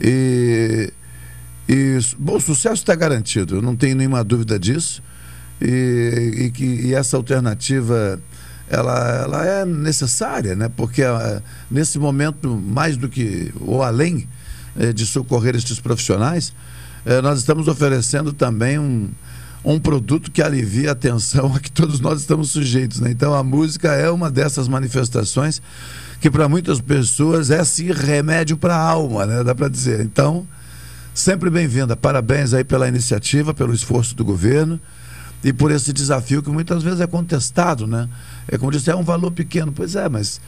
E 0.00 0.92
e, 1.72 2.00
bom, 2.18 2.34
o 2.34 2.40
sucesso 2.40 2.82
está 2.82 2.96
garantido, 2.96 3.54
eu 3.56 3.62
não 3.62 3.76
tenho 3.76 3.94
nenhuma 3.94 4.24
dúvida 4.24 4.58
disso. 4.58 5.00
E, 5.62 6.46
e, 6.46 6.50
que, 6.50 6.64
e 6.64 6.94
essa 6.94 7.16
alternativa 7.16 8.20
ela, 8.68 9.22
ela 9.22 9.46
é 9.46 9.64
necessária, 9.64 10.56
né? 10.56 10.68
porque 10.68 11.02
uh, 11.04 11.40
nesse 11.70 11.96
momento, 11.96 12.56
mais 12.56 12.96
do 12.96 13.08
que, 13.08 13.54
ou 13.60 13.84
além 13.84 14.26
uh, 14.74 14.92
de 14.92 15.06
socorrer 15.06 15.54
estes 15.54 15.78
profissionais, 15.78 16.52
uh, 17.06 17.22
nós 17.22 17.38
estamos 17.38 17.68
oferecendo 17.68 18.32
também 18.32 18.76
um, 18.76 19.08
um 19.64 19.78
produto 19.78 20.32
que 20.32 20.42
alivia 20.42 20.90
a 20.90 20.94
tensão 20.96 21.54
a 21.54 21.60
que 21.60 21.70
todos 21.70 22.00
nós 22.00 22.20
estamos 22.20 22.50
sujeitos. 22.50 22.98
Né? 22.98 23.12
Então 23.12 23.32
a 23.32 23.44
música 23.44 23.92
é 23.92 24.10
uma 24.10 24.28
dessas 24.28 24.66
manifestações 24.66 25.62
que 26.20 26.28
para 26.28 26.48
muitas 26.48 26.80
pessoas 26.80 27.48
é 27.50 27.62
sim 27.64 27.92
remédio 27.92 28.56
para 28.56 28.74
a 28.74 28.82
alma, 28.82 29.24
né? 29.24 29.44
dá 29.44 29.54
para 29.54 29.68
dizer. 29.68 30.00
Então 30.00 30.48
sempre 31.14 31.50
bem-vinda. 31.50 31.96
Parabéns 31.96 32.54
aí 32.54 32.64
pela 32.64 32.88
iniciativa, 32.88 33.52
pelo 33.52 33.74
esforço 33.74 34.14
do 34.14 34.24
governo 34.24 34.80
e 35.42 35.52
por 35.52 35.70
esse 35.70 35.92
desafio 35.92 36.42
que 36.42 36.50
muitas 36.50 36.82
vezes 36.82 37.00
é 37.00 37.06
contestado, 37.06 37.86
né? 37.86 38.08
É 38.48 38.58
como 38.58 38.70
disse, 38.70 38.90
é 38.90 38.96
um 38.96 39.02
valor 39.02 39.30
pequeno. 39.30 39.72
Pois 39.72 39.94
é, 39.94 40.08
mas 40.08 40.40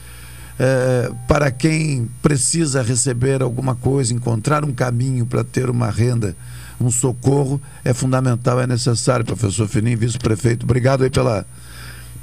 é, 0.59 1.11
para 1.27 1.49
quem 1.51 2.09
precisa 2.21 2.81
receber 2.81 3.41
alguma 3.41 3.75
coisa, 3.75 4.13
encontrar 4.13 4.63
um 4.63 4.71
caminho 4.71 5.25
para 5.25 5.43
ter 5.43 5.69
uma 5.69 5.89
renda, 5.89 6.35
um 6.79 6.91
socorro, 6.91 7.61
é 7.83 7.93
fundamental, 7.93 8.59
é 8.59 8.67
necessário, 8.67 9.25
professor 9.25 9.67
Finim, 9.67 9.95
vice-prefeito. 9.95 10.65
Obrigado 10.65 11.03
aí 11.03 11.09
pela, 11.09 11.45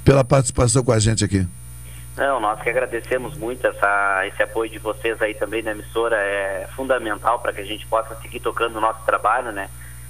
pela 0.05 0.22
participação 0.22 0.84
com 0.84 0.93
a 0.93 0.99
gente 0.99 1.24
aqui. 1.24 1.47
Não, 2.16 2.40
nós 2.40 2.61
que 2.61 2.68
agradecemos 2.68 3.36
muito 3.36 3.66
essa, 3.66 4.26
esse 4.26 4.42
apoio 4.42 4.70
de 4.70 4.78
vocês 4.78 5.20
aí 5.22 5.34
também 5.34 5.62
na 5.62 5.70
emissora, 5.70 6.16
é 6.16 6.68
fundamental 6.74 7.38
para 7.38 7.52
que 7.52 7.61
a 7.61 7.64
gente 7.64 7.86
possa 7.86 8.14
seguir 8.16 8.40
tocando 8.40 8.76
o 8.76 8.80
nosso 8.80 9.04
trabalho, 9.04 9.52
né? 9.52 9.68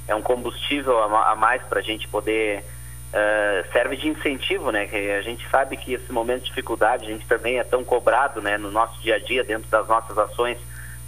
É 0.08 0.14
um 0.14 0.22
combustível 0.22 0.98
a, 0.98 1.32
a 1.32 1.36
mais 1.36 1.62
para 1.62 1.80
a 1.80 1.82
gente 1.82 2.08
poder, 2.08 2.64
uh, 3.12 3.72
serve 3.72 3.96
de 3.96 4.08
incentivo, 4.08 4.72
né? 4.72 4.86
Que 4.86 5.10
a 5.12 5.22
gente 5.22 5.46
sabe 5.50 5.76
que 5.76 5.92
esse 5.92 6.10
momento 6.10 6.42
de 6.42 6.48
dificuldade, 6.48 7.04
a 7.04 7.08
gente 7.08 7.26
também 7.26 7.58
é 7.58 7.64
tão 7.64 7.84
cobrado, 7.84 8.40
né? 8.40 8.56
No 8.56 8.70
nosso 8.70 9.00
dia 9.00 9.16
a 9.16 9.18
dia, 9.18 9.44
dentro 9.44 9.68
das 9.70 9.86
nossas 9.86 10.16
ações 10.16 10.58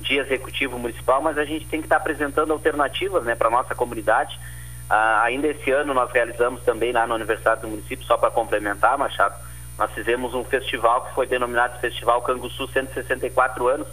de 0.00 0.18
executivo 0.18 0.78
municipal, 0.78 1.22
mas 1.22 1.38
a 1.38 1.44
gente 1.44 1.66
tem 1.66 1.80
que 1.80 1.86
estar 1.86 1.96
tá 1.96 2.00
apresentando 2.00 2.52
alternativas, 2.52 3.24
né? 3.24 3.34
Para 3.34 3.50
nossa 3.50 3.74
comunidade. 3.74 4.38
Uh, 4.90 5.22
ainda 5.22 5.48
esse 5.48 5.70
ano 5.70 5.94
nós 5.94 6.12
realizamos 6.12 6.62
também 6.64 6.92
lá 6.92 7.06
na 7.06 7.14
Universidade 7.14 7.62
do 7.62 7.68
Município, 7.68 8.04
só 8.04 8.18
para 8.18 8.30
complementar, 8.30 8.98
Machado, 8.98 9.34
nós 9.78 9.90
fizemos 9.92 10.34
um 10.34 10.44
festival 10.44 11.02
que 11.06 11.14
foi 11.14 11.26
denominado 11.26 11.80
Festival 11.80 12.22
Canguçu 12.22 12.68
164 12.68 13.68
anos. 13.68 13.88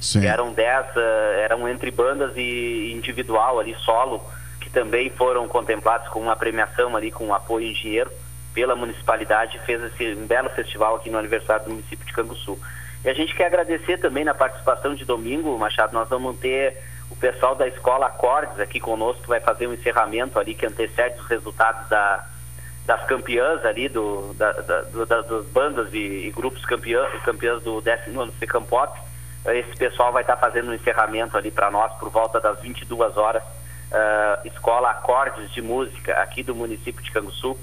Sim. 0.00 0.20
Que 0.20 0.26
eram 0.26 0.52
10, 0.52 0.86
uh, 0.86 1.00
eram 1.42 1.68
entre 1.68 1.90
bandas 1.90 2.32
e 2.36 2.92
individual 2.92 3.60
ali, 3.60 3.74
solo, 3.80 4.24
que 4.60 4.70
também 4.70 5.10
foram 5.10 5.46
contemplados 5.46 6.08
com 6.08 6.20
uma 6.20 6.36
premiação 6.36 6.96
ali, 6.96 7.10
com 7.10 7.26
um 7.26 7.34
apoio 7.34 7.66
em 7.66 7.72
dinheiro 7.72 8.10
pela 8.54 8.74
municipalidade, 8.74 9.60
fez 9.60 9.82
esse, 9.82 10.14
um 10.14 10.26
belo 10.26 10.50
festival 10.50 10.96
aqui 10.96 11.10
no 11.10 11.18
aniversário 11.18 11.64
do 11.64 11.70
município 11.70 12.04
de 12.04 12.12
Canguçu. 12.12 12.58
E 13.04 13.08
a 13.08 13.14
gente 13.14 13.34
quer 13.34 13.46
agradecer 13.46 13.98
também 13.98 14.24
na 14.24 14.34
participação 14.34 14.94
de 14.94 15.04
domingo, 15.04 15.56
Machado, 15.58 15.92
nós 15.92 16.08
vamos 16.08 16.38
ter 16.38 16.76
o 17.08 17.16
pessoal 17.16 17.54
da 17.54 17.66
Escola 17.66 18.06
Acordes 18.06 18.58
aqui 18.58 18.78
conosco, 18.78 19.22
que 19.22 19.28
vai 19.28 19.40
fazer 19.40 19.66
um 19.66 19.72
encerramento 19.72 20.38
ali 20.38 20.54
que 20.54 20.66
antecede 20.66 21.18
os 21.20 21.26
resultados 21.26 21.88
da, 21.88 22.26
das 22.90 23.04
campeãs 23.04 23.64
ali, 23.64 23.88
do, 23.88 24.34
da, 24.34 24.50
da, 24.50 24.80
do, 24.80 25.06
da 25.06 25.20
das 25.20 25.46
bandas 25.46 25.94
e, 25.94 26.26
e, 26.26 26.32
grupos 26.32 26.64
campeãs, 26.64 27.22
campeãs 27.22 27.62
do 27.62 27.80
19 27.80 28.32
Pop. 28.68 29.00
Esse 29.46 29.76
pessoal 29.76 30.12
vai 30.12 30.24
estar 30.24 30.36
fazendo 30.36 30.72
um 30.72 30.74
encerramento 30.74 31.36
ali 31.36 31.52
para 31.52 31.70
nós 31.70 31.92
por 32.00 32.10
volta 32.10 32.40
das 32.40 32.58
22 32.58 33.16
horas 33.16 33.44
uh, 33.44 34.44
Escola 34.44 34.90
Acordes 34.90 35.52
de 35.52 35.62
Música 35.62 36.14
aqui 36.20 36.42
do 36.42 36.52
município 36.52 37.00
de 37.00 37.12
Canguçu, 37.12 37.56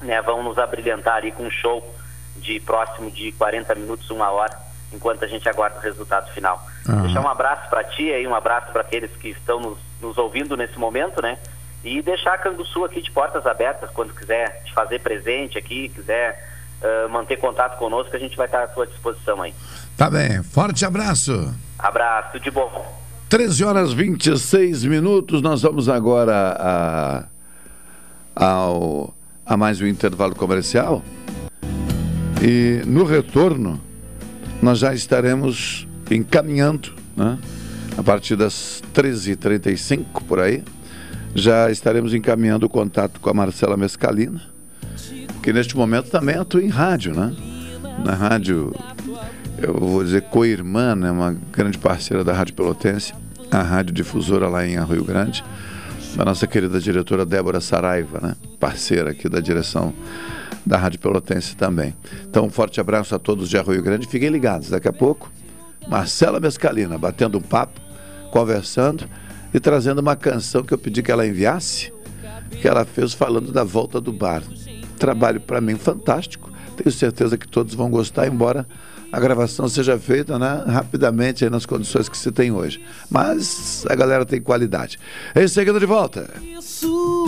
né, 0.00 0.22
vão 0.22 0.42
nos 0.42 0.58
abrilhantar 0.58 1.16
ali 1.16 1.30
com 1.30 1.42
um 1.42 1.50
show 1.50 1.94
de 2.36 2.58
próximo 2.60 3.10
de 3.10 3.32
40 3.32 3.74
minutos, 3.74 4.08
uma 4.08 4.30
hora, 4.30 4.58
enquanto 4.90 5.26
a 5.26 5.28
gente 5.28 5.46
aguarda 5.46 5.76
o 5.76 5.82
resultado 5.82 6.32
final. 6.32 6.66
Uhum. 6.88 7.02
Deixar 7.02 7.20
um 7.20 7.28
abraço 7.28 7.68
para 7.68 7.84
ti 7.84 8.10
aí, 8.10 8.26
um 8.26 8.34
abraço 8.34 8.72
para 8.72 8.80
aqueles 8.80 9.10
que 9.16 9.28
estão 9.28 9.60
nos, 9.60 9.78
nos, 10.00 10.16
ouvindo 10.16 10.56
nesse 10.56 10.78
momento, 10.78 11.20
né? 11.20 11.38
E 11.84 12.00
deixar 12.00 12.34
a 12.34 12.38
Canguçu 12.38 12.82
aqui 12.84 13.02
de 13.02 13.10
portas 13.10 13.46
abertas, 13.46 13.90
quando 13.90 14.14
quiser 14.14 14.62
te 14.64 14.72
fazer 14.72 15.00
presente 15.00 15.58
aqui, 15.58 15.90
quiser 15.90 16.42
uh, 16.80 17.08
manter 17.10 17.36
contato 17.36 17.78
conosco, 17.78 18.16
a 18.16 18.18
gente 18.18 18.36
vai 18.36 18.46
estar 18.46 18.62
à 18.64 18.68
sua 18.68 18.86
disposição 18.86 19.42
aí. 19.42 19.54
Tá 19.96 20.08
bem, 20.08 20.42
forte 20.42 20.84
abraço. 20.84 21.54
Abraço, 21.78 22.40
de 22.40 22.50
bom. 22.50 23.04
13 23.28 23.64
horas 23.64 23.92
26 23.92 24.84
minutos, 24.84 25.42
nós 25.42 25.60
vamos 25.60 25.88
agora 25.88 26.56
a, 26.58 27.24
ao, 28.34 29.14
a 29.44 29.56
mais 29.56 29.80
um 29.80 29.86
intervalo 29.86 30.34
comercial. 30.34 31.02
E 32.42 32.82
no 32.86 33.04
retorno, 33.04 33.80
nós 34.62 34.78
já 34.78 34.94
estaremos 34.94 35.86
encaminhando, 36.10 36.94
né? 37.16 37.38
a 37.96 38.02
partir 38.02 38.36
das 38.36 38.82
13h35 38.94 40.22
por 40.26 40.40
aí, 40.40 40.62
já 41.34 41.70
estaremos 41.70 42.14
encaminhando 42.14 42.66
o 42.66 42.68
contato 42.68 43.18
com 43.20 43.28
a 43.28 43.34
Marcela 43.34 43.76
Mescalina, 43.76 44.40
que 45.42 45.52
neste 45.52 45.76
momento 45.76 46.10
também 46.10 46.36
atua 46.36 46.62
em 46.62 46.68
rádio, 46.68 47.12
né? 47.12 47.34
Na 48.04 48.14
rádio, 48.14 48.72
eu 49.58 49.74
vou 49.74 50.04
dizer 50.04 50.22
co-irmã, 50.22 50.94
né? 50.94 51.10
uma 51.10 51.36
grande 51.52 51.78
parceira 51.78 52.22
da 52.22 52.32
Rádio 52.32 52.54
Pelotense, 52.54 53.12
a 53.50 53.62
rádio 53.62 53.92
difusora 53.92 54.48
lá 54.48 54.66
em 54.66 54.76
Arroio 54.76 55.04
Grande, 55.04 55.44
a 56.16 56.24
nossa 56.24 56.46
querida 56.46 56.80
diretora 56.80 57.26
Débora 57.26 57.60
Saraiva, 57.60 58.20
né? 58.22 58.36
parceira 58.58 59.10
aqui 59.10 59.28
da 59.28 59.40
direção 59.40 59.92
da 60.64 60.78
Rádio 60.78 61.00
Pelotense 61.00 61.56
também. 61.56 61.94
Então, 62.28 62.46
um 62.46 62.50
forte 62.50 62.80
abraço 62.80 63.14
a 63.14 63.18
todos 63.18 63.50
de 63.50 63.58
Arroio 63.58 63.82
Grande. 63.82 64.06
Fiquem 64.06 64.28
ligados, 64.28 64.70
daqui 64.70 64.88
a 64.88 64.92
pouco, 64.92 65.30
Marcela 65.88 66.40
Mescalina 66.40 66.96
batendo 66.96 67.38
um 67.38 67.42
papo, 67.42 67.80
conversando 68.30 69.04
e 69.54 69.60
trazendo 69.60 70.00
uma 70.00 70.16
canção 70.16 70.64
que 70.64 70.74
eu 70.74 70.78
pedi 70.78 71.00
que 71.00 71.12
ela 71.12 71.24
enviasse, 71.24 71.92
que 72.60 72.66
ela 72.66 72.84
fez 72.84 73.14
falando 73.14 73.52
da 73.52 73.62
volta 73.62 74.00
do 74.00 74.12
bar. 74.12 74.42
Trabalho 74.98 75.40
para 75.40 75.60
mim 75.60 75.76
fantástico. 75.76 76.52
Tenho 76.76 76.90
certeza 76.90 77.38
que 77.38 77.46
todos 77.46 77.72
vão 77.72 77.88
gostar, 77.88 78.26
embora 78.26 78.66
a 79.12 79.20
gravação 79.20 79.68
seja 79.68 79.96
feita 79.96 80.40
né, 80.40 80.64
rapidamente 80.66 81.48
nas 81.48 81.64
condições 81.64 82.08
que 82.08 82.18
se 82.18 82.32
tem 82.32 82.50
hoje. 82.50 82.82
Mas 83.08 83.86
a 83.88 83.94
galera 83.94 84.26
tem 84.26 84.42
qualidade. 84.42 84.98
Em 85.36 85.46
seguida 85.46 85.78
de 85.78 85.86
volta. 85.86 86.28
Isso. 86.58 87.26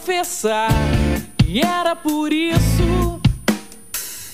Que 0.00 0.06
professar. 0.10 0.70
E 1.46 1.60
era 1.60 1.94
por 1.94 2.32
isso 2.32 3.20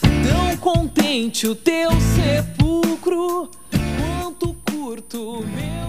tão 0.01 0.57
contente 0.59 1.47
o 1.47 1.55
teu 1.55 1.91
sepulcro, 2.15 3.51
quanto 4.21 4.55
curto 4.71 5.45
meu. 5.55 5.87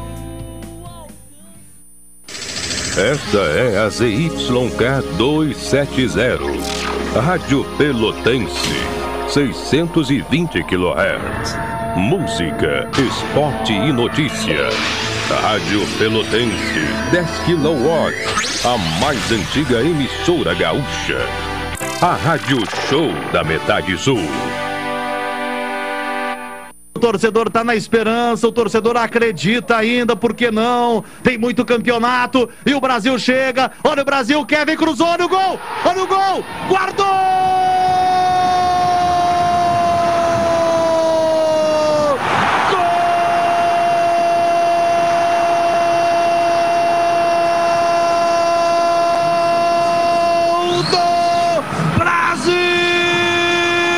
Esta 2.97 3.37
é 3.37 3.77
a 3.77 3.89
ZYK 3.89 5.17
270, 5.17 6.39
Rádio 7.21 7.63
Pelotense, 7.77 8.73
620 9.29 10.63
kHz. 10.63 11.55
Música, 11.95 12.89
esporte 12.97 13.73
e 13.73 13.91
notícia. 13.91 14.69
Rádio 15.35 15.85
Pelotense, 15.97 16.87
10 17.11 17.29
kW, 17.39 18.13
a 18.65 18.77
mais 19.01 19.29
antiga 19.29 19.81
emissora 19.81 20.53
gaúcha. 20.53 21.17
A 22.01 22.13
Rádio 22.13 22.59
Show 22.89 23.11
da 23.33 23.43
Metade 23.43 23.97
Sul. 23.97 24.21
O 26.95 26.99
torcedor 26.99 27.49
tá 27.49 27.61
na 27.61 27.75
esperança, 27.75 28.47
o 28.47 28.53
torcedor 28.53 28.95
acredita 28.95 29.75
ainda, 29.75 30.15
por 30.15 30.33
que 30.33 30.49
não? 30.49 31.03
Tem 31.21 31.37
muito 31.37 31.65
campeonato 31.65 32.49
e 32.65 32.73
o 32.73 32.79
Brasil 32.79 33.19
chega. 33.19 33.69
Olha 33.83 34.03
o 34.03 34.05
Brasil, 34.05 34.45
Kevin 34.45 34.77
cruzou, 34.77 35.07
olha 35.07 35.25
o 35.25 35.29
gol! 35.29 35.59
Olha 35.85 36.03
o 36.03 36.07
gol! 36.07 36.45
Guardou! 36.69 37.57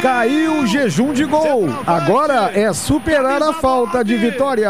Caiu 0.02 0.60
o 0.60 0.68
jejum 0.90 1.14
de 1.14 1.24
gol. 1.24 1.70
Agora 1.86 2.52
é 2.54 2.74
superar 2.74 3.44
a 3.44 3.54
falta 3.54 4.04
de 4.04 4.18
vitória. 4.18 4.70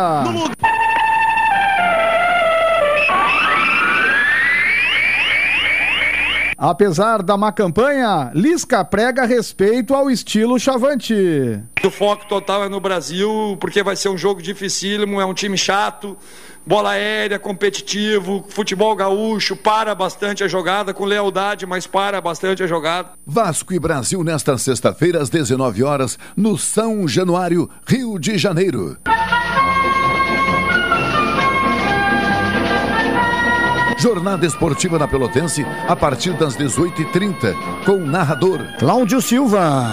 Apesar 6.61 7.23
da 7.23 7.37
má 7.37 7.53
campanha, 7.53 8.31
Lisca 8.35 8.83
prega 8.83 9.23
respeito 9.23 9.93
ao 9.95 10.11
estilo 10.11 10.59
Chavante. 10.59 11.63
O 11.81 11.89
foco 11.89 12.27
total 12.27 12.65
é 12.65 12.69
no 12.69 12.81
Brasil, 12.81 13.55
porque 13.61 13.81
vai 13.81 13.95
ser 13.95 14.09
um 14.09 14.17
jogo 14.17 14.41
dificílimo, 14.41 15.21
é 15.21 15.25
um 15.25 15.33
time 15.33 15.57
chato, 15.57 16.17
bola 16.65 16.91
aérea, 16.91 17.39
competitivo, 17.39 18.43
futebol 18.49 18.93
gaúcho, 18.93 19.55
para 19.55 19.95
bastante 19.95 20.43
a 20.43 20.49
jogada, 20.49 20.93
com 20.93 21.05
lealdade, 21.05 21.65
mas 21.65 21.87
para 21.87 22.19
bastante 22.19 22.61
a 22.61 22.67
jogada. 22.67 23.11
Vasco 23.25 23.73
e 23.73 23.79
Brasil 23.79 24.21
nesta 24.21 24.57
sexta-feira 24.57 25.21
às 25.21 25.29
19 25.29 25.81
horas 25.81 26.19
no 26.35 26.57
São 26.57 27.07
Januário, 27.07 27.69
Rio 27.87 28.19
de 28.19 28.37
Janeiro. 28.37 28.97
Jornada 33.99 34.45
Esportiva 34.45 34.97
na 34.97 35.09
Pelotense 35.09 35.65
a 35.87 35.93
partir 35.93 36.31
das 36.31 36.55
18h30 36.55 37.83
com 37.85 37.97
narrador 37.97 38.61
Cláudio 38.79 39.21
Silva, 39.21 39.85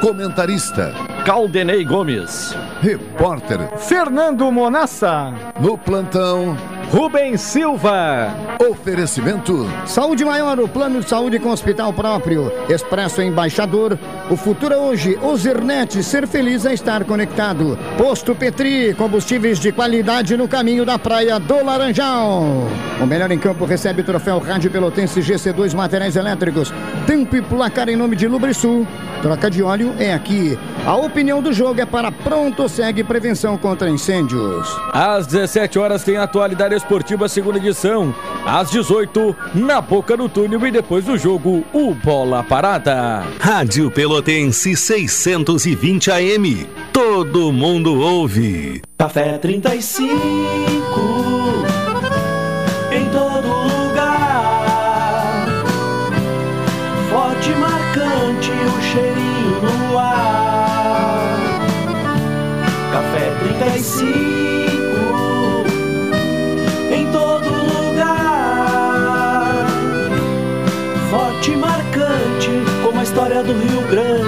comentarista 0.00 0.92
Caldenei 1.24 1.84
Gomes. 1.84 2.52
Repórter 2.82 3.78
Fernando 3.78 4.50
Monassa. 4.50 5.32
No 5.60 5.78
plantão 5.78 6.56
Rubens 6.94 7.40
Silva. 7.40 8.32
Oferecimento. 8.70 9.68
Saúde 9.84 10.24
Maior, 10.24 10.60
o 10.60 10.68
plano 10.68 11.00
de 11.00 11.08
saúde 11.08 11.40
com 11.40 11.50
hospital 11.50 11.92
próprio. 11.92 12.52
Expresso 12.68 13.20
Embaixador. 13.20 13.98
O 14.30 14.36
futuro 14.36 14.72
é 14.72 14.76
hoje. 14.76 15.18
Ozernet, 15.20 16.00
ser 16.04 16.28
feliz 16.28 16.64
é 16.64 16.72
estar 16.72 17.02
conectado. 17.02 17.76
Posto 17.98 18.32
Petri, 18.32 18.94
combustíveis 18.94 19.58
de 19.58 19.72
qualidade 19.72 20.36
no 20.36 20.46
caminho 20.46 20.86
da 20.86 20.96
praia 20.96 21.40
do 21.40 21.64
Laranjal. 21.64 22.68
O 23.02 23.06
melhor 23.06 23.32
em 23.32 23.38
campo 23.40 23.64
recebe 23.64 24.02
o 24.02 24.04
troféu 24.04 24.38
Rádio 24.38 24.70
Pelotense 24.70 25.20
GC2 25.20 25.74
Materiais 25.74 26.14
Elétricos. 26.14 26.72
Tempo 27.08 27.34
e 27.34 27.42
placar 27.42 27.88
em 27.88 27.96
nome 27.96 28.14
de 28.14 28.28
Lubrisul. 28.28 28.86
Troca 29.20 29.50
de 29.50 29.62
óleo 29.62 29.94
é 29.98 30.12
aqui. 30.12 30.56
A 30.86 30.94
opinião 30.96 31.42
do 31.42 31.50
jogo 31.50 31.80
é 31.80 31.86
para 31.86 32.12
Pronto 32.12 32.68
Segue 32.68 33.02
Prevenção 33.02 33.56
contra 33.56 33.88
Incêndios. 33.88 34.68
Às 34.92 35.26
17 35.26 35.78
horas 35.78 36.04
tem 36.04 36.18
atualidade 36.18 36.74
Esportiva, 36.84 37.26
segunda 37.30 37.56
edição, 37.56 38.14
às 38.44 38.70
18, 38.70 39.34
na 39.54 39.80
boca 39.80 40.14
do 40.18 40.28
túnel 40.28 40.66
e 40.66 40.70
depois 40.70 41.02
do 41.02 41.16
jogo, 41.16 41.64
o 41.72 41.94
Bola 41.94 42.44
Parada. 42.44 43.24
Rádio 43.40 43.90
Pelotense 43.90 44.76
620 44.76 46.10
AM. 46.10 46.66
Todo 46.92 47.50
mundo 47.50 47.98
ouve. 47.98 48.82
Café 48.98 49.38
35. 49.38 50.04
Em 52.92 53.06
todo 53.06 53.48
lugar. 53.48 55.46
Forte 57.10 57.48
marcante 57.52 58.50
o 58.50 58.82
cheirinho 58.82 59.62
no 59.62 59.98
ar. 59.98 61.38
Café 62.92 63.30
35. 63.40 64.33
Do 73.44 73.52
Rio 73.52 73.82
Grande. 73.88 74.23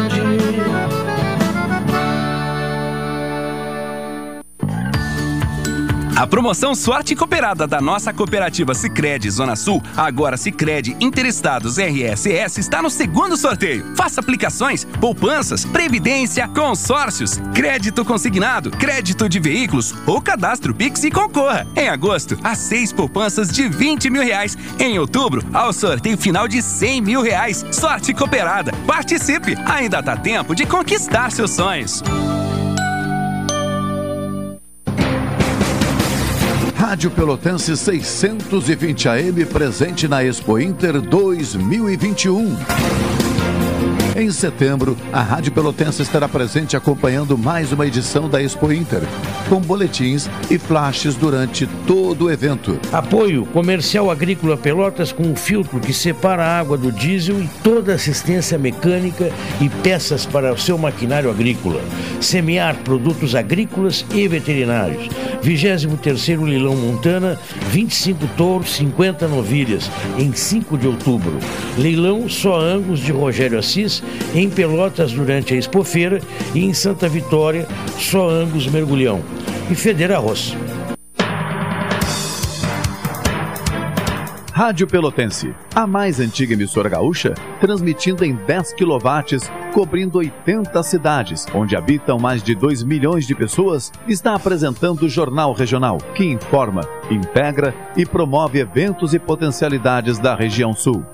A 6.17 6.27
promoção 6.27 6.75
Sorte 6.75 7.15
Cooperada 7.15 7.67
da 7.67 7.79
nossa 7.79 8.11
cooperativa 8.11 8.75
Sicredi 8.75 9.29
Zona 9.31 9.55
Sul, 9.55 9.83
agora 9.95 10.39
Sicredi 10.39 10.97
Interestados 10.99 11.77
RSS 11.77 12.59
está 12.59 12.81
no 12.81 12.89
segundo 12.89 13.37
sorteio. 13.37 13.95
Faça 13.95 14.21
aplicações, 14.21 14.87
poupanças, 14.99 15.67
previdência, 15.67 16.49
consórcios, 16.49 17.37
crédito 17.55 18.03
consignado, 18.03 18.71
crédito 18.71 19.29
de 19.29 19.39
veículos 19.39 19.95
ou 20.07 20.23
cadastro 20.23 20.75
Pix 20.75 21.05
e 21.05 21.11
concorra. 21.11 21.67
Em 21.77 21.91
agosto, 21.91 22.39
a 22.43 22.55
seis 22.55 22.95
poupanças 22.95 23.51
de 23.51 23.69
20 23.69 24.09
mil 24.09 24.23
reais. 24.23 24.57
Em 24.81 24.99
outubro, 24.99 25.45
ao 25.53 25.71
sorteio 25.71 26.17
final 26.17 26.49
de 26.49 26.63
100 26.63 27.03
mil 27.03 27.21
reais. 27.21 27.63
Sorte 27.71 28.15
Cooperada. 28.15 28.73
Participe! 28.87 29.55
Ainda 29.67 30.01
dá 30.01 30.17
tempo 30.17 30.55
de 30.55 30.65
conquistar 30.65 31.31
seus 31.31 31.51
sonhos. 31.51 32.03
Rádio 36.89 37.11
Pelotense 37.11 37.77
620 37.77 39.09
AM 39.09 39.45
presente 39.53 40.07
na 40.07 40.23
Expo 40.23 40.57
Inter 40.57 41.01
2021. 41.01 43.26
Em 44.19 44.31
setembro, 44.31 44.97
a 45.13 45.21
Rádio 45.21 45.53
Pelotense 45.53 46.01
estará 46.01 46.27
presente 46.27 46.75
acompanhando 46.75 47.37
mais 47.37 47.71
uma 47.71 47.87
edição 47.87 48.31
da 48.31 48.41
Expo 48.41 48.73
Inter, 48.73 49.03
com 49.47 49.61
boletins 49.61 50.27
e 50.51 50.59
flashes 50.59 51.15
durante 51.17 51.67
todo 51.87 52.25
o 52.25 52.31
evento. 52.31 52.81
Apoio 52.91 53.45
Comercial 53.45 54.11
Agrícola 54.11 54.57
Pelotas 54.57 55.13
com 55.13 55.23
um 55.23 55.37
filtro 55.37 55.79
que 55.81 55.93
separa 55.93 56.47
a 56.47 56.59
água 56.59 56.79
do 56.79 56.91
diesel 56.91 57.43
e 57.43 57.49
toda 57.63 57.93
assistência 57.93 58.57
mecânica 58.57 59.31
e 59.61 59.69
peças 59.69 60.25
para 60.25 60.51
o 60.51 60.59
seu 60.59 60.79
maquinário 60.79 61.31
agrícola. 61.31 61.83
Semear 62.19 62.75
produtos 62.77 63.35
agrícolas 63.35 64.03
e 64.15 64.27
veterinários. 64.27 65.11
23º 65.43 66.43
Leilão 66.43 66.75
Montana, 66.75 67.39
25 67.71 68.27
touros, 68.37 68.75
50 68.75 69.29
novilhas, 69.29 69.91
em 70.19 70.33
5 70.33 70.77
de 70.77 70.89
outubro. 70.89 71.39
Leilão 71.79 72.29
Só 72.29 72.59
Angus 72.59 72.99
de 72.99 73.13
Rogério 73.13 73.59
Assis, 73.59 74.03
em 74.35 74.49
Pelotas 74.51 75.13
durante 75.13 75.55
a 75.55 75.57
Expofeira 75.57 76.21
e 76.55 76.65
em 76.65 76.73
Santa 76.73 77.09
Vitória, 77.09 77.67
Só 77.99 78.29
Angus 78.29 78.67
Mergulhão. 78.67 79.23
E 79.71 79.75
Federa 79.75 80.17
Arroz. 80.17 80.55
Rádio 84.57 84.87
Pelotense, 84.87 85.55
a 85.75 85.87
mais 85.87 86.19
antiga 86.19 86.55
emissora 86.55 86.89
gaúcha, 86.89 87.35
transmitindo 87.61 88.25
em 88.25 88.35
10 88.35 88.73
kW, 88.73 89.53
cobrindo 89.75 90.17
80 90.17 90.83
cidades, 90.83 91.45
onde 91.55 91.77
habitam 91.77 92.19
mais 92.19 92.43
de 92.43 92.55
2 92.55 92.83
milhões 92.83 93.27
de 93.27 93.35
pessoas, 93.35 93.93
está 94.09 94.35
apresentando 94.35 95.03
o 95.03 95.11
Jornal 95.11 95.53
Regional, 95.53 95.99
que 96.15 96.25
informa, 96.25 96.81
integra 97.11 97.75
e 97.95 98.07
promove 98.07 98.59
eventos 98.59 99.13
e 99.13 99.19
potencialidades 99.19 100.19
da 100.19 100.35
região 100.35 100.73
sul. 100.73 101.05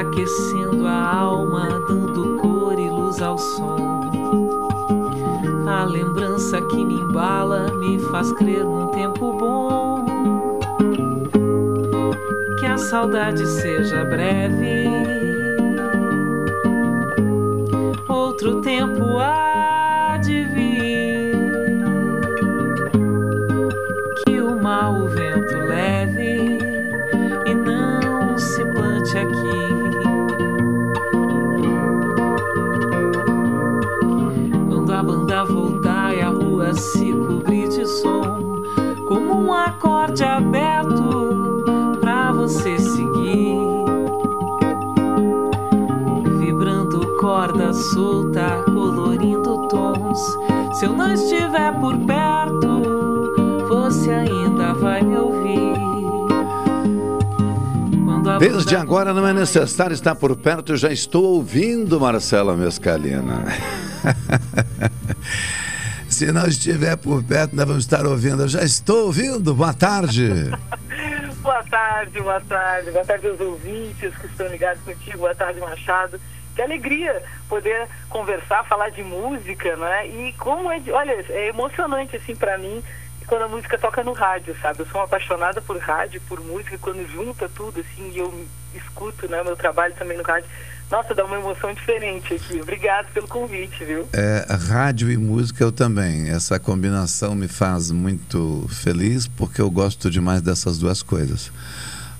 Aquecendo 0.00 0.86
a 0.86 1.16
alma, 1.18 1.68
dando 1.86 2.38
cor 2.40 2.78
e 2.78 2.88
luz 2.88 3.20
ao 3.20 3.36
som. 3.38 4.10
A 5.66 5.84
lembrança 5.84 6.60
que 6.62 6.84
me 6.84 6.94
embala 6.94 7.72
me 7.74 7.98
faz 8.10 8.32
crer 8.32 8.64
num 8.64 8.88
tempo 8.88 9.32
bom. 9.32 10.04
Que 12.58 12.66
a 12.66 12.76
saudade 12.76 13.46
seja 13.46 14.04
breve 14.04 14.88
outro 18.08 18.60
tempo 18.62 19.18
há 19.18 20.18
de 20.22 20.44
vir. 20.44 21.34
Que 24.24 24.40
o 24.40 24.60
mal 24.60 24.94
o 24.94 25.08
vento 25.08 25.39
não 51.00 51.14
estiver 51.14 51.72
por 51.80 51.96
perto, 52.06 52.82
você 53.68 54.10
ainda 54.10 54.74
vai 54.74 55.02
me 55.02 55.16
ouvir. 55.16 55.80
Desde 58.38 58.76
agora 58.76 59.14
não 59.14 59.26
é 59.26 59.32
necessário 59.32 59.94
estar 59.94 60.14
por 60.14 60.36
perto, 60.36 60.72
eu 60.72 60.76
já 60.76 60.92
estou 60.92 61.24
ouvindo 61.24 61.98
Marcela 61.98 62.54
Mescalina. 62.54 63.44
Se 66.06 66.30
não 66.30 66.46
estiver 66.46 66.96
por 66.96 67.24
perto, 67.24 67.56
nós 67.56 67.66
vamos 67.66 67.84
estar 67.84 68.04
ouvindo. 68.04 68.42
Eu 68.42 68.48
já 68.48 68.62
estou 68.62 69.06
ouvindo. 69.06 69.54
Boa 69.54 69.72
tarde. 69.72 70.50
Boa 71.40 71.64
tarde, 71.64 72.20
boa 72.20 72.40
tarde. 72.42 72.90
Boa 72.90 73.04
tarde 73.04 73.26
aos 73.26 73.40
ouvintes 73.40 74.14
que 74.14 74.26
estão 74.26 74.46
ligados 74.48 74.82
contigo. 74.82 75.20
Boa 75.20 75.34
tarde, 75.34 75.58
Machado. 75.58 76.20
Que 76.54 76.62
alegria 76.62 77.22
poder 77.48 77.86
conversar, 78.08 78.64
falar 78.64 78.90
de 78.90 79.02
música, 79.02 79.76
né? 79.76 80.08
E 80.08 80.32
como 80.38 80.70
é, 80.70 80.78
de- 80.78 80.90
olha, 80.92 81.12
é 81.28 81.48
emocionante 81.48 82.16
assim 82.16 82.34
para 82.34 82.58
mim 82.58 82.82
quando 83.26 83.42
a 83.42 83.48
música 83.48 83.78
toca 83.78 84.02
no 84.02 84.12
rádio, 84.12 84.56
sabe? 84.60 84.80
Eu 84.80 84.86
sou 84.86 85.00
uma 85.00 85.04
apaixonada 85.04 85.60
por 85.62 85.78
rádio, 85.78 86.20
por 86.28 86.40
música, 86.40 86.76
quando 86.78 87.06
junta 87.12 87.48
tudo 87.48 87.78
assim 87.80 88.10
e 88.12 88.18
eu 88.18 88.46
escuto, 88.74 89.28
né, 89.28 89.40
meu 89.44 89.54
trabalho 89.56 89.94
também 89.94 90.16
no 90.18 90.24
rádio. 90.24 90.48
Nossa, 90.90 91.14
dá 91.14 91.24
uma 91.24 91.36
emoção 91.38 91.72
diferente 91.72 92.34
aqui. 92.34 92.60
Obrigado 92.60 93.06
pelo 93.12 93.28
convite, 93.28 93.84
viu? 93.84 94.08
É, 94.12 94.44
rádio 94.68 95.08
e 95.08 95.16
música 95.16 95.62
eu 95.62 95.70
também. 95.70 96.28
Essa 96.28 96.58
combinação 96.58 97.32
me 97.36 97.46
faz 97.46 97.92
muito 97.92 98.66
feliz 98.68 99.28
porque 99.28 99.60
eu 99.60 99.70
gosto 99.70 100.10
demais 100.10 100.42
dessas 100.42 100.78
duas 100.78 101.00
coisas. 101.00 101.52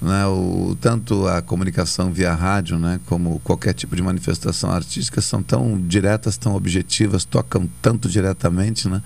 Né? 0.01 0.27
O, 0.27 0.77
tanto 0.81 1.27
a 1.29 1.43
comunicação 1.43 2.11
via 2.11 2.33
rádio, 2.33 2.79
né, 2.79 2.99
como 3.07 3.39
qualquer 3.41 3.75
tipo 3.75 3.95
de 3.95 4.03
manifestação 4.03 4.71
artística, 4.71 5.21
são 5.21 5.43
tão 5.43 5.79
diretas, 5.79 6.39
tão 6.39 6.55
objetivas, 6.55 7.25
tocam 7.25 7.69
tanto 7.83 8.09
diretamente, 8.09 8.89
né? 8.89 9.03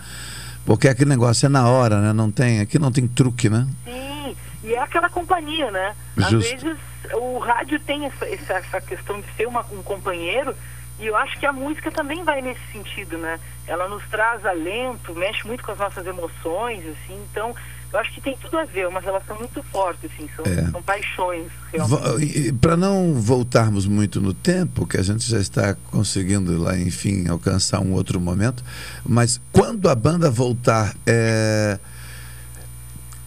Porque 0.65 0.89
aquele 0.89 1.11
negócio 1.11 1.47
é 1.47 1.49
na 1.49 1.69
hora, 1.69 2.01
né? 2.01 2.13
Não 2.13 2.31
tem, 2.31 2.61
aqui 2.61 2.79
não 2.79 2.93
tem 2.93 3.07
truque, 3.07 3.51
né? 3.51 3.67
Sim, 3.85 4.37
e 4.63 4.73
é 4.73 4.79
aquela 4.79 5.11
companhia, 5.11 5.71
né? 5.71 5.95
Às 6.17 6.31
Justo. 6.31 6.51
vezes 6.51 6.79
o 7.13 7.39
rádio 7.39 7.79
tem 7.81 8.07
essa, 8.07 8.25
essa, 8.27 8.55
essa 8.55 8.81
questão 8.81 9.21
de 9.21 9.27
ser 9.37 9.47
uma, 9.47 9.61
um 9.73 9.83
companheiro 9.83 10.55
e 10.99 11.07
eu 11.07 11.17
acho 11.17 11.39
que 11.39 11.45
a 11.45 11.53
música 11.53 11.91
também 11.91 12.23
vai 12.23 12.41
nesse 12.41 12.61
sentido, 12.73 13.19
né? 13.19 13.39
Ela 13.67 13.89
nos 13.89 14.03
traz 14.09 14.45
alento, 14.47 15.15
mexe 15.15 15.47
muito 15.47 15.63
com 15.65 15.73
as 15.73 15.79
nossas 15.79 16.07
emoções, 16.07 16.85
assim, 16.87 17.21
então 17.31 17.55
eu 17.95 18.01
acho 18.01 18.13
que 18.13 18.21
tem 18.21 18.37
tudo 18.37 18.59
a 18.59 18.65
ver, 18.65 18.81
é 18.81 18.89
uma 18.89 18.99
relação 18.99 19.39
muito 19.39 19.63
forte, 19.65 20.07
assim, 20.07 20.29
são, 20.35 20.45
É. 20.45 20.69
são 20.69 20.83
paixões, 20.83 21.47
realmente. 21.73 22.53
Para 22.55 22.77
não 22.77 23.15
voltarmos 23.15 23.87
muito 23.87 24.21
no 24.21 24.35
tempo, 24.35 24.85
que 24.85 24.97
a 24.97 25.03
gente 25.03 25.25
já 25.31 25.39
está 25.39 25.75
conseguindo 25.93 26.61
lá, 26.61 26.77
enfim, 26.77 27.29
alcançar 27.29 27.79
um 27.79 27.93
outro 27.93 28.21
momento, 28.21 28.65
mas 29.07 29.41
quando 29.53 29.89
a 29.89 29.95
banda 29.95 30.29
voltar, 30.29 30.97
é, 31.07 31.79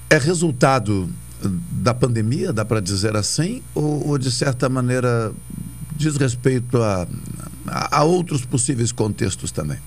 é 0.10 0.18
resultado 0.18 1.10
da 1.72 1.94
pandemia, 1.94 2.52
dá 2.52 2.66
para 2.66 2.82
dizer 2.82 3.16
assim, 3.16 3.64
ou, 3.74 4.10
ou, 4.10 4.18
de 4.18 4.32
certa 4.32 4.68
maneira 4.68 5.32
diz 5.96 6.18
respeito 6.18 6.82
a, 6.82 7.08
a, 7.68 8.00
a 8.00 8.04
outros 8.04 8.46
possíveis 8.46 8.92
contextos 8.92 9.50
também? 9.50 9.80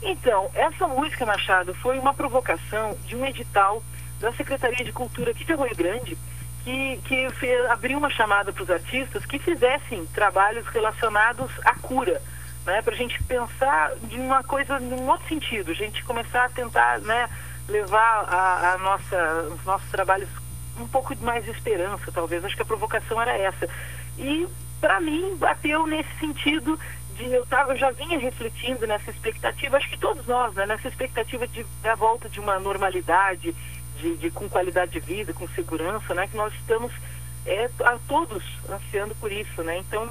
Então, 0.00 0.48
essa 0.54 0.86
música, 0.88 1.26
Machado, 1.26 1.74
foi 1.74 1.98
uma 1.98 2.14
provocação 2.14 2.96
de 3.06 3.14
um 3.14 3.26
edital 3.26 3.82
da 4.20 4.32
Secretaria 4.32 4.84
de 4.84 4.92
Cultura 4.92 5.30
aqui 5.30 5.44
de 5.44 5.54
Rio 5.54 5.76
Grande, 5.76 6.18
que, 6.64 7.00
que 7.04 7.30
fez, 7.30 7.64
abriu 7.70 7.98
uma 7.98 8.10
chamada 8.10 8.52
para 8.52 8.62
os 8.62 8.70
artistas 8.70 9.24
que 9.24 9.38
fizessem 9.38 10.04
trabalhos 10.06 10.66
relacionados 10.66 11.50
à 11.64 11.74
cura, 11.74 12.20
né, 12.66 12.82
para 12.82 12.94
a 12.94 12.96
gente 12.96 13.22
pensar 13.22 13.94
de 14.02 14.16
uma 14.16 14.42
coisa, 14.42 14.78
num 14.78 15.08
outro 15.08 15.26
sentido, 15.28 15.70
a 15.70 15.74
gente 15.74 16.04
começar 16.04 16.44
a 16.44 16.48
tentar 16.50 16.98
né, 17.00 17.28
levar 17.68 18.24
a, 18.28 18.72
a 18.72 18.78
nossa, 18.78 19.48
os 19.54 19.64
nossos 19.64 19.90
trabalhos 19.90 20.28
um 20.78 20.86
pouco 20.86 21.14
de 21.14 21.22
mais 21.24 21.46
esperança, 21.48 22.12
talvez. 22.12 22.44
Acho 22.44 22.56
que 22.56 22.62
a 22.62 22.66
provocação 22.66 23.20
era 23.20 23.36
essa. 23.36 23.68
E, 24.16 24.46
para 24.80 25.00
mim, 25.00 25.36
bateu 25.36 25.86
nesse 25.86 26.12
sentido 26.20 26.78
de 27.16 27.24
eu 27.32 27.44
tava, 27.46 27.72
eu 27.72 27.76
já 27.76 27.90
vinha 27.90 28.18
refletindo 28.18 28.86
nessa 28.86 29.10
expectativa, 29.10 29.76
acho 29.76 29.90
que 29.90 29.98
todos 29.98 30.24
nós, 30.26 30.54
né, 30.54 30.66
nessa 30.66 30.86
expectativa 30.86 31.48
de 31.48 31.66
da 31.82 31.96
volta 31.96 32.28
de 32.28 32.38
uma 32.38 32.60
normalidade, 32.60 33.54
de, 33.98 34.16
de, 34.16 34.30
com 34.30 34.48
qualidade 34.48 34.92
de 34.92 35.00
vida, 35.00 35.32
com 35.32 35.48
segurança, 35.48 36.14
né, 36.14 36.26
que 36.26 36.36
nós 36.36 36.52
estamos 36.54 36.92
é, 37.46 37.68
a 37.84 37.98
todos 38.06 38.42
ansiando 38.68 39.14
por 39.16 39.32
isso, 39.32 39.62
né? 39.62 39.78
Então, 39.78 40.10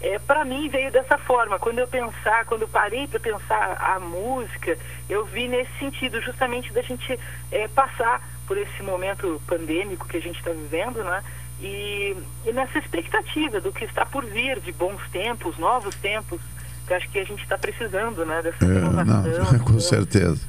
é, 0.00 0.18
para 0.18 0.44
mim 0.44 0.68
veio 0.68 0.90
dessa 0.90 1.18
forma. 1.18 1.58
Quando 1.58 1.78
eu 1.78 1.86
pensar, 1.86 2.46
quando 2.46 2.62
eu 2.62 2.68
parei 2.68 3.06
para 3.06 3.20
pensar 3.20 3.76
a 3.78 4.00
música, 4.00 4.78
eu 5.08 5.26
vi 5.26 5.46
nesse 5.46 5.70
sentido, 5.78 6.20
justamente 6.22 6.72
da 6.72 6.80
gente 6.82 7.18
é, 7.52 7.68
passar 7.68 8.26
por 8.46 8.56
esse 8.56 8.82
momento 8.82 9.40
pandêmico 9.46 10.08
que 10.08 10.16
a 10.16 10.20
gente 10.20 10.38
está 10.38 10.50
vivendo, 10.50 11.04
né? 11.04 11.22
E, 11.60 12.16
e, 12.46 12.52
nessa 12.52 12.78
expectativa 12.78 13.60
do 13.60 13.70
que 13.70 13.84
está 13.84 14.06
por 14.06 14.24
vir, 14.24 14.58
de 14.60 14.72
bons 14.72 15.02
tempos, 15.12 15.58
novos 15.58 15.94
tempos, 15.96 16.40
que 16.86 16.94
acho 16.94 17.08
que 17.10 17.18
a 17.18 17.24
gente 17.24 17.42
está 17.42 17.58
precisando, 17.58 18.24
né? 18.24 18.40
Dessa 18.42 18.64
é, 18.64 18.68
não, 18.68 19.58
com 19.60 19.78
certeza. 19.78 20.48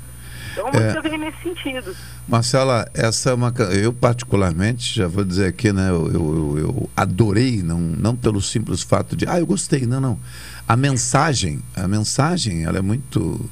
Então, 0.51 0.67
a 0.67 0.71
música 0.71 1.07
é, 1.07 1.09
vem 1.09 1.17
nesse 1.17 1.41
sentido. 1.41 1.95
Marcela, 2.27 2.89
essa 2.93 3.29
é 3.29 3.33
uma. 3.33 3.53
Eu, 3.71 3.93
particularmente, 3.93 4.95
já 4.95 5.07
vou 5.07 5.23
dizer 5.23 5.47
aqui, 5.47 5.71
né? 5.71 5.89
Eu, 5.89 6.11
eu, 6.11 6.57
eu, 6.57 6.89
adorei, 6.95 7.61
não, 7.63 7.79
não 7.79 8.15
pelo 8.15 8.41
simples 8.41 8.81
fato 8.81 9.15
de. 9.15 9.27
Ah, 9.27 9.39
eu 9.39 9.45
gostei. 9.45 9.85
Não, 9.85 10.01
não. 10.01 10.19
A 10.67 10.75
mensagem, 10.75 11.61
a 11.75 11.87
mensagem, 11.87 12.63
ela 12.63 12.77
é 12.77 12.81
muito. 12.81 13.49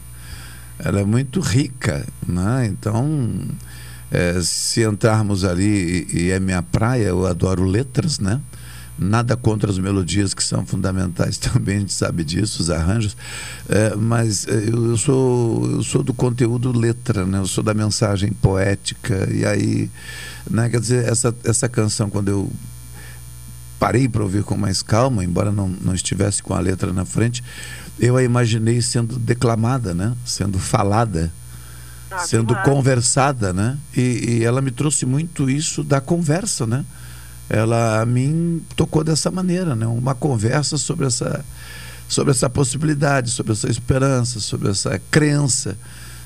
Ela 0.77 1.01
é 1.01 1.03
muito 1.03 1.39
rica, 1.39 2.05
né? 2.27 2.67
Então. 2.67 3.41
É, 4.11 4.41
se 4.41 4.81
entrarmos 4.81 5.43
ali 5.43 6.07
e, 6.11 6.23
e 6.23 6.31
é 6.31 6.39
minha 6.39 6.63
praia, 6.63 7.09
eu 7.09 7.27
adoro 7.27 7.63
letras, 7.63 8.17
né? 8.17 8.41
Nada 8.99 9.37
contra 9.37 9.71
as 9.71 9.77
melodias 9.77 10.33
que 10.33 10.43
são 10.43 10.65
fundamentais 10.65 11.37
também, 11.39 11.77
a 11.77 11.79
gente 11.79 11.93
sabe 11.93 12.23
disso, 12.23 12.61
os 12.61 12.69
arranjos. 12.69 13.15
É, 13.69 13.95
mas 13.95 14.45
é, 14.47 14.69
eu, 14.69 14.91
eu, 14.91 14.97
sou, 14.97 15.71
eu 15.71 15.83
sou 15.83 16.03
do 16.03 16.13
conteúdo 16.13 16.77
letra, 16.77 17.25
né? 17.25 17.37
eu 17.37 17.47
sou 17.47 17.63
da 17.63 17.73
mensagem 17.73 18.33
poética. 18.33 19.29
E 19.31 19.45
aí, 19.45 19.89
né? 20.49 20.69
quer 20.69 20.81
dizer, 20.81 21.07
essa, 21.07 21.33
essa 21.45 21.69
canção, 21.69 22.09
quando 22.09 22.27
eu 22.27 22.51
parei 23.79 24.09
para 24.09 24.21
ouvir 24.21 24.43
com 24.43 24.57
mais 24.57 24.81
calma, 24.81 25.23
embora 25.23 25.51
não, 25.51 25.69
não 25.69 25.95
estivesse 25.95 26.43
com 26.43 26.53
a 26.53 26.59
letra 26.59 26.91
na 26.91 27.05
frente, 27.05 27.41
eu 27.97 28.17
a 28.17 28.23
imaginei 28.23 28.81
sendo 28.81 29.17
declamada, 29.17 29.93
né? 29.93 30.13
sendo 30.25 30.59
falada. 30.59 31.31
Ah, 32.11 32.19
sendo 32.19 32.55
conversada, 32.63 33.53
né? 33.53 33.77
E, 33.95 34.39
e 34.39 34.43
ela 34.43 34.61
me 34.61 34.71
trouxe 34.71 35.05
muito 35.05 35.47
isso 35.47 35.83
da 35.83 36.01
conversa, 36.01 36.65
né? 36.65 36.83
Ela 37.49 38.01
a 38.01 38.05
mim 38.05 38.63
tocou 38.75 39.03
dessa 39.03 39.31
maneira, 39.31 39.75
né? 39.75 39.87
Uma 39.87 40.13
conversa 40.13 40.77
sobre 40.77 41.07
essa 41.07 41.43
sobre 42.07 42.31
essa 42.31 42.49
possibilidade, 42.49 43.29
sobre 43.29 43.51
essa 43.51 43.69
esperança, 43.69 44.39
sobre 44.39 44.69
essa 44.69 44.99
crença 45.11 45.77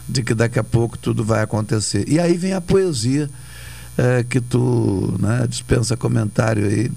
de 0.07 0.23
que 0.23 0.33
daqui 0.33 0.57
a 0.57 0.63
pouco 0.63 0.97
tudo 0.97 1.23
vai 1.23 1.41
acontecer. 1.41 2.07
E 2.07 2.19
aí 2.19 2.37
vem 2.37 2.53
a 2.53 2.61
poesia 2.61 3.29
é, 3.97 4.23
que 4.23 4.39
tu 4.39 5.15
né, 5.19 5.45
dispensa 5.47 5.97
comentário 5.97 6.65
aí. 6.65 6.91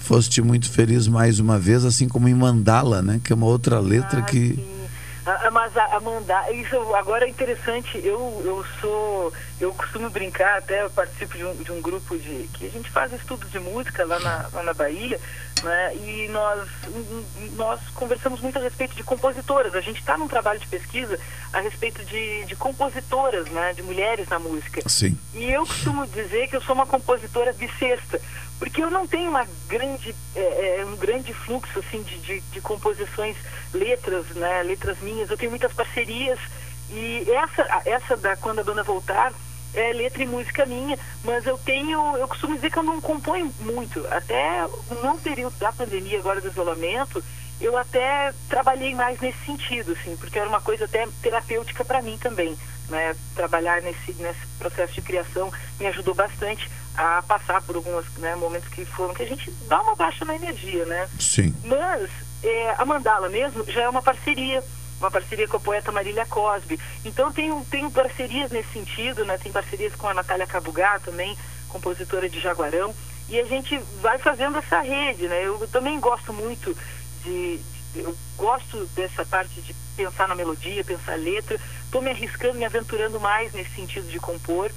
Foste 0.00 0.40
muito 0.40 0.70
feliz 0.70 1.06
mais 1.06 1.38
uma 1.38 1.58
vez, 1.58 1.84
assim 1.84 2.08
como 2.08 2.28
em 2.28 2.34
Mandala, 2.34 3.02
né? 3.02 3.20
Que 3.22 3.32
é 3.32 3.36
uma 3.36 3.46
outra 3.46 3.78
letra 3.78 4.20
ah, 4.20 4.22
que. 4.22 4.54
Sim 4.54 4.78
ah, 5.28 5.42
ah, 5.44 5.50
mas 5.50 5.76
a, 5.76 5.84
a 5.96 6.00
mandar, 6.00 6.54
isso 6.54 6.74
agora 6.94 7.26
é 7.26 7.28
interessante, 7.28 8.00
eu, 8.02 8.40
eu 8.46 8.64
sou, 8.80 9.30
eu 9.60 9.72
costumo 9.74 10.08
brincar, 10.08 10.58
até 10.58 10.82
eu 10.82 10.90
participo 10.90 11.36
de 11.36 11.44
um, 11.44 11.54
de 11.56 11.72
um 11.72 11.80
grupo 11.80 12.16
de, 12.16 12.48
que 12.54 12.66
a 12.66 12.70
gente 12.70 12.90
faz 12.90 13.12
estudos 13.12 13.50
de 13.50 13.58
música 13.58 14.04
lá 14.04 14.18
na, 14.20 14.48
lá 14.52 14.62
na 14.62 14.74
Bahia, 14.74 15.20
né, 15.62 15.96
e 15.96 16.28
nós, 16.30 16.68
nós 17.56 17.80
conversamos 17.94 18.40
muito 18.40 18.58
a 18.58 18.62
respeito 18.62 18.94
de 18.94 19.02
compositoras, 19.02 19.74
a 19.74 19.80
gente 19.80 19.98
está 19.98 20.16
num 20.16 20.28
trabalho 20.28 20.60
de 20.60 20.66
pesquisa 20.68 21.18
a 21.52 21.60
respeito 21.60 22.04
de, 22.04 22.44
de 22.44 22.54
compositoras, 22.54 23.48
né, 23.48 23.72
de 23.72 23.82
mulheres 23.82 24.28
na 24.28 24.38
música. 24.38 24.88
Sim. 24.88 25.18
E 25.34 25.50
eu 25.50 25.66
costumo 25.66 26.06
dizer 26.06 26.48
que 26.48 26.56
eu 26.56 26.62
sou 26.62 26.74
uma 26.74 26.86
compositora 26.86 27.52
bissexta, 27.52 28.20
porque 28.58 28.82
eu 28.82 28.90
não 28.90 29.06
tenho 29.06 29.30
uma 29.30 29.46
grande, 29.66 30.14
é, 30.34 30.80
é, 30.80 30.84
um 30.84 30.96
grande 30.96 31.32
fluxo 31.32 31.78
assim 31.78 32.02
de, 32.02 32.18
de, 32.18 32.40
de, 32.40 32.60
composições, 32.60 33.36
letras, 33.72 34.26
né, 34.30 34.62
letras 34.62 34.98
minhas. 35.00 35.30
Eu 35.30 35.36
tenho 35.36 35.50
muitas 35.50 35.72
parcerias 35.72 36.38
e 36.90 37.24
essa, 37.30 37.82
essa 37.84 38.16
da 38.16 38.36
quando 38.36 38.60
a 38.60 38.64
banda 38.64 38.82
voltar 38.82 39.32
é 39.74 39.92
letra 39.92 40.22
e 40.22 40.26
música 40.26 40.66
minha, 40.66 40.98
mas 41.24 41.46
eu 41.46 41.58
tenho, 41.58 42.16
eu 42.16 42.26
costumo 42.26 42.54
dizer 42.54 42.70
que 42.70 42.78
eu 42.78 42.82
não 42.82 43.00
componho 43.00 43.52
muito. 43.60 44.06
Até 44.10 44.66
no 45.02 45.18
período 45.18 45.56
da 45.58 45.72
pandemia 45.72 46.18
agora 46.18 46.40
do 46.40 46.48
isolamento, 46.48 47.22
eu 47.60 47.76
até 47.76 48.32
trabalhei 48.48 48.94
mais 48.94 49.20
nesse 49.20 49.38
sentido, 49.44 49.92
assim, 49.92 50.16
porque 50.16 50.38
era 50.38 50.48
uma 50.48 50.60
coisa 50.60 50.84
até 50.84 51.06
terapêutica 51.22 51.84
para 51.84 52.02
mim 52.02 52.16
também. 52.18 52.56
Né? 52.88 53.14
Trabalhar 53.34 53.82
nesse, 53.82 54.12
nesse 54.14 54.46
processo 54.58 54.94
de 54.94 55.02
criação 55.02 55.52
me 55.78 55.86
ajudou 55.88 56.14
bastante 56.14 56.70
a 56.96 57.22
passar 57.22 57.62
por 57.62 57.76
alguns 57.76 58.06
né, 58.16 58.34
momentos 58.34 58.68
que 58.68 58.84
foram 58.84 59.14
que 59.14 59.22
a 59.22 59.26
gente 59.26 59.50
dá 59.68 59.80
uma 59.82 59.94
baixa 59.94 60.24
na 60.24 60.34
energia, 60.34 60.84
né? 60.86 61.08
Sim. 61.20 61.54
Mas 61.64 62.10
é, 62.42 62.74
a 62.76 62.84
Mandala 62.84 63.28
mesmo 63.28 63.64
já 63.70 63.82
é 63.82 63.88
uma 63.88 64.02
parceria, 64.02 64.64
uma 65.00 65.10
parceria 65.10 65.46
com 65.48 65.56
a 65.56 65.60
poeta 65.60 65.92
Marília 65.92 66.26
Cosby. 66.26 66.78
Então 67.04 67.32
tenho, 67.32 67.64
tenho 67.70 67.90
parcerias 67.90 68.50
nesse 68.50 68.72
sentido, 68.72 69.24
né? 69.24 69.38
Tem 69.38 69.52
parcerias 69.52 69.94
com 69.94 70.08
a 70.08 70.14
Natália 70.14 70.46
Cabugá 70.46 70.98
também, 70.98 71.36
compositora 71.68 72.28
de 72.28 72.40
Jaguarão. 72.40 72.94
E 73.28 73.38
a 73.38 73.44
gente 73.44 73.78
vai 74.00 74.18
fazendo 74.18 74.58
essa 74.58 74.80
rede, 74.80 75.28
né? 75.28 75.44
Eu 75.44 75.66
também 75.68 76.00
gosto 76.00 76.32
muito 76.32 76.76
de, 77.22 77.58
de 77.92 78.00
eu 78.00 78.16
gosto 78.36 78.86
dessa 78.94 79.24
parte 79.24 79.60
de 79.60 79.74
pensar 79.96 80.28
na 80.28 80.34
melodia, 80.34 80.84
pensar 80.84 81.16
letra. 81.16 81.60
Estou 81.84 82.02
me 82.02 82.10
arriscando, 82.10 82.54
me 82.54 82.64
aventurando 82.64 83.20
mais 83.20 83.52
nesse 83.52 83.74
sentido 83.74 84.08
de 84.10 84.18
compor. 84.18 84.70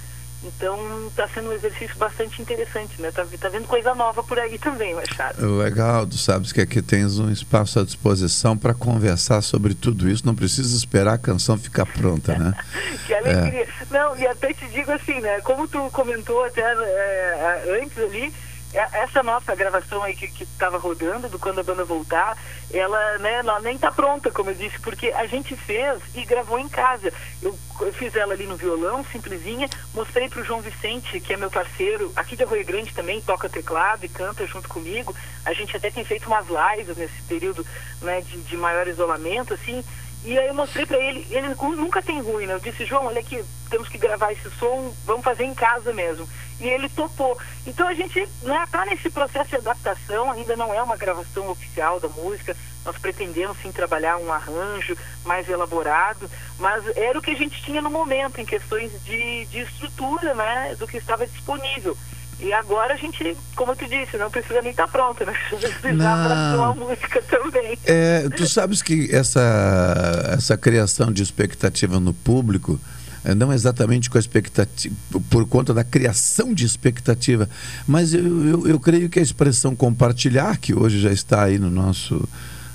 Então 0.43 1.07
está 1.07 1.27
sendo 1.27 1.49
um 1.49 1.53
exercício 1.53 1.95
bastante 1.97 2.41
interessante, 2.41 2.99
né? 2.99 3.11
Tá, 3.11 3.25
tá 3.39 3.49
vendo 3.49 3.67
coisa 3.67 3.93
nova 3.93 4.23
por 4.23 4.39
aí 4.39 4.57
também, 4.57 4.95
Machado. 4.95 5.57
Legal, 5.57 6.07
tu 6.07 6.17
sabes 6.17 6.51
que 6.51 6.61
aqui 6.61 6.81
tens 6.81 7.19
um 7.19 7.31
espaço 7.31 7.79
à 7.79 7.83
disposição 7.83 8.57
para 8.57 8.73
conversar 8.73 9.41
sobre 9.41 9.75
tudo 9.75 10.09
isso. 10.09 10.25
Não 10.25 10.33
precisa 10.33 10.75
esperar 10.75 11.13
a 11.13 11.17
canção 11.17 11.57
ficar 11.57 11.85
pronta, 11.85 12.37
né? 12.37 12.53
que 13.05 13.13
alegria. 13.13 13.61
É. 13.61 13.67
Não, 13.91 14.17
e 14.17 14.25
até 14.25 14.51
te 14.53 14.67
digo 14.69 14.91
assim, 14.91 15.19
né? 15.19 15.41
Como 15.41 15.67
tu 15.67 15.89
comentou 15.91 16.43
até 16.43 16.61
é, 16.61 17.79
antes 17.83 17.97
ali, 17.99 18.33
essa 18.73 19.21
nossa 19.21 19.55
gravação 19.55 20.01
aí 20.03 20.15
que 20.15 20.43
estava 20.43 20.77
rodando, 20.77 21.27
do 21.27 21.37
Quando 21.37 21.59
a 21.59 21.63
Banda 21.63 21.83
Voltar, 21.83 22.37
ela, 22.71 23.17
né, 23.17 23.39
ela 23.39 23.59
nem 23.59 23.75
está 23.75 23.91
pronta, 23.91 24.31
como 24.31 24.49
eu 24.49 24.55
disse, 24.55 24.79
porque 24.79 25.07
a 25.07 25.25
gente 25.25 25.55
fez 25.55 25.99
e 26.15 26.23
gravou 26.23 26.57
em 26.57 26.69
casa. 26.69 27.11
Eu, 27.41 27.57
eu 27.81 27.93
fiz 27.93 28.15
ela 28.15 28.33
ali 28.33 28.45
no 28.45 28.55
violão, 28.55 29.05
simplesinha, 29.11 29.69
mostrei 29.93 30.29
para 30.29 30.41
o 30.41 30.45
João 30.45 30.61
Vicente, 30.61 31.19
que 31.19 31.33
é 31.33 31.37
meu 31.37 31.51
parceiro, 31.51 32.11
aqui 32.15 32.35
de 32.35 32.43
Arroio 32.43 32.65
Grande 32.65 32.93
também, 32.93 33.21
toca 33.21 33.49
teclado 33.49 34.05
e 34.05 34.09
canta 34.09 34.45
junto 34.47 34.69
comigo. 34.69 35.13
A 35.45 35.53
gente 35.53 35.75
até 35.75 35.91
tem 35.91 36.05
feito 36.05 36.27
umas 36.27 36.45
lives 36.47 36.95
nesse 36.95 37.21
período 37.23 37.65
né, 38.01 38.21
de, 38.21 38.41
de 38.41 38.55
maior 38.55 38.87
isolamento, 38.87 39.53
assim, 39.53 39.83
e 40.23 40.37
aí 40.37 40.47
eu 40.47 40.53
mostrei 40.53 40.85
para 40.85 40.97
ele, 40.97 41.25
ele 41.31 41.47
nunca 41.75 42.01
tem 42.01 42.21
ruim, 42.21 42.45
né? 42.45 42.53
Eu 42.53 42.59
disse, 42.59 42.85
João, 42.85 43.05
olha 43.05 43.19
aqui, 43.19 43.43
temos 43.69 43.89
que 43.89 43.97
gravar 43.97 44.31
esse 44.31 44.49
som, 44.51 44.93
vamos 45.05 45.23
fazer 45.23 45.45
em 45.45 45.53
casa 45.55 45.91
mesmo. 45.91 46.27
E 46.59 46.67
ele 46.67 46.87
topou. 46.89 47.35
Então 47.65 47.87
a 47.87 47.93
gente 47.95 48.29
né, 48.43 48.63
tá 48.71 48.85
nesse 48.85 49.09
processo 49.09 49.49
de 49.49 49.55
adaptação, 49.55 50.31
ainda 50.31 50.55
não 50.55 50.71
é 50.71 50.81
uma 50.83 50.95
gravação 50.95 51.49
oficial 51.49 51.99
da 51.99 52.07
música, 52.07 52.55
nós 52.85 52.97
pretendemos 52.99 53.57
sim 53.61 53.71
trabalhar 53.71 54.17
um 54.17 54.31
arranjo 54.31 54.95
mais 55.25 55.49
elaborado, 55.49 56.29
mas 56.59 56.85
era 56.95 57.17
o 57.17 57.21
que 57.21 57.31
a 57.31 57.35
gente 57.35 57.61
tinha 57.63 57.81
no 57.81 57.89
momento, 57.89 58.39
em 58.39 58.45
questões 58.45 58.91
de, 59.03 59.45
de 59.45 59.59
estrutura, 59.59 60.35
né, 60.35 60.75
do 60.77 60.87
que 60.87 60.97
estava 60.97 61.25
disponível. 61.25 61.97
E 62.41 62.51
agora 62.53 62.95
a 62.95 62.97
gente, 62.97 63.37
como 63.55 63.75
tu 63.75 63.87
disse, 63.87 64.17
não 64.17 64.31
precisa 64.31 64.61
nem 64.61 64.71
estar 64.71 64.87
tá 64.87 64.91
pronto, 64.91 65.23
né? 65.23 65.33
Precisa 65.49 65.99
para 65.99 66.55
uma 66.57 66.73
música 66.73 67.21
também. 67.23 67.77
É, 67.85 68.27
tu 68.29 68.47
sabes 68.47 68.81
que 68.81 69.13
essa, 69.13 70.33
essa 70.35 70.57
criação 70.57 71.11
de 71.11 71.21
expectativa 71.21 71.99
no 71.99 72.13
público 72.13 72.79
eh, 73.23 73.35
não 73.35 73.53
exatamente 73.53 74.09
com 74.09 74.17
a 74.17 74.19
expectativa, 74.19 74.95
por 75.29 75.47
conta 75.47 75.73
da 75.73 75.83
criação 75.83 76.53
de 76.53 76.65
expectativa, 76.65 77.47
mas 77.87 78.13
eu, 78.13 78.47
eu, 78.47 78.67
eu 78.67 78.79
creio 78.79 79.09
que 79.09 79.19
a 79.19 79.21
expressão 79.21 79.75
compartilhar, 79.75 80.57
que 80.57 80.73
hoje 80.73 80.99
já 80.99 81.11
está 81.11 81.43
aí 81.43 81.59
no 81.59 81.69
nosso 81.69 82.27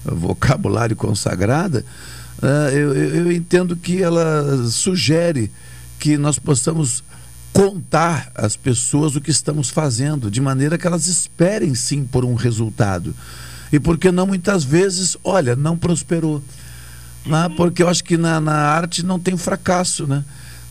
vocabulário 0.04 0.94
consagrada, 0.94 1.84
eh, 2.40 2.70
eu, 2.72 2.94
eu, 2.94 3.14
eu 3.16 3.32
entendo 3.32 3.74
que 3.74 4.00
ela 4.00 4.68
sugere 4.68 5.50
que 5.98 6.16
nós 6.16 6.38
possamos 6.38 7.02
contar 7.56 8.30
às 8.34 8.54
pessoas 8.54 9.16
o 9.16 9.20
que 9.20 9.30
estamos 9.30 9.70
fazendo, 9.70 10.30
de 10.30 10.42
maneira 10.42 10.76
que 10.76 10.86
elas 10.86 11.06
esperem 11.06 11.74
sim 11.74 12.04
por 12.04 12.22
um 12.22 12.34
resultado. 12.34 13.16
E 13.72 13.80
porque 13.80 14.12
não 14.12 14.26
muitas 14.26 14.62
vezes, 14.62 15.16
olha, 15.24 15.56
não 15.56 15.74
prosperou. 15.74 16.42
Né? 17.24 17.48
Porque 17.56 17.82
eu 17.82 17.88
acho 17.88 18.04
que 18.04 18.18
na, 18.18 18.38
na 18.42 18.52
arte 18.52 19.02
não 19.02 19.18
tem 19.18 19.38
fracasso, 19.38 20.06
né? 20.06 20.22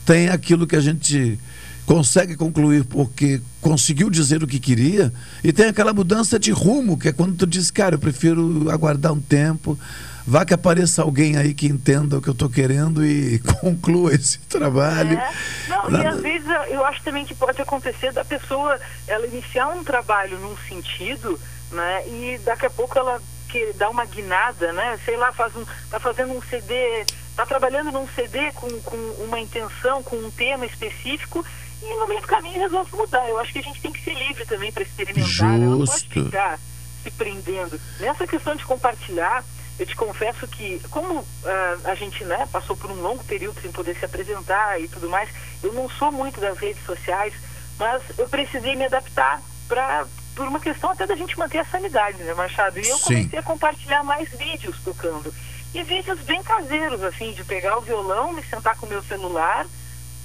Tem 0.06 0.30
aquilo 0.30 0.68
que 0.68 0.76
a 0.76 0.80
gente 0.80 1.40
consegue 1.88 2.36
concluir 2.36 2.84
porque 2.84 3.42
conseguiu 3.62 4.08
dizer 4.08 4.44
o 4.44 4.48
que 4.48 4.60
queria 4.60 5.12
e 5.44 5.52
tem 5.52 5.66
aquela 5.66 5.94
mudança 5.94 6.38
de 6.38 6.52
rumo 6.52 6.98
que 6.98 7.08
é 7.08 7.12
quando 7.12 7.36
tu 7.36 7.48
diz, 7.48 7.72
cara, 7.72 7.96
eu 7.96 8.00
prefiro 8.00 8.70
aguardar 8.70 9.12
um 9.12 9.20
tempo, 9.20 9.78
vá 10.26 10.44
que 10.44 10.54
apareça 10.54 11.02
alguém 11.02 11.38
aí 11.38 11.54
que 11.54 11.68
entenda 11.68 12.18
o 12.18 12.22
que 12.22 12.28
eu 12.28 12.34
estou 12.34 12.50
querendo 12.50 13.06
e 13.06 13.40
conclua 13.62 14.14
esse 14.14 14.40
trabalho. 14.40 15.18
É. 15.18 15.34
Não, 15.68 15.90
e 15.92 16.06
às 16.06 16.22
vezes 16.22 16.48
eu 16.70 16.84
acho 16.86 17.04
também 17.04 17.26
que 17.26 17.36
pode 17.36 17.62
acontecer 17.62 18.12
da 18.12 18.26
pessoa 18.26 18.80
ela 19.08 19.26
iniciar 19.28 19.70
um 19.70 19.84
trabalho 19.84 20.38
num 20.40 20.58
sentido, 20.68 21.40
né, 21.72 22.08
e 22.08 22.40
daqui 22.44 22.66
a 22.66 22.70
pouco 22.70 22.98
ela 22.98 23.22
que 23.50 23.74
dá 23.74 23.90
uma 23.90 24.06
guinada, 24.06 24.74
né, 24.74 25.00
sei 25.06 25.16
lá, 25.18 25.32
faz 25.32 25.56
um, 25.56 25.64
tá 25.90 26.00
fazendo 26.00 26.34
um 26.34 26.42
CD, 26.42 27.06
tá 27.36 27.46
trabalhando 27.46 27.92
num 27.92 28.08
CD 28.10 28.52
com, 28.54 28.68
com 28.82 28.98
uma 29.24 29.40
intenção, 29.40 30.02
com 30.02 30.16
um 30.16 30.32
tema 30.32 30.66
específico 30.66 31.46
e 31.82 32.00
no 32.00 32.08
meio 32.08 32.22
do 32.22 32.28
caminho 32.28 32.60
resolve 32.60 32.96
mudar. 32.96 33.28
Eu 33.30 33.40
acho 33.40 33.54
que 33.54 33.60
a 33.60 33.62
gente 33.64 33.80
tem 33.80 33.92
que 33.92 34.04
ser 34.04 34.14
livre 34.16 34.46
também 34.46 34.72
para 34.72 34.84
experimentar, 34.84 35.52
né? 35.52 35.66
não 35.66 35.78
pode 35.78 35.92
Justo. 35.92 36.26
ficar 36.26 36.60
se 37.04 37.12
prendendo. 37.12 37.80
Nessa 38.00 38.26
questão 38.26 38.56
de 38.56 38.66
compartilhar, 38.66 39.44
eu 39.78 39.86
te 39.86 39.96
confesso 39.96 40.48
que, 40.48 40.82
como 40.90 41.26
ah, 41.46 41.78
a 41.86 41.96
gente 41.96 42.24
né, 42.24 42.48
passou 42.52 42.76
por 42.76 42.92
um 42.92 43.02
longo 43.02 43.24
período 43.24 43.60
sem 43.62 43.72
poder 43.72 43.96
se 43.98 44.06
apresentar 44.06 44.80
e 44.80 44.88
tudo 44.88 45.10
mais, 45.10 45.30
eu 45.62 45.74
não 45.74 45.90
sou 45.90 46.12
muito 46.12 46.40
das 46.40 46.58
redes 46.58 46.84
sociais, 46.86 47.34
mas 47.78 48.02
eu 48.18 48.28
precisei 48.30 48.76
me 48.76 48.86
adaptar 48.86 49.42
para 49.68 50.06
por 50.36 50.48
uma 50.48 50.60
questão 50.60 50.92
até 50.92 51.08
da 51.08 51.16
gente 51.16 51.40
manter 51.40 51.60
a 51.60 51.66
sanidade, 51.66 52.22
né, 52.22 52.34
Machado? 52.34 52.78
E 52.78 52.88
eu 52.88 52.98
Sim. 52.98 53.04
comecei 53.04 53.40
a 53.40 53.44
compartilhar 53.44 54.04
mais 54.04 54.30
vídeos 54.32 54.78
tocando. 54.84 55.34
E 55.74 55.82
vídeos 55.84 56.20
bem 56.22 56.44
caseiros, 56.44 57.02
assim, 57.04 57.32
de 57.32 57.44
pegar 57.46 57.78
o 57.78 57.82
violão, 57.82 58.34
me 58.34 58.44
sentar 58.44 58.76
com 58.78 58.86
o 58.86 58.90
meu 58.90 59.02
celular 59.04 59.66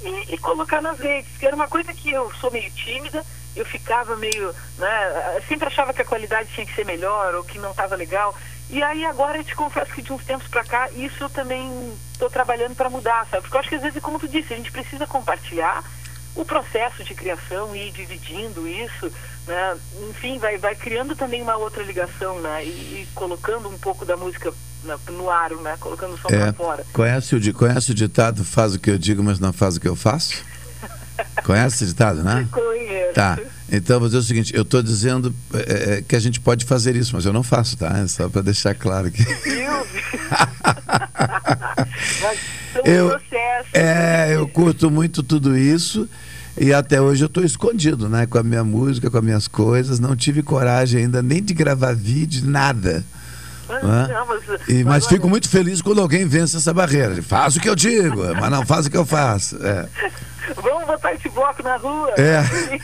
e, 0.02 0.34
e 0.34 0.38
colocar 0.38 0.82
nas 0.82 0.98
redes, 0.98 1.30
que 1.38 1.46
era 1.46 1.54
uma 1.54 1.68
coisa 1.68 1.92
que 1.94 2.10
eu 2.10 2.32
sou 2.40 2.50
meio 2.50 2.70
tímida, 2.72 3.24
eu 3.54 3.64
ficava 3.64 4.16
meio, 4.16 4.54
né, 4.78 5.42
sempre 5.48 5.68
achava 5.68 5.92
que 5.92 6.02
a 6.02 6.04
qualidade 6.04 6.52
tinha 6.52 6.66
que 6.66 6.74
ser 6.74 6.84
melhor 6.84 7.34
ou 7.34 7.44
que 7.44 7.58
não 7.58 7.70
estava 7.70 7.94
legal. 7.94 8.34
E 8.70 8.82
aí 8.82 9.04
agora 9.04 9.38
eu 9.38 9.44
te 9.44 9.54
confesso 9.54 9.92
que 9.92 10.02
de 10.02 10.12
uns 10.12 10.24
tempos 10.24 10.46
para 10.48 10.62
cá, 10.64 10.88
isso 10.92 11.24
eu 11.24 11.28
também 11.30 11.92
estou 12.12 12.30
trabalhando 12.30 12.74
para 12.76 12.88
mudar, 12.88 13.26
sabe? 13.30 13.42
Porque 13.42 13.56
eu 13.56 13.60
acho 13.60 13.68
que 13.68 13.74
às 13.74 13.82
vezes, 13.82 14.00
como 14.02 14.18
tu 14.18 14.28
disse, 14.28 14.52
a 14.54 14.56
gente 14.56 14.70
precisa 14.70 15.06
compartilhar 15.06 15.82
o 16.36 16.44
processo 16.44 17.02
de 17.02 17.12
criação 17.14 17.74
e 17.74 17.88
ir 17.88 17.92
dividindo 17.92 18.68
isso, 18.68 19.12
né? 19.46 19.76
Enfim, 20.08 20.38
vai, 20.38 20.56
vai 20.56 20.74
criando 20.76 21.16
também 21.16 21.42
uma 21.42 21.56
outra 21.56 21.82
ligação, 21.82 22.40
né? 22.40 22.64
E, 22.64 22.68
e 23.02 23.08
colocando 23.14 23.68
um 23.68 23.76
pouco 23.78 24.04
da 24.04 24.16
música 24.16 24.52
na- 24.84 24.98
no 25.08 25.28
ar, 25.28 25.50
né? 25.50 25.76
Colocando 25.80 26.14
o 26.14 26.18
som 26.18 26.28
É, 26.28 26.38
pra 26.38 26.52
fora. 26.52 26.86
conhece, 26.92 27.34
o, 27.34 27.54
conhece 27.54 27.90
o 27.90 27.94
ditado 27.94 28.44
faz 28.44 28.74
o 28.74 28.78
que 28.78 28.90
eu 28.90 28.98
digo, 28.98 29.22
mas 29.22 29.40
não 29.40 29.52
faz 29.52 29.76
o 29.76 29.80
que 29.80 29.88
eu 29.88 29.96
faço? 29.96 30.44
Conhece 31.44 31.76
esse 31.82 31.86
ditado, 31.86 32.22
né? 32.22 32.46
Conheço. 32.52 33.14
Tá. 33.14 33.36
Então, 33.70 34.00
vou 34.00 34.08
dizer 34.08 34.18
o 34.18 34.22
seguinte: 34.22 34.54
eu 34.54 34.62
estou 34.62 34.82
dizendo 34.82 35.34
é, 35.54 35.98
é, 35.98 36.02
que 36.02 36.16
a 36.16 36.20
gente 36.20 36.40
pode 36.40 36.64
fazer 36.64 36.96
isso, 36.96 37.14
mas 37.14 37.24
eu 37.24 37.32
não 37.32 37.42
faço, 37.42 37.76
tá? 37.76 37.98
É 37.98 38.06
só 38.06 38.28
para 38.28 38.42
deixar 38.42 38.74
claro 38.74 39.06
aqui. 39.08 39.24
São 42.72 42.82
Eu-. 42.84 43.20
É, 43.72 44.34
eu 44.34 44.48
curto 44.48 44.90
muito 44.90 45.22
tudo 45.22 45.56
isso 45.56 46.08
e 46.56 46.72
até 46.72 47.00
hoje 47.00 47.22
eu 47.22 47.26
estou 47.26 47.44
escondido, 47.44 48.08
né? 48.08 48.26
Com 48.26 48.38
a 48.38 48.42
minha 48.42 48.64
música, 48.64 49.10
com 49.10 49.18
as 49.18 49.24
minhas 49.24 49.48
coisas. 49.48 50.00
Não 50.00 50.16
tive 50.16 50.42
coragem 50.42 51.02
ainda 51.02 51.22
nem 51.22 51.42
de 51.42 51.54
gravar 51.54 51.94
vídeo, 51.94 52.42
nada. 52.46 53.04
Não, 53.82 54.26
mas- 54.26 54.68
E, 54.68 54.84
mas 54.84 55.06
fico 55.06 55.28
muito 55.28 55.48
feliz 55.48 55.80
quando 55.82 56.00
alguém 56.00 56.26
vence 56.26 56.56
essa 56.56 56.72
barreira. 56.74 57.22
Faz 57.22 57.56
o 57.56 57.60
que 57.60 57.68
eu 57.68 57.74
digo, 57.76 58.22
mas 58.40 58.50
não 58.50 58.64
faz 58.66 58.86
o 58.86 58.90
que 58.90 58.96
eu 58.96 59.06
faço. 59.06 59.56
É. 59.64 59.86
Vamos 60.56 60.84
botar 60.86 61.12
esse 61.14 61.28
bloco 61.28 61.62
na 61.62 61.76
rua? 61.76 62.10
É. 62.16 62.42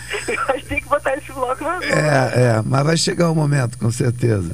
Que 0.57 0.63
tem 0.69 0.81
que 0.81 0.89
botar 0.89 1.17
esse 1.17 1.31
bloco 1.33 1.63
na 1.63 1.75
rua. 1.75 1.85
É, 1.85 2.57
é, 2.57 2.63
mas 2.65 2.85
vai 2.85 2.97
chegar 2.97 3.31
um 3.31 3.35
momento, 3.35 3.79
com 3.79 3.91
certeza. 3.91 4.51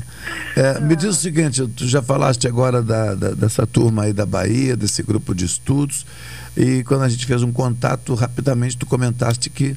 É, 0.57 0.79
me 0.81 0.95
diz 0.97 1.09
o 1.11 1.21
seguinte, 1.21 1.67
tu 1.69 1.87
já 1.89 2.03
falaste 2.03 2.47
agora 2.47 2.83
da, 2.83 3.15
da- 3.15 3.31
dessa 3.31 3.67
turma 3.67 4.03
aí 4.05 4.13
da 4.13 4.27
Bahia, 4.27 4.77
desse 4.77 5.03
grupo 5.03 5.35
de 5.35 5.45
estudos, 5.47 6.05
e 6.57 6.83
quando 6.85 7.03
a 7.05 7.09
gente 7.09 7.25
fez 7.25 7.43
um 7.43 7.53
contato, 7.53 8.15
rapidamente 8.15 8.77
tu 8.77 8.85
comentaste 8.87 9.49
que 9.49 9.75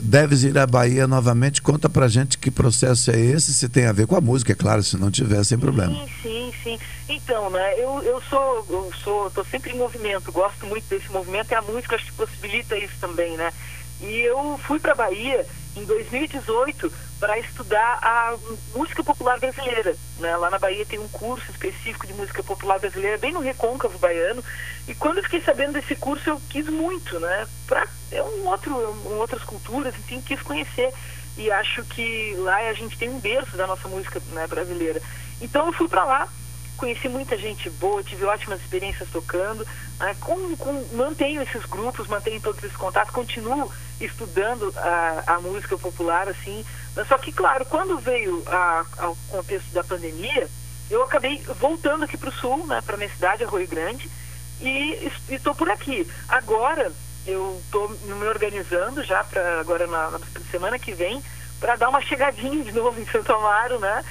deves 0.00 0.42
ir 0.44 0.56
à 0.56 0.66
Bahia 0.66 1.06
novamente. 1.06 1.60
Conta 1.60 1.88
pra 1.88 2.08
gente 2.08 2.38
que 2.38 2.50
processo 2.50 3.10
é 3.10 3.18
esse, 3.18 3.52
se 3.52 3.68
tem 3.68 3.86
a 3.86 3.92
ver 3.92 4.06
com 4.06 4.16
a 4.16 4.20
música, 4.20 4.52
é 4.52 4.54
claro, 4.54 4.82
se 4.82 4.96
não 4.96 5.10
tiver, 5.10 5.44
sem 5.44 5.58
problema. 5.58 5.92
Sim, 5.92 6.08
sim, 6.22 6.52
sim. 6.62 6.78
Então, 7.08 7.50
né, 7.50 7.74
eu, 7.78 8.02
eu 8.02 8.22
sou, 8.22 8.66
eu 8.70 8.92
sou, 9.02 9.30
tô 9.30 9.44
sempre 9.44 9.72
em 9.72 9.78
movimento, 9.78 10.32
gosto 10.32 10.66
muito 10.66 10.84
desse 10.88 11.10
movimento 11.10 11.50
e 11.50 11.54
a 11.54 11.62
música 11.62 11.96
acho 11.96 12.06
que 12.06 12.12
possibilita 12.12 12.76
isso 12.76 12.94
também, 13.00 13.36
né? 13.36 13.52
E 14.00 14.20
eu 14.20 14.58
fui 14.66 14.80
para 14.80 14.94
Bahia 14.94 15.46
em 15.76 15.84
2018 15.84 16.92
para 17.18 17.38
estudar 17.38 17.98
a 18.02 18.36
música 18.74 19.02
popular 19.02 19.38
brasileira, 19.38 19.96
né? 20.18 20.36
Lá 20.36 20.50
na 20.50 20.58
Bahia 20.58 20.84
tem 20.84 20.98
um 20.98 21.08
curso 21.08 21.50
específico 21.50 22.06
de 22.06 22.14
música 22.14 22.42
popular 22.42 22.78
brasileira 22.78 23.16
bem 23.18 23.32
no 23.32 23.40
Recôncavo 23.40 23.98
baiano. 23.98 24.42
E 24.88 24.94
quando 24.94 25.18
eu 25.18 25.22
fiquei 25.22 25.40
sabendo 25.40 25.74
desse 25.74 25.94
curso, 25.94 26.28
eu 26.28 26.42
quis 26.50 26.66
muito, 26.68 27.20
né? 27.20 27.46
Pra, 27.66 27.86
é 28.10 28.22
um 28.22 28.46
outro, 28.48 28.74
um, 28.74 29.18
outras 29.18 29.42
culturas, 29.44 29.94
enfim, 29.94 30.20
quis 30.20 30.42
conhecer. 30.42 30.92
E 31.36 31.50
acho 31.50 31.84
que 31.84 32.34
lá 32.38 32.56
a 32.56 32.72
gente 32.72 32.98
tem 32.98 33.08
um 33.08 33.20
berço 33.20 33.56
da 33.56 33.66
nossa 33.66 33.88
música 33.88 34.20
né, 34.32 34.46
brasileira. 34.46 35.00
Então 35.40 35.66
eu 35.66 35.72
fui 35.72 35.88
para 35.88 36.04
lá, 36.04 36.28
conheci 36.76 37.08
muita 37.08 37.36
gente 37.38 37.70
boa, 37.70 38.02
tive 38.02 38.24
ótimas 38.24 38.60
experiências 38.60 39.08
tocando, 39.10 39.66
né, 40.00 40.16
com, 40.20 40.56
com- 40.56 40.84
mantenho 40.92 41.42
esses 41.42 41.64
grupos, 41.66 42.08
mantenho 42.08 42.40
todos 42.40 42.62
esses 42.62 42.76
contatos, 42.76 43.12
continuo 43.12 43.70
estudando 44.00 44.72
a, 44.76 45.22
a 45.34 45.40
música 45.40 45.78
popular, 45.78 46.28
assim. 46.28 46.64
Só 47.06 47.16
que, 47.18 47.30
claro, 47.32 47.64
quando 47.66 47.98
veio 47.98 48.42
a- 48.46 48.84
ao 48.98 49.16
contexto 49.30 49.70
da 49.72 49.84
pandemia, 49.84 50.48
eu 50.90 51.02
acabei 51.04 51.40
voltando 51.60 52.04
aqui 52.04 52.16
para 52.16 52.28
o 52.30 52.32
sul, 52.32 52.66
né, 52.66 52.82
para 52.84 52.96
minha 52.96 53.08
cidade, 53.10 53.44
Arroio 53.44 53.68
Grande, 53.68 54.10
e 54.60 55.10
estou 55.28 55.54
por 55.54 55.70
aqui. 55.70 56.06
Agora 56.28 56.92
eu 57.26 57.60
estou 57.64 57.88
me 57.88 58.26
organizando 58.26 59.02
já 59.04 59.22
para 59.24 59.60
agora 59.60 59.86
na, 59.86 60.10
na 60.10 60.20
semana 60.50 60.78
que 60.78 60.92
vem 60.92 61.22
para 61.60 61.76
dar 61.76 61.88
uma 61.88 62.00
chegadinha 62.00 62.64
de 62.64 62.72
novo 62.72 63.00
em 63.00 63.06
Santo 63.06 63.32
Amaro, 63.32 63.78
né? 63.78 64.04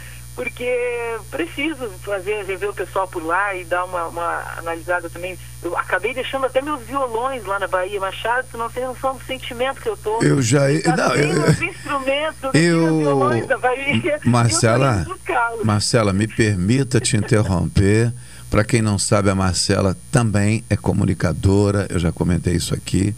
Porque 0.43 1.17
preciso 1.29 1.87
fazer, 2.03 2.43
rever 2.45 2.69
o 2.69 2.73
pessoal 2.73 3.07
por 3.07 3.23
lá 3.23 3.53
e 3.53 3.63
dar 3.63 3.85
uma, 3.85 4.07
uma 4.07 4.43
analisada 4.57 5.07
também. 5.07 5.37
Eu 5.61 5.77
acabei 5.77 6.15
deixando 6.15 6.47
até 6.47 6.63
meus 6.63 6.81
violões 6.81 7.45
lá 7.45 7.59
na 7.59 7.67
Bahia, 7.67 7.99
Machado, 7.99 8.47
tu 8.51 8.57
não 8.57 8.67
tem 8.67 8.83
noção 8.83 9.15
do 9.15 9.23
sentimento 9.25 9.79
que 9.79 9.87
eu 9.87 9.95
tô. 9.95 10.19
Eu 10.23 10.41
já- 10.41 10.61
Tá 10.83 10.97
não, 10.97 11.15
eu- 11.15 11.43
os 11.43 11.61
instrumentos, 11.61 12.49
eu- 12.55 12.97
violões 12.99 13.45
da 13.45 13.57
Bahia. 13.59 14.19
Marcela, 14.25 15.05
eu. 15.07 15.63
Marcela, 15.63 16.11
me 16.11 16.27
permita 16.27 16.99
te 16.99 17.15
interromper. 17.17 18.11
Para 18.49 18.63
quem 18.63 18.81
não 18.81 18.97
sabe, 18.97 19.29
a 19.29 19.35
Marcela 19.35 19.95
também 20.11 20.63
é 20.71 20.75
comunicadora, 20.75 21.85
eu 21.91 21.99
já 21.99 22.11
comentei 22.11 22.55
isso 22.55 22.73
aqui. 22.73 23.13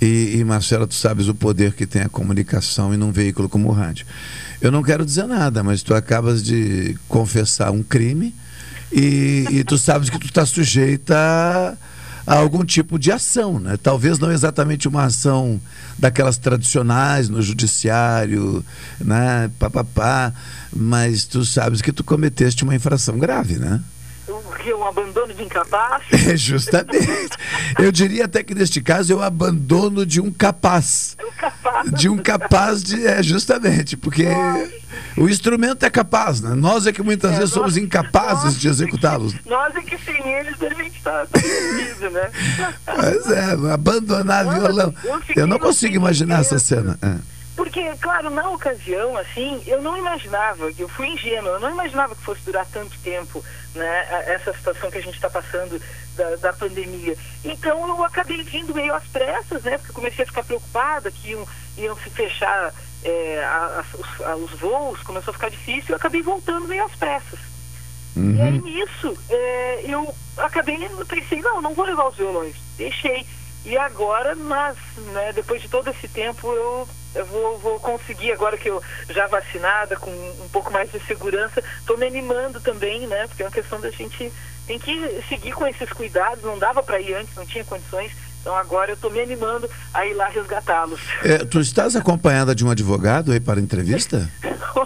E, 0.00 0.36
e, 0.38 0.44
Marcela, 0.44 0.86
tu 0.86 0.94
sabes 0.94 1.28
o 1.28 1.34
poder 1.34 1.72
que 1.74 1.84
tem 1.86 2.02
a 2.02 2.08
comunicação 2.08 2.94
em 2.94 3.02
um 3.02 3.10
veículo 3.10 3.48
como 3.48 3.68
o 3.68 3.72
rádio. 3.72 4.06
Eu 4.60 4.70
não 4.70 4.82
quero 4.82 5.04
dizer 5.04 5.26
nada, 5.26 5.62
mas 5.62 5.82
tu 5.82 5.94
acabas 5.94 6.42
de 6.42 6.96
confessar 7.08 7.70
um 7.70 7.82
crime 7.82 8.34
e, 8.92 9.46
e 9.50 9.64
tu 9.64 9.76
sabes 9.76 10.08
que 10.08 10.18
tu 10.18 10.26
está 10.26 10.46
sujeita 10.46 11.16
a, 11.16 11.76
a 12.26 12.38
algum 12.38 12.64
tipo 12.64 12.98
de 12.98 13.10
ação, 13.10 13.58
né? 13.58 13.76
Talvez 13.76 14.18
não 14.18 14.30
exatamente 14.30 14.86
uma 14.86 15.04
ação 15.04 15.60
daquelas 15.98 16.38
tradicionais 16.38 17.28
no 17.28 17.42
judiciário, 17.42 18.64
né? 19.00 19.50
Pá, 19.58 19.68
pá, 19.68 19.84
pá, 19.84 20.32
mas 20.74 21.24
tu 21.24 21.44
sabes 21.44 21.82
que 21.82 21.92
tu 21.92 22.04
cometeste 22.04 22.62
uma 22.62 22.74
infração 22.74 23.18
grave, 23.18 23.58
né? 23.58 23.80
O 24.26 24.54
que? 24.56 24.72
Um 24.72 24.84
abandono 24.86 25.32
de 25.34 25.42
incapaz? 25.42 26.02
É 26.28 26.36
justamente. 26.36 27.36
Eu 27.78 27.92
diria 27.92 28.24
até 28.24 28.42
que 28.42 28.54
neste 28.54 28.80
caso 28.80 29.12
é 29.12 29.16
o 29.16 29.22
abandono 29.22 30.06
de 30.06 30.20
um 30.20 30.30
capaz. 30.32 31.16
De 31.96 32.08
um 32.08 32.16
capaz 32.16 32.82
de. 32.82 33.06
É, 33.06 33.22
justamente, 33.22 33.96
porque 33.96 34.26
O 35.16 35.28
instrumento 35.28 35.84
é 35.84 35.90
capaz, 35.90 36.40
né? 36.40 36.54
Nós 36.54 36.86
é 36.86 36.92
que 36.92 37.02
muitas 37.02 37.32
É, 37.32 37.38
vezes 37.38 37.50
nós- 37.50 37.54
somos 37.54 37.76
incapazes 37.76 38.58
de 38.58 38.68
executá-los. 38.68 39.34
Nós 39.44 39.74
é 39.76 39.80
que 39.82 39.96
sem 39.98 40.26
eles 40.32 40.54
a 40.62 40.68
gente 40.70 41.02
tá, 41.02 41.26
tá 41.26 41.40
perdido, 41.40 42.10
né? 42.10 42.30
Pois 42.86 43.30
é, 43.30 43.72
abandonar 43.72 44.44
violão. 44.48 44.94
eu 45.04 45.20
Eu 45.42 45.46
não 45.46 45.58
consigo 45.58 45.94
imaginar 45.96 46.40
essa 46.40 46.58
cena. 46.58 46.98
É. 47.02 47.33
Porque, 47.56 47.80
claro, 48.00 48.30
na 48.30 48.50
ocasião, 48.50 49.16
assim, 49.16 49.62
eu 49.66 49.80
não 49.80 49.96
imaginava, 49.96 50.70
eu 50.76 50.88
fui 50.88 51.06
ingênua, 51.08 51.52
eu 51.52 51.60
não 51.60 51.70
imaginava 51.70 52.14
que 52.16 52.22
fosse 52.22 52.40
durar 52.42 52.66
tanto 52.66 52.98
tempo, 52.98 53.44
né, 53.74 54.06
essa 54.26 54.52
situação 54.52 54.90
que 54.90 54.98
a 54.98 55.02
gente 55.02 55.14
está 55.14 55.30
passando 55.30 55.80
da, 56.16 56.34
da 56.36 56.52
pandemia. 56.52 57.16
Então 57.44 57.86
eu 57.88 58.02
acabei 58.04 58.42
vindo 58.42 58.74
meio 58.74 58.92
às 58.94 59.04
pressas, 59.06 59.62
né, 59.62 59.78
porque 59.78 59.92
comecei 59.92 60.24
a 60.24 60.26
ficar 60.26 60.42
preocupada 60.42 61.10
que 61.12 61.30
iam, 61.30 61.46
iam 61.78 61.96
se 61.98 62.10
fechar 62.10 62.72
é, 63.04 63.44
a- 63.44 63.82
a- 63.84 63.96
os, 63.98 64.20
a- 64.26 64.36
os 64.36 64.50
voos, 64.58 65.00
começou 65.02 65.30
a 65.30 65.34
ficar 65.34 65.50
difícil, 65.50 65.90
eu 65.90 65.96
acabei 65.96 66.22
voltando 66.22 66.66
meio 66.66 66.84
às 66.84 66.96
pressas. 66.96 67.38
E 68.16 68.40
aí 68.42 68.58
nisso, 68.60 69.16
é, 69.28 69.84
eu 69.86 70.12
acabei, 70.38 70.88
pensei, 71.08 71.40
não, 71.40 71.60
não 71.62 71.74
vou 71.74 71.84
levar 71.84 72.08
os 72.08 72.16
violões, 72.16 72.56
deixei. 72.76 73.24
E 73.64 73.76
agora, 73.76 74.34
mas, 74.34 74.76
né, 75.12 75.32
depois 75.32 75.60
de 75.62 75.68
todo 75.68 75.88
esse 75.90 76.06
tempo, 76.08 76.52
eu, 76.52 76.88
eu 77.14 77.24
vou, 77.26 77.58
vou 77.58 77.80
conseguir, 77.80 78.32
agora 78.32 78.56
que 78.56 78.68
eu 78.68 78.82
já 79.10 79.26
vacinada, 79.26 79.96
com 79.96 80.10
um 80.10 80.48
pouco 80.50 80.72
mais 80.72 80.90
de 80.90 81.00
segurança, 81.06 81.62
estou 81.78 81.96
me 81.96 82.06
animando 82.06 82.60
também, 82.60 83.06
né? 83.06 83.26
Porque 83.26 83.42
é 83.42 83.46
uma 83.46 83.52
questão 83.52 83.80
da 83.80 83.90
gente 83.90 84.32
tem 84.66 84.78
que 84.78 85.22
seguir 85.28 85.52
com 85.52 85.66
esses 85.66 85.90
cuidados, 85.92 86.42
não 86.42 86.58
dava 86.58 86.82
para 86.82 87.00
ir 87.00 87.14
antes, 87.14 87.34
não 87.34 87.46
tinha 87.46 87.64
condições. 87.64 88.12
Então 88.44 88.54
agora 88.54 88.90
eu 88.90 88.94
estou 88.94 89.10
me 89.10 89.20
animando 89.22 89.66
a 89.94 90.04
ir 90.04 90.12
lá 90.12 90.28
resgatá-los. 90.28 91.00
É, 91.22 91.38
tu 91.46 91.60
estás 91.60 91.96
acompanhada 91.96 92.54
de 92.54 92.62
um 92.62 92.68
advogado 92.70 93.32
aí 93.32 93.40
para 93.40 93.58
entrevista? 93.58 94.30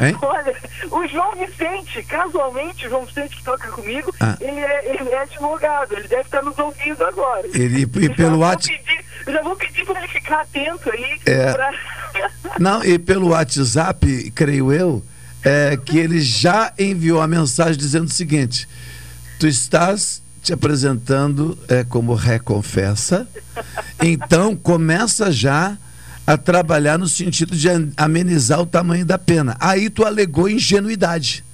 Hein? 0.00 0.16
Olha, 0.22 0.56
o 0.90 1.06
João 1.06 1.32
Vicente, 1.36 2.02
casualmente, 2.04 2.86
o 2.86 2.90
João 2.90 3.04
Vicente 3.04 3.36
que 3.36 3.44
toca 3.44 3.68
comigo, 3.68 4.12
Ah. 4.18 4.34
ele, 4.40 4.58
é, 4.58 4.94
ele 4.98 5.10
é 5.10 5.18
advogado, 5.20 5.92
ele 5.92 6.08
deve 6.08 6.22
estar 6.22 6.42
nos 6.42 6.58
ouvindo 6.58 7.04
agora. 7.04 7.46
Ele, 7.52 7.82
e 7.82 8.08
pelo 8.08 8.38
WhatsApp. 8.38 8.78
pedir- 8.78 9.04
Eu 9.26 9.32
já 9.34 9.42
vou 9.42 9.54
pedir 9.56 9.84
para 9.84 9.98
ele 9.98 10.08
ficar 10.08 10.40
atento 10.40 10.90
aí. 10.90 11.20
É. 11.26 11.52
pra- 11.52 11.70
Não, 12.58 12.82
e 12.82 12.98
pelo 12.98 13.28
WhatsApp, 13.28 14.30
creio 14.34 14.72
eu, 14.72 15.04
é 15.44 15.76
que 15.76 15.98
ele 15.98 16.20
já 16.22 16.72
enviou 16.78 17.20
a 17.20 17.28
mensagem 17.28 17.76
dizendo 17.76 18.06
o 18.06 18.10
seguinte: 18.10 18.66
tu 19.38 19.46
estás 19.46 20.19
te 20.42 20.52
apresentando 20.52 21.58
é, 21.68 21.84
como 21.84 22.14
reconfessa, 22.14 23.28
então 24.02 24.56
começa 24.56 25.30
já 25.30 25.76
a 26.26 26.36
trabalhar 26.36 26.98
no 26.98 27.08
sentido 27.08 27.56
de 27.56 27.68
amenizar 27.96 28.60
o 28.60 28.66
tamanho 28.66 29.04
da 29.04 29.18
pena. 29.18 29.56
Aí 29.58 29.90
tu 29.90 30.04
alegou 30.04 30.48
ingenuidade. 30.48 31.44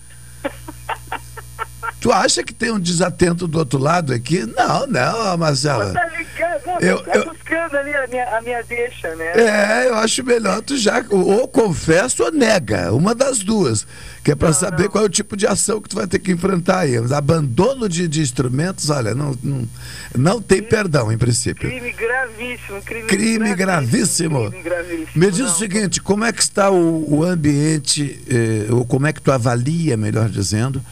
Tu 2.01 2.13
acha 2.13 2.43
que 2.45 2.53
tem 2.55 2.71
um 2.71 2.79
desatento 2.79 3.49
do 3.49 3.59
outro 3.59 3.79
lado 3.79 4.13
aqui? 4.13 4.45
Não, 4.57 4.87
não, 4.87 5.37
Marcela. 5.39 5.93
Tá 5.93 6.07
ligado? 6.17 6.67
Não, 6.67 6.79
Eu- 6.81 6.99
tá 7.03 7.15
eu- 7.17 7.25
buscando 7.33 7.77
ali 7.77 7.95
a 7.95 8.07
minha, 8.07 8.37
a 8.37 8.41
minha 8.43 8.63
deixa, 8.63 9.15
né? 9.17 9.33
É, 9.35 9.89
eu 9.89 9.95
acho 9.97 10.23
melhor 10.23 10.61
tu 10.63 10.77
já 10.77 11.05
ou 11.11 11.49
confessa 11.49 12.25
ou 12.25 12.31
nega, 12.33 12.93
uma 12.93 13.15
das 13.15 13.39
duas, 13.39 13.87
que 14.23 14.31
é 14.31 14.35
para 14.35 14.53
saber 14.53 14.89
qual 14.89 15.05
é 15.05 15.07
o 15.07 15.11
tipo 15.11 15.37
de 15.37 15.47
ação 15.47 15.81
que 15.81 15.89
tu 15.89 15.97
vai 15.97 16.07
ter 16.07 16.19
que 16.19 16.31
enfrentar 16.31 16.81
aí. 16.81 16.97
Abandono 17.13 17.89
de, 17.89 18.07
de 18.07 18.21
instrumentos, 18.21 18.91
olha, 18.91 19.15
não, 19.15 19.37
não, 19.43 19.69
não 20.15 20.43
tem 20.43 20.63
perdão 20.63 21.11
em 21.11 21.17
princípio. 21.19 21.69
Crime 21.69 21.93
gravíssimo, 21.93 22.83
crime, 22.83 23.07
Crime 23.09 23.55
gravíssimo. 23.55 24.51
crime 24.51 24.63
gravíssimo. 24.63 25.09
Me 25.15 25.31
diz 25.31 25.41
o 25.51 25.57
seguinte, 25.59 26.01
como 26.03 26.25
é 26.25 26.33
que 26.33 26.43
está 26.43 26.71
o, 26.71 27.15
o 27.21 27.25
ambiente, 27.25 28.21
eh, 28.29 28.67
ou 28.71 28.85
como 28.85 29.07
é 29.07 29.13
que 29.13 29.21
tu 29.23 29.33
avalia, 29.33 29.97
melhor 29.97 30.29
dizendo, 30.29 30.83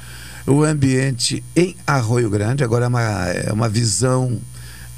o 0.46 0.62
ambiente 0.62 1.42
em 1.56 1.74
Arroio 1.86 2.28
Grande? 2.30 2.62
Agora 2.64 2.84
é 2.84 2.88
uma, 2.88 3.02
é 3.28 3.52
uma 3.52 3.68
visão 3.68 4.38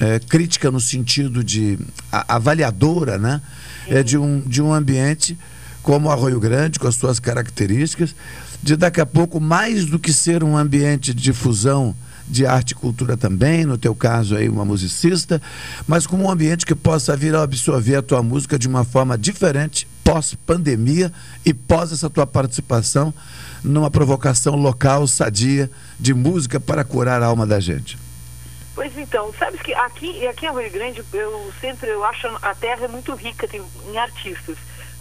eh, 0.00 0.20
crítica 0.28 0.70
no 0.70 0.80
sentido 0.80 1.42
de 1.44 1.78
a- 2.10 2.34
avaliadora, 2.36 3.18
né? 3.18 3.40
É 3.88 4.02
de 4.02 4.18
um, 4.18 4.40
de 4.40 4.60
um 4.60 4.72
ambiente 4.74 5.38
como 5.82 6.10
Arroio 6.10 6.40
Grande, 6.40 6.78
com 6.80 6.88
as 6.88 6.96
suas 6.96 7.20
características, 7.20 8.14
de 8.60 8.74
daqui 8.76 9.00
a 9.00 9.06
pouco, 9.06 9.40
mais 9.40 9.86
do 9.86 9.98
que 10.00 10.12
ser 10.12 10.42
um 10.42 10.56
ambiente 10.56 11.14
de 11.14 11.22
difusão 11.22 11.94
de 12.28 12.44
arte 12.44 12.72
e 12.72 12.74
cultura 12.74 13.16
também, 13.16 13.64
no 13.64 13.78
teu 13.78 13.94
caso 13.94 14.34
aí 14.34 14.48
uma 14.48 14.64
musicista, 14.64 15.40
mas 15.86 16.08
como 16.08 16.24
um 16.24 16.30
ambiente 16.30 16.66
que 16.66 16.74
possa 16.74 17.16
vir 17.16 17.36
a 17.36 17.42
absorver 17.44 17.94
a 17.94 18.02
tua 18.02 18.20
música 18.20 18.58
de 18.58 18.66
uma 18.66 18.82
forma 18.84 19.16
diferente, 19.16 19.86
pós-pandemia 20.02 21.12
e 21.44 21.54
pós 21.54 21.92
essa 21.92 22.10
tua 22.10 22.26
participação 22.26 23.14
numa 23.66 23.90
provocação 23.90 24.54
local, 24.56 25.06
sadia, 25.06 25.70
de 25.98 26.14
música 26.14 26.60
para 26.60 26.84
curar 26.84 27.22
a 27.22 27.26
alma 27.26 27.46
da 27.46 27.60
gente. 27.60 27.98
Pois 28.74 28.96
então, 28.96 29.32
sabes 29.38 29.60
que 29.62 29.72
aqui, 29.74 30.26
aqui 30.26 30.46
em 30.46 30.54
Rio 30.54 30.70
Grande, 30.70 31.02
eu 31.12 31.52
sempre 31.60 31.88
eu 31.88 32.04
acho 32.04 32.28
a 32.42 32.54
terra 32.54 32.86
muito 32.88 33.14
rica 33.14 33.48
tem, 33.48 33.62
em 33.90 33.98
artistas. 33.98 34.56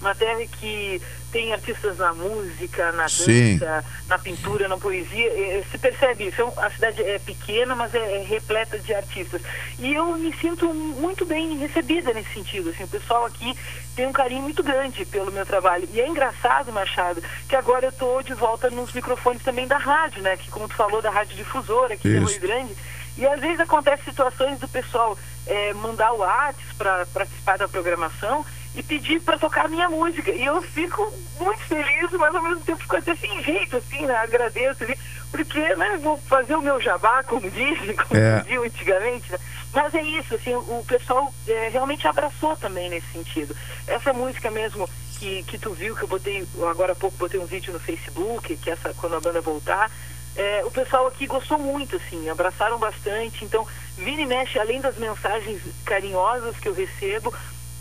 Uma 0.06 0.14
terra 0.14 0.46
que 0.60 1.02
tem 1.32 1.52
artistas 1.52 1.98
na 1.98 2.14
música, 2.14 2.92
na 2.92 3.10
Sim. 3.10 3.58
dança, 3.58 3.84
na 4.08 4.20
pintura, 4.20 4.68
na 4.68 4.78
poesia. 4.78 5.28
eh, 5.32 5.64
Se 5.72 5.80
percebe 5.80 6.28
isso. 6.28 6.44
É 6.44 6.66
A 6.66 6.70
cidade 6.70 7.02
é 7.02 7.18
pequena, 7.18 7.76
mas 7.76 7.92
é, 7.96 8.18
é 8.22 8.24
repleta 8.24 8.78
de 8.78 8.94
artistas. 8.94 9.42
E 9.80 9.96
eu 9.96 10.06
me 10.16 10.32
sinto 10.38 10.72
muito 10.72 11.26
bem 11.26 11.58
recebida 11.58 12.14
nesse 12.14 12.32
sentido. 12.36 12.70
Assim, 12.70 12.84
o 12.84 12.88
pessoal 12.88 13.26
aqui 13.26 13.58
tem 13.96 14.06
um 14.06 14.14
carinho 14.14 14.44
muito 14.44 14.62
grande 14.62 15.04
pelo 15.06 15.32
meu 15.32 15.44
trabalho. 15.44 15.90
E 15.92 16.00
é 16.00 16.08
engraçado, 16.08 16.72
Machado, 16.72 17.24
que 17.50 17.56
agora 17.56 17.88
eu 17.88 17.90
estou 17.90 18.22
de 18.22 18.36
volta 18.36 18.70
nos 18.70 18.94
microfones 18.94 19.42
também 19.42 19.66
da 19.68 19.80
rádio, 19.80 20.22
né? 20.22 20.38
Que 20.38 20.52
como 20.52 20.68
tu 20.70 20.76
falou, 20.76 21.02
da 21.02 21.10
rádio 21.10 21.36
difusora 21.36 21.96
aqui 21.96 22.10
em 22.10 22.22
Isso. 22.24 22.34
Rio 22.34 22.42
Grande. 22.42 22.76
E 23.18 23.26
às 23.26 23.40
vezes 23.42 23.60
acontece 23.60 24.04
situações 24.04 24.60
do 24.60 24.68
pessoal 24.68 25.18
eh, 25.48 25.74
mandar 25.74 26.12
o 26.14 26.18
WhatsApp 26.20 26.76
para 26.78 27.06
participar 27.08 27.58
da 27.58 27.68
programação 27.68 28.46
e 28.76 28.84
pedir 28.84 29.22
para 29.22 29.38
tocar 29.38 29.66
a 29.66 29.70
minha 29.70 29.90
música. 29.90 30.32
E 30.32 30.46
eu 30.46 30.62
fico 30.62 31.12
muito 31.40 31.62
feliz, 31.64 32.12
mas 32.12 32.36
ao 32.36 32.42
mesmo 32.44 32.62
tempo 32.62 32.82
fico 32.82 32.98
até 32.98 33.16
sem 33.16 33.42
jeito, 33.44 33.78
assim, 33.78 34.06
né? 34.06 34.16
Agradeço, 34.16 34.86
porque, 35.32 35.76
né, 35.76 35.98
vou 36.02 36.18
fazer 36.18 36.56
o 36.56 36.62
meu 36.62 36.80
jabá, 36.82 37.24
como 37.24 37.50
dizem, 37.50 37.96
como 37.96 38.20
É. 38.20 38.42
diziam 38.42 38.64
antigamente, 38.64 39.32
né? 39.32 39.40
Mas 39.74 39.94
é 39.94 40.02
isso, 40.02 40.36
assim, 40.36 40.54
o 40.54 40.86
pessoal 40.88 41.34
eh, 41.48 41.70
realmente 41.72 42.08
abraçou 42.08 42.56
também 42.56 42.90
nesse 42.90 43.08
sentido. 43.12 43.56
Essa 43.88 44.14
música 44.14 44.50
mesmo 44.50 44.90
que, 45.20 45.44
que 45.44 45.58
tu 45.58 45.72
viu, 45.74 45.96
que 45.96 46.04
eu 46.04 46.08
botei, 46.08 46.48
agora 46.70 46.94
há 46.94 46.96
pouco 46.96 47.18
botei 47.18 47.40
um 47.40 47.46
vídeo 47.46 47.74
no 47.74 47.80
Facebook, 47.80 48.56
que 48.58 48.70
essa 48.70 48.94
quando 48.94 49.16
a 49.16 49.20
banda 49.20 49.42
voltar, 49.42 49.92
é, 50.36 50.64
o 50.66 50.72
pessoal 50.72 51.08
aqui 51.08 51.28
gostou 51.28 51.58
muito, 51.58 51.96
assim, 51.96 52.30
abraçaram 52.30 52.78
bastante. 52.78 53.44
Então, 53.44 53.66
vira 53.98 54.22
e 54.22 54.26
mexe, 54.26 54.60
além 54.60 54.80
das 54.82 54.98
mensagens 54.98 55.62
carinhosas 55.86 56.58
que 56.58 56.68
eu 56.68 56.74
recebo, 56.74 57.34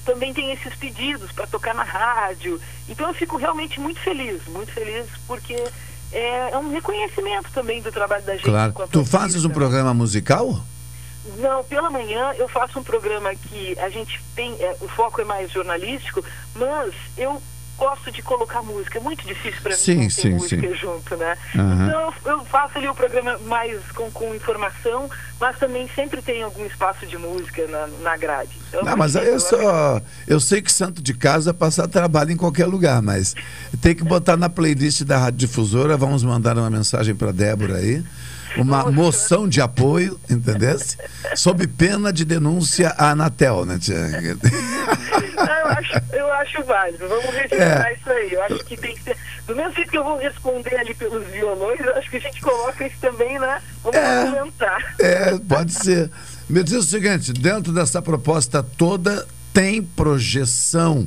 também 0.05 0.33
tem 0.33 0.53
esses 0.53 0.75
pedidos 0.75 1.33
para 1.33 1.47
tocar 1.47 1.75
na 1.75 1.83
rádio. 1.83 2.61
Então, 2.89 3.09
eu 3.09 3.15
fico 3.15 3.37
realmente 3.37 3.81
muito 3.81 4.01
feliz, 4.01 4.45
muito 4.47 4.73
feliz, 4.73 5.07
porque 5.27 5.55
é, 6.13 6.51
é 6.51 6.59
um 6.59 6.71
reconhecimento 6.71 7.51
também 7.53 7.83
do 7.83 7.91
trabalho 7.91 8.23
da 8.25 8.35
gente. 8.35 8.45
Claro. 8.45 8.73
Tu 8.91 9.05
fazes 9.05 9.45
um 9.45 9.49
artista. 9.49 9.55
programa 9.55 9.95
musical? 9.95 10.65
Não, 11.39 11.65
pela 11.65 11.91
manhã 11.91 12.35
eu 12.37 12.47
faço 12.49 12.79
um 12.79 12.83
programa 12.83 13.35
que 13.35 13.79
a 13.79 13.89
gente 13.89 14.23
tem, 14.35 14.55
é, 14.61 14.77
o 14.81 14.89
foco 14.89 15.21
é 15.21 15.25
mais 15.25 15.51
jornalístico, 15.51 16.23
mas 16.55 16.95
eu 17.17 17.43
gosto 17.77 18.11
de 18.11 18.23
colocar 18.23 18.63
música. 18.63 18.99
É 18.99 19.01
muito 19.01 19.27
difícil 19.27 19.61
para 19.63 19.73
mim 19.73 19.79
Sim, 19.79 20.01
ter 20.01 20.11
sim, 20.11 20.31
música 20.31 20.69
sim. 20.69 20.75
junto, 20.75 21.17
né? 21.17 21.37
Aham. 21.55 21.87
Então 21.87 22.01
eu 22.01 22.15
eu 22.25 22.45
faço 22.47 22.79
ali 22.79 22.89
o 22.89 22.95
programa 22.95 23.39
mais 23.47 23.81
com, 23.95 24.11
com 24.11 24.35
informação, 24.35 25.09
mas 25.41 25.59
também 25.59 25.89
sempre 25.95 26.23
tem 26.23 26.43
algum 26.43 26.65
espaço 26.67 27.07
de 27.07 27.17
música 27.17 27.67
na, 27.67 27.87
na 28.03 28.17
grade. 28.17 28.51
Então, 28.69 28.83
Não, 28.83 28.97
mas 28.97 29.17
aí 29.17 29.29
eu 29.29 29.41
só. 29.41 30.01
Eu 30.27 30.41
sei 30.41 30.63
que 30.63 30.73
santo 30.73 31.03
de 31.03 31.15
casa 31.15 31.53
passa 31.53 31.87
trabalho 31.87 32.31
em 32.31 32.37
qualquer 32.37 32.67
lugar, 32.67 33.03
mas 33.03 33.35
tem 33.81 33.95
que 33.95 34.05
botar 34.05 34.37
na 34.37 34.49
playlist 34.49 35.03
da 35.03 35.19
Rádio 35.19 35.41
Difusora. 35.41 35.97
Vamos 35.97 36.23
mandar 36.23 36.57
uma 36.57 36.71
mensagem 36.71 37.15
para 37.15 37.33
Débora 37.33 37.77
aí. 37.77 38.03
Uma 38.57 38.89
moção 38.91 39.49
de 39.49 39.61
apoio, 39.61 40.19
entendeu? 40.31 40.79
Sob 41.35 41.67
pena 41.67 42.13
de 42.13 42.25
denúncia 42.25 42.91
à 42.91 43.11
Anatel, 43.11 43.65
né, 43.65 43.79
tia? 43.81 43.97
Eu, 45.65 45.71
acho, 45.71 45.93
eu 46.13 46.33
acho 46.35 46.63
válido. 46.65 47.09
Vamos 47.09 47.25
registrar 47.35 47.91
É. 47.91 47.95
isso 47.95 48.11
aí. 48.11 48.33
Eu 48.33 48.43
acho 48.45 48.65
que 48.65 48.77
tem 48.77 48.95
que 48.95 49.03
ser. 49.03 49.17
Do 49.47 49.57
mesmo 49.57 49.73
jeito 49.75 49.91
que 49.91 49.99
eu 49.99 50.05
vou 50.05 50.19
responder 50.19 50.77
ali 50.77 50.95
pelos 50.95 51.27
violões, 51.29 51.81
eu 51.81 51.95
acho 51.97 52.11
que 52.11 52.17
a 52.17 52.21
gente 52.21 52.41
coloca 52.41 52.87
isso 52.87 52.97
também, 53.01 53.39
né? 53.39 53.61
Vamos 53.83 53.99
argumentar. 53.99 54.95
É, 55.01 55.39
pode 55.39 55.73
ser. 55.73 56.11
Me 56.49 56.63
diz 56.63 56.75
o 56.75 56.83
seguinte: 56.83 57.33
dentro 57.33 57.73
dessa 57.73 58.01
proposta 58.03 58.63
toda, 58.63 59.27
tem 59.53 59.83
projeção 59.83 61.07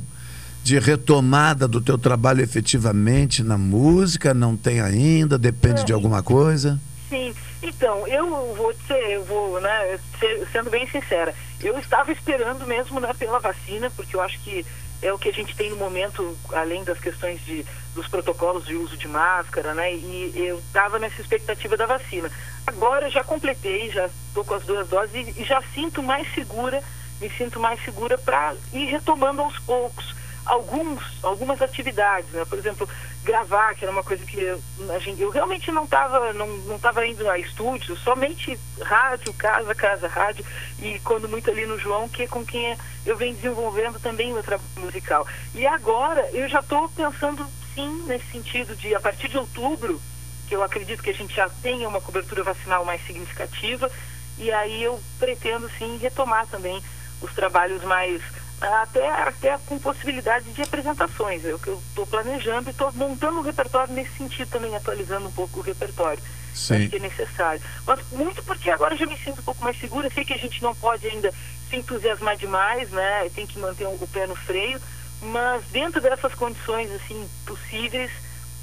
de 0.64 0.78
retomada 0.78 1.66
do 1.66 1.80
teu 1.80 1.96
trabalho 1.96 2.42
efetivamente 2.42 3.42
na 3.42 3.56
música? 3.56 4.34
Não 4.34 4.56
tem 4.56 4.80
ainda? 4.80 5.38
Depende 5.38 5.84
de 5.84 5.92
alguma 5.92 6.22
coisa? 6.22 6.78
Sim, 7.08 7.34
então, 7.62 8.06
eu 8.06 8.54
vou 8.54 8.72
ser, 8.86 9.10
eu 9.10 9.24
vou, 9.24 9.60
né, 9.60 9.98
ser- 10.20 10.46
sendo 10.52 10.68
bem 10.68 10.86
sincera, 10.88 11.34
eu 11.60 11.78
estava 11.78 12.12
esperando 12.12 12.66
mesmo 12.66 13.00
né, 13.00 13.12
pela 13.18 13.38
vacina, 13.38 13.90
porque 13.90 14.14
eu 14.14 14.20
acho 14.20 14.38
que 14.40 14.64
é 15.00 15.12
o 15.12 15.18
que 15.18 15.28
a 15.28 15.32
gente 15.32 15.56
tem 15.56 15.70
no 15.70 15.76
momento, 15.76 16.36
além 16.52 16.84
das 16.84 16.98
questões 16.98 17.42
de, 17.44 17.64
dos 17.94 18.06
protocolos 18.08 18.66
de 18.66 18.74
uso 18.74 18.96
de 18.96 19.06
máscara, 19.08 19.72
né? 19.72 19.94
E 19.94 20.32
eu 20.34 20.58
estava 20.58 20.98
nessa 20.98 21.20
expectativa 21.20 21.76
da 21.76 21.86
vacina. 21.86 22.30
Agora 22.66 23.06
eu 23.06 23.10
já 23.10 23.22
completei, 23.22 23.90
já 23.90 24.06
estou 24.06 24.44
com 24.44 24.54
as 24.54 24.64
duas 24.64 24.88
doses 24.88 25.14
e, 25.14 25.40
e 25.40 25.44
já 25.44 25.62
sinto 25.72 26.02
mais 26.02 26.26
segura, 26.34 26.82
me 27.20 27.30
sinto 27.30 27.60
mais 27.60 27.82
segura 27.84 28.18
para 28.18 28.54
ir 28.72 28.86
retomando 28.86 29.40
aos 29.40 29.58
poucos 29.60 30.17
alguns, 30.48 31.02
algumas 31.22 31.60
atividades, 31.60 32.30
né? 32.30 32.44
Por 32.44 32.58
exemplo, 32.58 32.88
gravar, 33.22 33.74
que 33.74 33.84
era 33.84 33.92
uma 33.92 34.02
coisa 34.02 34.24
que 34.24 34.40
eu, 34.40 34.60
a 34.88 34.98
gente, 34.98 35.20
eu 35.20 35.30
realmente 35.30 35.70
não 35.70 35.84
estava 35.84 36.32
não, 36.32 36.46
não 36.46 36.78
tava 36.78 37.06
indo 37.06 37.28
a 37.28 37.38
estúdio, 37.38 37.94
somente 37.98 38.58
rádio, 38.80 39.32
casa, 39.34 39.74
casa, 39.74 40.08
rádio, 40.08 40.44
e 40.80 40.98
quando 41.00 41.28
muito 41.28 41.50
ali 41.50 41.66
no 41.66 41.78
João, 41.78 42.08
que 42.08 42.22
é 42.22 42.26
com 42.26 42.44
quem 42.44 42.76
eu 43.04 43.16
venho 43.16 43.34
desenvolvendo 43.34 44.00
também 44.00 44.36
o 44.36 44.42
trabalho 44.42 44.68
musical. 44.78 45.26
E 45.54 45.66
agora 45.66 46.28
eu 46.32 46.48
já 46.48 46.60
estou 46.60 46.88
pensando 46.88 47.46
sim 47.74 48.04
nesse 48.06 48.32
sentido 48.32 48.74
de, 48.74 48.94
a 48.94 49.00
partir 49.00 49.28
de 49.28 49.36
outubro, 49.36 50.00
que 50.48 50.56
eu 50.56 50.62
acredito 50.62 51.02
que 51.02 51.10
a 51.10 51.14
gente 51.14 51.34
já 51.34 51.48
tenha 51.62 51.86
uma 51.86 52.00
cobertura 52.00 52.42
vacinal 52.42 52.84
mais 52.84 53.06
significativa, 53.06 53.90
e 54.38 54.50
aí 54.50 54.82
eu 54.82 54.98
pretendo 55.18 55.70
sim 55.78 55.98
retomar 55.98 56.46
também 56.46 56.82
os 57.20 57.34
trabalhos 57.34 57.84
mais 57.84 58.22
até, 58.60 59.08
até 59.08 59.58
com 59.66 59.78
possibilidade 59.78 60.52
de 60.52 60.62
apresentações. 60.62 61.44
É 61.44 61.54
o 61.54 61.58
que 61.58 61.68
eu 61.68 61.80
estou 61.88 62.06
planejando 62.06 62.68
e 62.68 62.72
estou 62.72 62.92
montando 62.92 63.38
um 63.38 63.42
repertório 63.42 63.94
nesse 63.94 64.16
sentido 64.16 64.50
também, 64.50 64.74
atualizando 64.74 65.28
um 65.28 65.32
pouco 65.32 65.60
o 65.60 65.62
repertório. 65.62 66.22
Sim. 66.54 66.76
Acho 66.76 66.88
que 66.88 66.96
é 66.96 67.00
necessário. 67.00 67.62
Mas 67.86 68.00
muito 68.10 68.42
porque 68.42 68.70
agora 68.70 68.96
já 68.96 69.06
me 69.06 69.16
sinto 69.18 69.40
um 69.40 69.44
pouco 69.44 69.62
mais 69.62 69.78
segura. 69.78 70.10
Sei 70.10 70.24
que 70.24 70.34
a 70.34 70.38
gente 70.38 70.62
não 70.62 70.74
pode 70.74 71.06
ainda 71.06 71.32
se 71.70 71.76
entusiasmar 71.76 72.36
demais, 72.36 72.90
né? 72.90 73.30
Tem 73.34 73.46
que 73.46 73.58
manter 73.58 73.86
o 73.86 74.08
pé 74.12 74.26
no 74.26 74.34
freio. 74.34 74.80
Mas 75.22 75.64
dentro 75.66 76.00
dessas 76.00 76.34
condições 76.34 76.90
assim 76.92 77.28
possíveis, 77.46 78.10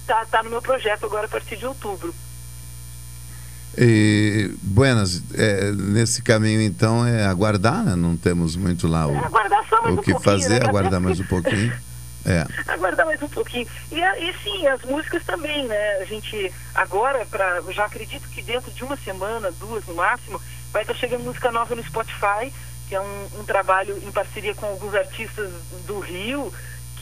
tá, 0.05 0.25
tá 0.25 0.43
no 0.43 0.49
meu 0.49 0.61
projeto 0.61 1.05
agora 1.05 1.25
a 1.25 1.29
partir 1.29 1.55
de 1.55 1.65
outubro. 1.65 2.13
E, 3.77 4.51
buenas, 4.61 5.21
é, 5.33 5.71
nesse 5.71 6.21
caminho 6.21 6.61
então 6.61 7.05
é 7.05 7.25
aguardar, 7.25 7.83
né? 7.83 7.95
Não 7.95 8.15
temos 8.15 8.55
muito 8.55 8.87
lá 8.87 9.05
o, 9.07 9.13
É, 9.15 9.17
aguardar 9.25 9.65
só 9.67 9.81
mais 9.81 9.95
o 9.95 9.99
um 9.99 10.01
que 10.01 10.11
pouquinho, 10.13 10.19
fazer, 10.39 10.59
né? 10.61 10.67
aguardar 10.69 11.01
mais 11.01 11.19
um 11.19 11.25
pouquinho. 11.25 11.73
É. 12.27 12.43
aguardar 12.73 13.05
mais 13.05 13.21
um 13.21 13.27
pouquinho. 13.27 13.67
E, 13.91 13.99
e 13.99 14.33
sim, 14.43 14.65
as 14.65 14.81
músicas 14.81 15.23
também, 15.25 15.67
né? 15.67 15.97
A 16.01 16.05
gente 16.05 16.51
agora, 16.73 17.23
pra, 17.27 17.61
já 17.69 17.85
acredito 17.85 18.27
que 18.29 18.41
dentro 18.41 18.71
de 18.71 18.83
uma 18.83 18.97
semana, 18.97 19.51
duas 19.59 19.85
no 19.85 19.93
máximo, 19.93 20.41
vai 20.73 20.81
estar 20.81 20.95
chegando 20.95 21.23
música 21.23 21.51
nova 21.51 21.75
no 21.75 21.83
Spotify, 21.83 22.51
que 22.89 22.95
é 22.95 22.99
um, 22.99 23.27
um 23.41 23.43
trabalho 23.45 23.95
em 24.03 24.11
parceria 24.11 24.55
com 24.55 24.65
alguns 24.65 24.95
artistas 24.95 25.51
do 25.85 25.99
Rio, 25.99 26.51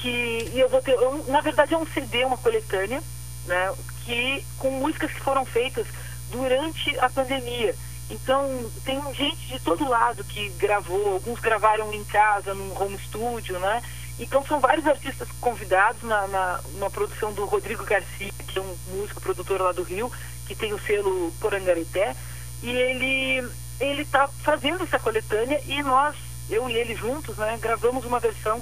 que 0.02 0.10
e 0.54 0.60
eu 0.60 0.68
vou 0.68 0.82
ter, 0.82 0.92
eu- 0.92 1.24
na 1.30 1.40
verdade 1.40 1.74
é 1.74 1.78
um 1.78 1.88
CD, 1.88 2.26
uma 2.26 2.36
coletânea, 2.38 3.02
né? 3.48 3.72
Que 4.04 4.44
com 4.60 4.72
músicas 4.72 5.10
que 5.14 5.22
foram 5.22 5.46
feitas 5.46 5.88
durante 6.34 6.98
a 7.00 7.10
pandemia. 7.10 7.76
Então, 8.10 8.70
tem 8.84 9.00
gente 9.14 9.48
de 9.48 9.60
todo 9.60 9.88
lado 9.88 10.24
que 10.24 10.50
gravou, 10.58 11.14
alguns 11.14 11.40
gravaram 11.40 11.94
em 11.94 12.04
casa, 12.04 12.54
num 12.54 12.82
home 12.82 12.98
studio, 13.00 13.58
né? 13.60 13.82
Então, 14.20 14.46
são 14.46 14.60
vários 14.60 14.86
artistas 14.86 15.28
convidados 15.40 16.04
na, 16.04 16.28
na, 16.28 16.60
na 16.80 16.90
produção 16.90 17.32
do 17.34 17.46
Rodrigo 17.46 17.84
Garcia, 17.86 18.32
que 18.48 18.60
é 18.60 18.62
um 18.62 18.76
músico 18.96 19.22
produtor 19.22 19.62
lá 19.62 19.72
do 19.72 19.84
Rio, 19.84 20.12
que 20.46 20.56
tem 20.56 20.74
o 20.74 20.80
selo 20.80 21.32
Porangarité, 21.40 22.16
e 22.62 22.70
ele 22.70 23.48
ele 23.80 24.04
está 24.04 24.28
fazendo 24.44 24.84
essa 24.84 25.00
coletânea 25.00 25.60
e 25.68 25.82
nós, 25.82 26.16
eu 26.50 26.70
e 26.70 26.74
ele 26.74 26.96
juntos, 26.96 27.36
né, 27.38 27.58
gravamos 27.60 28.06
uma 28.06 28.20
versão 28.20 28.62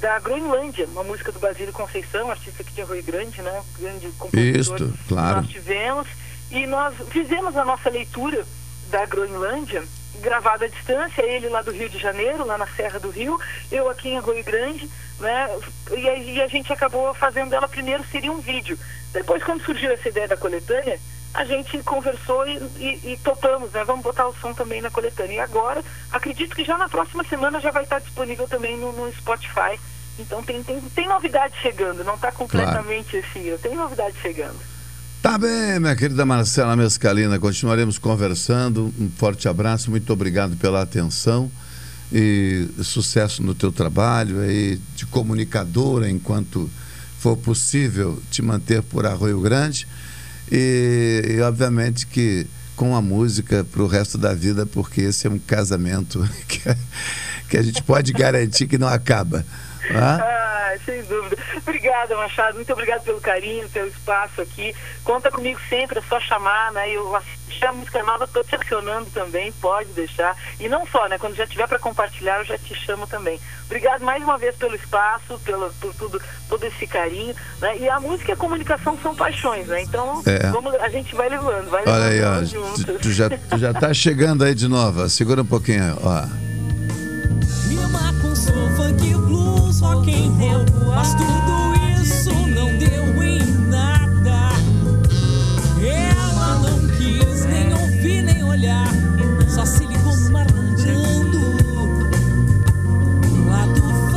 da 0.00 0.18
Groenlândia, 0.18 0.86
uma 0.86 1.04
música 1.04 1.30
do 1.30 1.38
Basílio 1.38 1.72
Conceição, 1.72 2.30
artista 2.30 2.62
aqui 2.62 2.72
de 2.72 2.82
Arroio 2.82 3.02
Grande, 3.02 3.40
né, 3.42 3.62
grande 3.78 4.08
compositor 4.18 4.80
Isto, 4.80 4.98
claro. 5.08 5.42
nós 5.42 5.48
tivemos 5.48 6.08
e 6.56 6.66
nós 6.66 6.94
fizemos 7.10 7.56
a 7.56 7.64
nossa 7.64 7.90
leitura 7.90 8.44
da 8.90 9.04
Groenlândia 9.06 9.82
gravada 10.20 10.64
à 10.64 10.68
distância, 10.68 11.22
ele 11.22 11.48
lá 11.48 11.60
do 11.62 11.70
Rio 11.70 11.88
de 11.88 11.98
Janeiro, 11.98 12.46
lá 12.46 12.56
na 12.56 12.66
Serra 12.68 12.98
do 12.98 13.10
Rio, 13.10 13.38
eu 13.70 13.88
aqui 13.90 14.08
em 14.10 14.16
Arroio 14.18 14.42
Grande, 14.44 14.88
né? 15.20 15.48
E, 15.90 16.08
aí- 16.08 16.34
e 16.36 16.40
a 16.42 16.46
gente 16.48 16.72
acabou 16.72 17.12
fazendo 17.14 17.54
ela 17.54 17.68
primeiro 17.68 18.02
seria 18.10 18.32
um 18.32 18.40
vídeo. 18.40 18.78
Depois, 19.12 19.42
quando 19.42 19.62
surgiu 19.64 19.90
essa 19.92 20.08
ideia 20.08 20.26
da 20.28 20.36
coletânea, 20.36 20.98
a 21.34 21.44
gente 21.44 21.78
conversou 21.82 22.46
e, 22.48 22.56
e, 22.78 23.12
e 23.12 23.16
topamos, 23.22 23.70
né? 23.72 23.84
Vamos 23.84 24.02
botar 24.02 24.26
o 24.26 24.34
som 24.36 24.54
também 24.54 24.80
na 24.80 24.90
coletânea. 24.90 25.34
E 25.36 25.40
agora, 25.40 25.84
acredito 26.10 26.56
que 26.56 26.64
já 26.64 26.78
na 26.78 26.88
próxima 26.88 27.22
semana 27.24 27.60
já 27.60 27.70
vai 27.70 27.82
estar 27.84 27.98
disponível 28.00 28.48
também 28.48 28.76
no, 28.78 28.92
no 28.92 29.12
Spotify. 29.12 29.78
Então 30.18 30.42
tem, 30.42 30.62
tem, 30.62 30.80
tem 30.80 31.06
novidade 31.08 31.54
chegando, 31.60 32.02
não 32.02 32.14
está 32.14 32.32
completamente 32.32 33.18
assim, 33.18 33.54
tem 33.60 33.74
novidade 33.74 34.16
chegando. 34.22 34.58
Tá 35.26 35.36
bem, 35.36 35.80
minha 35.80 35.96
querida 35.96 36.24
Marcela 36.24 36.76
Mescalina, 36.76 37.36
continuaremos 37.36 37.98
conversando. 37.98 38.94
Um 38.96 39.10
forte 39.10 39.48
abraço, 39.48 39.90
muito 39.90 40.12
obrigado 40.12 40.56
pela 40.56 40.80
atenção 40.80 41.50
e 42.12 42.68
sucesso 42.80 43.42
no 43.42 43.52
teu 43.52 43.72
trabalho 43.72 44.38
aí 44.38 44.80
de 44.94 45.04
comunicadora 45.04 46.08
enquanto 46.08 46.70
for 47.18 47.36
possível 47.36 48.22
te 48.30 48.40
manter 48.40 48.82
por 48.82 49.04
Arroio 49.04 49.40
Grande 49.40 49.88
e, 50.50 51.20
e, 51.28 51.40
obviamente 51.40 52.06
que 52.06 52.46
com 52.76 52.94
a 52.94 53.02
música 53.02 53.64
para 53.64 53.82
o 53.82 53.88
resto 53.88 54.16
da 54.16 54.32
vida, 54.32 54.64
porque 54.64 55.00
esse 55.00 55.26
é 55.26 55.30
um 55.30 55.40
casamento 55.40 56.24
que, 56.46 56.60
que 57.48 57.56
a 57.56 57.62
gente 57.62 57.82
pode 57.82 58.12
garantir 58.12 58.68
que 58.68 58.78
não 58.78 58.86
acaba. 58.86 59.44
Tá? 59.92 60.18
Ah, 60.22 60.74
sem 60.84 61.02
dúvida. 61.04 61.36
Obrigada, 61.58 62.16
Machado. 62.16 62.54
Muito 62.56 62.72
obrigado 62.72 63.02
pelo 63.02 63.20
carinho, 63.20 63.68
pelo 63.70 63.88
espaço 63.88 64.40
aqui. 64.40 64.74
Conta 65.04 65.30
comigo 65.30 65.58
sempre, 65.68 65.98
é 65.98 66.02
só 66.08 66.18
chamar, 66.20 66.72
né? 66.72 66.90
Eu 66.90 67.14
assisti 67.14 67.64
a 67.64 67.72
música 67.72 68.02
nova, 68.02 68.24
estou 68.24 68.44
te 68.44 68.54
acionando 68.56 69.06
também, 69.10 69.52
pode 69.52 69.90
deixar. 69.92 70.36
E 70.60 70.68
não 70.68 70.86
só, 70.86 71.08
né? 71.08 71.18
Quando 71.18 71.34
já 71.36 71.46
tiver 71.46 71.66
para 71.66 71.78
compartilhar, 71.78 72.38
eu 72.38 72.44
já 72.44 72.58
te 72.58 72.74
chamo 72.74 73.06
também. 73.06 73.40
Obrigado 73.66 74.04
mais 74.04 74.22
uma 74.22 74.38
vez 74.38 74.54
pelo 74.56 74.76
espaço, 74.76 75.38
pelo, 75.44 75.72
por 75.80 75.92
tudo, 75.94 76.20
todo 76.48 76.64
esse 76.64 76.86
carinho. 76.86 77.34
Né? 77.60 77.78
E 77.78 77.88
a 77.88 77.98
música 77.98 78.30
e 78.30 78.34
a 78.34 78.36
comunicação 78.36 78.96
são 79.02 79.14
paixões, 79.14 79.66
né? 79.66 79.82
Então, 79.82 80.22
É. 80.26 80.50
vamos, 80.50 80.74
a 80.74 80.88
gente 80.88 81.14
vai 81.14 81.28
levando, 81.28 81.68
vai 81.70 81.82
Olha 81.86 82.04
aí, 82.04 82.20
levando 82.20 82.42
ó, 82.42 82.44
juntos. 82.44 82.84
tu, 82.84 82.98
tu 83.00 83.12
já, 83.12 83.28
tu 83.30 83.58
já 83.58 83.72
tá 83.74 83.92
chegando 83.94 84.44
aí 84.44 84.54
de 84.54 84.68
novo. 84.68 85.08
Segura 85.08 85.42
um 85.42 85.46
pouquinho, 85.46 85.98
ó. 86.02 86.22
Rima 87.68 88.14
com 88.22 88.34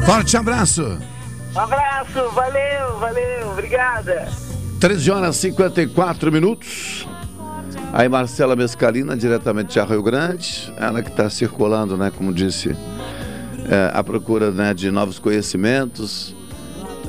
Forte 0.10 0.36
abraço. 0.36 0.98
Um 1.56 1.60
abraço, 1.60 2.32
valeu, 2.34 2.98
valeu, 3.00 3.52
obrigada. 3.52 4.28
13 4.80 5.12
horas 5.12 5.36
e 5.36 5.40
54 5.42 6.32
minutos. 6.32 7.08
Aí 7.94 8.10
Marcela 8.10 8.56
Mescalina, 8.56 9.16
diretamente 9.16 9.74
de 9.74 9.80
Arroio 9.80 10.02
Grande, 10.02 10.74
ela 10.78 11.04
que 11.04 11.12
está 11.12 11.30
circulando, 11.30 11.96
né, 11.96 12.10
como 12.10 12.34
disse, 12.34 12.76
é, 13.70 13.92
à 13.94 14.04
procura 14.04 14.50
né, 14.50 14.74
de 14.74 14.90
novos 14.90 15.20
conhecimentos, 15.20 16.36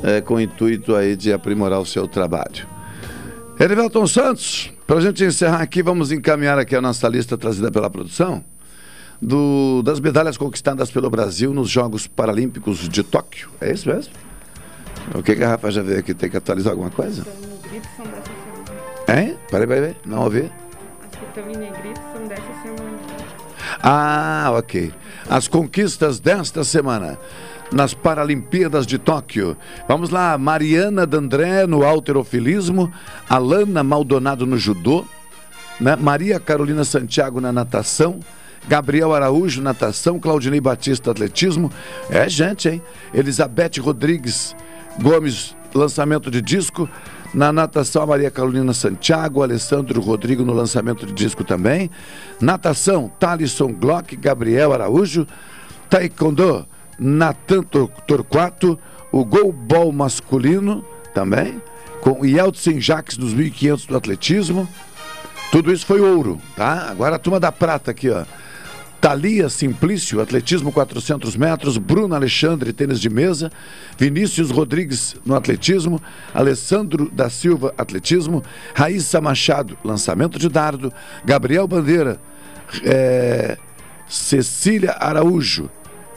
é, 0.03 0.21
com 0.21 0.35
o 0.35 0.39
intuito 0.39 0.95
aí 0.95 1.15
de 1.15 1.33
aprimorar 1.33 1.79
o 1.79 1.85
seu 1.87 2.07
trabalho. 2.07 2.67
Erivelton 3.59 4.05
Santos, 4.05 4.71
para 4.85 4.97
a 4.97 5.01
gente 5.01 5.23
encerrar 5.23 5.63
aqui, 5.63 5.81
vamos 5.81 6.11
encaminhar 6.11 6.59
aqui 6.59 6.75
a 6.75 6.81
nossa 6.81 7.07
lista 7.07 7.35
trazida 7.35 7.71
pela 7.71 7.89
produção 7.89 8.50
do- 9.21 9.81
das 9.83 9.99
medalhas 9.99 10.37
conquistadas 10.37 10.89
pelo 10.89 11.09
Brasil 11.09 11.53
nos 11.53 11.69
Jogos 11.69 12.07
Paralímpicos 12.07 12.89
de 12.89 13.03
Tóquio. 13.03 13.49
É 13.59 13.71
isso 13.71 13.87
mesmo? 13.89 14.13
O 15.15 15.21
que, 15.23 15.35
que 15.35 15.43
a 15.43 15.49
Rafa 15.49 15.71
já 15.71 15.81
veio 15.81 15.99
aqui? 15.99 16.13
Tem 16.13 16.29
que 16.29 16.37
atualizar 16.37 16.71
alguma 16.71 16.89
coisa? 16.91 17.23
são 17.23 17.33
dessa 18.05 18.21
semana. 19.07 19.21
Hein? 19.21 19.37
Peraí, 19.49 19.67
peraí, 19.67 19.81
peraí. 19.81 19.95
Não 20.05 20.23
ouvi. 20.23 20.51
As 21.03 21.17
que 21.17 21.25
estão 21.25 21.51
em 21.51 21.57
negrito 21.57 21.99
são 22.13 22.27
dessa 22.27 22.41
semana. 22.63 22.97
Ah, 23.83 24.51
ok. 24.57 24.93
As 25.29 25.47
conquistas 25.47 26.19
desta 26.19 26.63
semana 26.63 27.17
nas 27.71 27.93
Paralimpíadas 27.93 28.85
de 28.85 28.97
Tóquio. 28.97 29.55
Vamos 29.87 30.09
lá, 30.09 30.37
Mariana 30.37 31.05
D'André 31.07 31.65
no 31.65 31.83
alterofilismo, 31.85 32.91
Alana 33.29 33.81
Maldonado 33.83 34.45
no 34.45 34.57
judô, 34.57 35.05
né? 35.79 35.95
Maria 35.95 36.39
Carolina 36.39 36.83
Santiago 36.83 37.39
na 37.39 37.51
natação, 37.51 38.19
Gabriel 38.67 39.13
Araújo 39.13 39.61
natação, 39.61 40.19
Claudinei 40.19 40.61
Batista 40.61 41.11
atletismo. 41.11 41.71
É 42.09 42.27
gente, 42.29 42.69
hein? 42.69 42.81
Elizabeth 43.13 43.79
Rodrigues 43.81 44.55
Gomes 45.01 45.55
lançamento 45.73 46.29
de 46.29 46.41
disco. 46.41 46.87
Na 47.33 47.51
natação, 47.53 48.01
a 48.03 48.05
Maria 48.05 48.29
Carolina 48.29 48.73
Santiago, 48.73 49.41
Alessandro 49.41 50.01
Rodrigo 50.01 50.43
no 50.43 50.51
lançamento 50.53 51.05
de 51.05 51.13
disco 51.13 51.43
também. 51.45 51.89
Natação, 52.41 53.09
Thalisson 53.19 53.71
Glock, 53.73 54.15
Gabriel 54.17 54.73
Araújo. 54.73 55.25
Taekwondo, 55.89 56.67
Natan 56.99 57.63
Tor- 57.63 57.89
Torquato, 58.05 58.77
o 59.11 59.23
goalball 59.25 59.91
masculino 59.91 60.85
também, 61.13 61.61
com 62.01 62.25
Yeltsin 62.25 62.79
Jacques 62.79 63.17
dos 63.17 63.33
1500 63.33 63.85
do 63.85 63.97
atletismo. 63.97 64.67
Tudo 65.51 65.71
isso 65.71 65.85
foi 65.85 65.99
ouro, 65.99 66.39
tá? 66.55 66.87
Agora 66.89 67.15
a 67.15 67.19
turma 67.19 67.39
da 67.39 67.51
prata 67.51 67.91
aqui, 67.91 68.09
ó. 68.09 68.23
Thalia 69.01 69.49
Simplício, 69.49 70.21
atletismo 70.21 70.71
400 70.71 71.35
metros, 71.35 71.75
Bruno 71.79 72.13
Alexandre, 72.13 72.71
tênis 72.71 72.99
de 72.99 73.09
mesa, 73.09 73.51
Vinícius 73.97 74.51
Rodrigues 74.51 75.15
no 75.25 75.35
atletismo, 75.35 75.99
Alessandro 76.31 77.09
da 77.11 77.27
Silva, 77.27 77.73
atletismo, 77.79 78.43
Raíssa 78.75 79.19
Machado, 79.19 79.75
lançamento 79.83 80.37
de 80.37 80.47
dardo, 80.47 80.93
Gabriel 81.25 81.67
Bandeira, 81.67 82.21
é, 82.83 83.57
Cecília 84.07 84.95
Araújo 84.99 85.67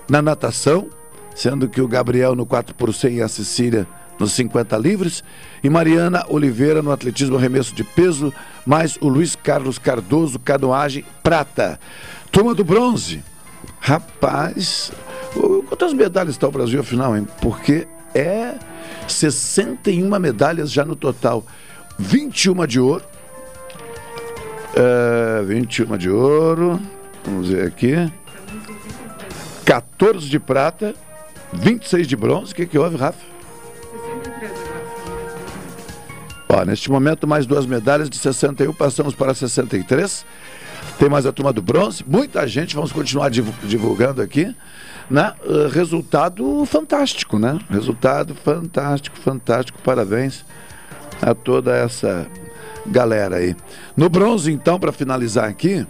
na 0.07 0.21
natação, 0.21 0.91
sendo 1.35 1.71
que 1.71 1.81
o 1.81 1.89
Gabriel 1.89 2.35
no 2.35 2.45
4 2.45 2.75
por 2.75 2.93
100 2.93 3.17
e 3.17 3.23
a 3.23 3.29
Cecília 3.29 3.89
nos 4.19 4.33
50 4.33 4.77
livres, 4.77 5.25
e 5.63 5.71
Mariana 5.71 6.25
Oliveira 6.29 6.83
no 6.83 6.93
atletismo 6.93 7.37
arremesso 7.37 7.75
de 7.75 7.83
peso, 7.83 8.33
mais 8.65 8.97
o 9.01 9.09
Luiz 9.09 9.35
Carlos 9.35 9.79
Cardoso, 9.79 10.39
canoagem 10.39 11.05
prata. 11.23 11.81
Turma 12.35 12.53
do 12.53 12.65
bronze. 12.65 13.23
Rapaz, 13.79 14.91
quantas 15.69 15.93
medalhas 15.93 16.35
está 16.35 16.49
o 16.49 16.51
Brasil 16.51 16.81
afinal, 16.81 17.17
hein? 17.17 17.29
Porque 17.41 17.87
é 18.13 18.55
61 19.07 20.19
medalhas 20.19 20.73
já 20.73 20.85
no 20.85 20.97
total. 20.97 21.47
21 21.97 22.67
de 22.67 22.81
ouro. 22.81 23.05
É, 24.75 25.45
21 25.45 25.97
de 25.97 26.11
ouro. 26.11 26.81
Vamos 27.25 27.51
ver 27.51 27.69
aqui. 27.69 27.95
14 29.65 30.29
de 30.29 30.41
prata. 30.41 30.93
26 31.53 32.05
de 32.05 32.17
bronze. 32.17 32.53
O 32.53 32.57
que, 32.57 32.67
que 32.67 32.77
houve, 32.77 32.97
Rafa? 32.97 33.25
Ó, 36.49 36.65
neste 36.65 36.91
momento, 36.91 37.29
mais 37.29 37.47
duas 37.47 37.65
medalhas 37.65 38.11
de 38.11 38.19
61, 38.19 38.73
passamos 38.73 39.15
para 39.15 39.33
63. 39.35 40.27
Tem 40.99 41.09
mais 41.09 41.27
a 41.27 41.33
turma 41.33 41.53
do 41.53 41.61
bronze, 41.61 42.05
muita 42.07 42.47
gente, 42.47 42.75
vamos 42.75 42.93
continuar 42.93 43.29
divu- 43.29 43.55
divulgando 43.65 44.23
aqui, 44.23 44.55
né? 45.11 45.33
Uh, 45.45 45.69
resultado 45.69 46.65
fantástico, 46.67 47.39
né? 47.39 47.59
Resultado 47.69 48.35
fantástico, 48.35 49.17
fantástico, 49.19 49.79
parabéns 49.83 50.45
a 51.21 51.35
toda 51.35 51.77
essa 51.77 52.27
galera 52.87 53.37
aí. 53.37 53.57
No 53.97 54.09
bronze, 54.09 54.53
então, 54.53 54.79
para 54.79 54.93
finalizar 54.93 55.49
aqui, 55.49 55.85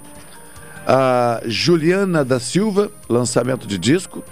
a 0.87 1.41
Juliana 1.45 2.25
da 2.25 2.41
Silva, 2.41 2.91
lançamento 3.09 3.67
de 3.67 3.79
disco, 3.79 4.25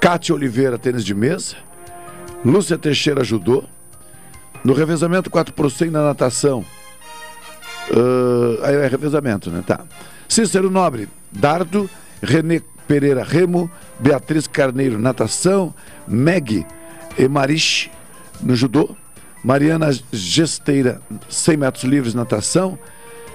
Cátia 0.00 0.34
Oliveira, 0.34 0.78
tênis 0.78 1.04
de 1.04 1.14
mesa, 1.14 1.56
Lúcia 2.44 2.76
Teixeira, 2.76 3.22
judô, 3.24 3.64
no 4.64 4.72
revezamento 4.72 5.30
4 5.30 5.54
por 5.54 5.70
100 5.70 5.90
na 5.90 6.02
natação. 6.02 6.64
Ah, 7.92 8.68
aí 8.68 8.76
é 8.76 8.86
revezamento, 8.86 9.50
né? 9.50 9.62
Tá. 9.66 9.80
Cícero 10.28 10.70
Nobre, 10.70 11.08
dardo. 11.30 11.88
Renê 12.22 12.62
Pereira, 12.86 13.22
remo. 13.22 13.70
Beatriz 13.98 14.46
Carneiro, 14.46 14.98
natação. 14.98 15.74
Meg 16.06 16.66
Emarish, 17.18 17.90
no 18.40 18.54
judô. 18.54 18.96
Mariana 19.42 19.88
Gesteira, 20.12 21.00
100 21.28 21.56
metros 21.56 21.84
livres, 21.84 22.14
natação. 22.14 22.78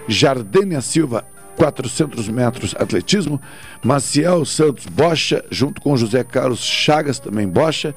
Jardênia 0.07 0.81
Silva, 0.81 1.25
400 1.55 2.27
metros, 2.27 2.75
atletismo. 2.77 3.41
Maciel 3.83 4.43
Santos, 4.45 4.85
bocha, 4.85 5.43
junto 5.49 5.81
com 5.81 5.95
José 5.95 6.23
Carlos 6.23 6.59
Chagas, 6.59 7.19
também 7.19 7.47
bocha. 7.47 7.95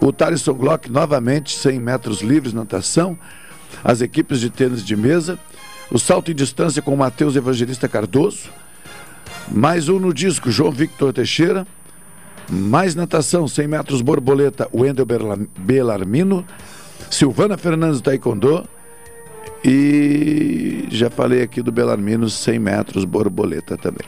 O 0.00 0.12
Thaleson 0.12 0.54
Glock, 0.54 0.90
novamente, 0.90 1.56
100 1.56 1.80
metros 1.80 2.20
livres, 2.20 2.52
natação. 2.52 3.18
As 3.82 4.00
equipes 4.00 4.40
de 4.40 4.50
tênis 4.50 4.84
de 4.84 4.94
mesa. 4.96 5.38
O 5.90 5.98
salto 5.98 6.30
em 6.30 6.34
distância 6.34 6.82
com 6.82 6.94
Matheus 6.94 7.34
Evangelista 7.34 7.88
Cardoso. 7.88 8.50
Mais 9.50 9.88
um 9.88 9.98
no 9.98 10.12
disco, 10.12 10.50
João 10.50 10.70
Victor 10.70 11.14
Teixeira. 11.14 11.66
Mais 12.50 12.94
natação, 12.94 13.48
100 13.48 13.68
metros 13.68 14.02
borboleta, 14.02 14.68
Wendel 14.72 15.06
Belarmino. 15.56 16.44
Silvana 17.10 17.56
Fernandes 17.56 18.02
do 18.02 18.04
Taekwondo. 18.04 18.68
E 19.64 20.86
já 20.90 21.08
falei 21.08 21.42
aqui 21.42 21.62
do 21.62 21.72
Belarmino, 21.72 22.28
100 22.28 22.58
metros 22.58 23.04
borboleta 23.06 23.78
também. 23.78 24.06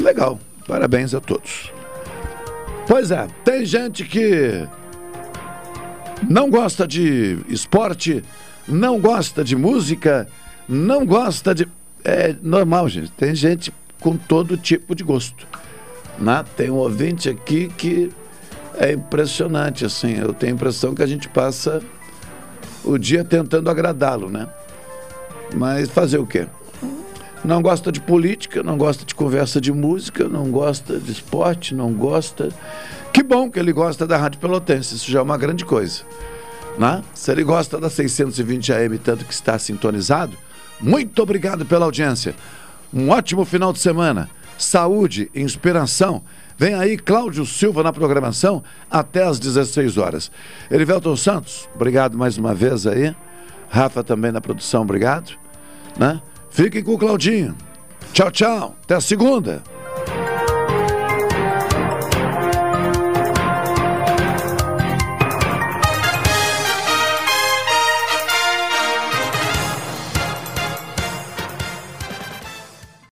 Legal, 0.00 0.40
parabéns 0.66 1.14
a 1.14 1.20
todos. 1.20 1.72
Pois 2.88 3.12
é, 3.12 3.28
tem 3.44 3.64
gente 3.64 4.04
que 4.04 4.66
não 6.28 6.50
gosta 6.50 6.86
de 6.86 7.38
esporte, 7.48 8.24
não 8.66 9.00
gosta 9.00 9.44
de 9.44 9.54
música, 9.54 10.28
não 10.68 11.04
gosta 11.04 11.54
de. 11.54 11.68
É 12.04 12.34
normal, 12.42 12.88
gente. 12.88 13.10
Tem 13.12 13.34
gente 13.34 13.72
com 14.00 14.16
todo 14.16 14.56
tipo 14.56 14.94
de 14.94 15.02
gosto. 15.02 15.46
Né? 16.18 16.44
Tem 16.56 16.70
um 16.70 16.76
ouvinte 16.76 17.28
aqui 17.28 17.68
que 17.76 18.10
é 18.78 18.92
impressionante, 18.92 19.84
assim. 19.84 20.18
Eu 20.18 20.32
tenho 20.32 20.52
a 20.52 20.54
impressão 20.54 20.94
que 20.94 21.02
a 21.02 21.06
gente 21.06 21.28
passa 21.28 21.82
o 22.84 22.98
dia 22.98 23.24
tentando 23.24 23.68
agradá-lo, 23.68 24.30
né? 24.30 24.48
Mas 25.54 25.88
fazer 25.88 26.18
o 26.18 26.26
quê? 26.26 26.46
Não 27.44 27.62
gosta 27.62 27.92
de 27.92 28.00
política, 28.00 28.62
não 28.62 28.76
gosta 28.76 29.04
de 29.04 29.14
conversa 29.14 29.60
de 29.60 29.72
música, 29.72 30.28
não 30.28 30.50
gosta 30.50 30.98
de 30.98 31.12
esporte, 31.12 31.74
não 31.74 31.92
gosta. 31.92 32.48
Que 33.12 33.22
bom 33.22 33.50
que 33.50 33.58
ele 33.58 33.72
gosta 33.72 34.06
da 34.06 34.16
Rádio 34.16 34.40
Pelotense, 34.40 34.96
isso 34.96 35.10
já 35.10 35.20
é 35.20 35.22
uma 35.22 35.38
grande 35.38 35.64
coisa. 35.64 36.02
Né? 36.78 37.02
Se 37.14 37.30
ele 37.30 37.44
gosta 37.44 37.78
da 37.78 37.88
620 37.88 38.72
AM, 38.72 38.98
tanto 38.98 39.24
que 39.24 39.32
está 39.32 39.58
sintonizado, 39.58 40.36
muito 40.80 41.22
obrigado 41.22 41.64
pela 41.64 41.84
audiência. 41.84 42.34
Um 42.92 43.10
ótimo 43.10 43.44
final 43.44 43.72
de 43.72 43.78
semana. 43.78 44.28
Saúde, 44.58 45.30
inspiração. 45.34 46.22
Vem 46.58 46.74
aí 46.74 46.96
Cláudio 46.96 47.44
Silva 47.44 47.82
na 47.82 47.92
programação 47.92 48.62
até 48.90 49.24
às 49.24 49.38
16 49.38 49.98
horas. 49.98 50.30
Erivelton 50.70 51.14
Santos, 51.16 51.68
obrigado 51.74 52.16
mais 52.16 52.38
uma 52.38 52.54
vez 52.54 52.86
aí. 52.86 53.14
Rafa 53.68 54.02
também 54.02 54.32
na 54.32 54.40
produção, 54.40 54.82
obrigado. 54.82 55.32
Né? 55.98 56.20
Fiquem 56.50 56.82
com 56.82 56.94
o 56.94 56.98
Claudinho. 56.98 57.54
Tchau, 58.12 58.30
tchau. 58.30 58.76
Até 58.82 58.94
a 58.94 59.00
segunda. 59.00 59.62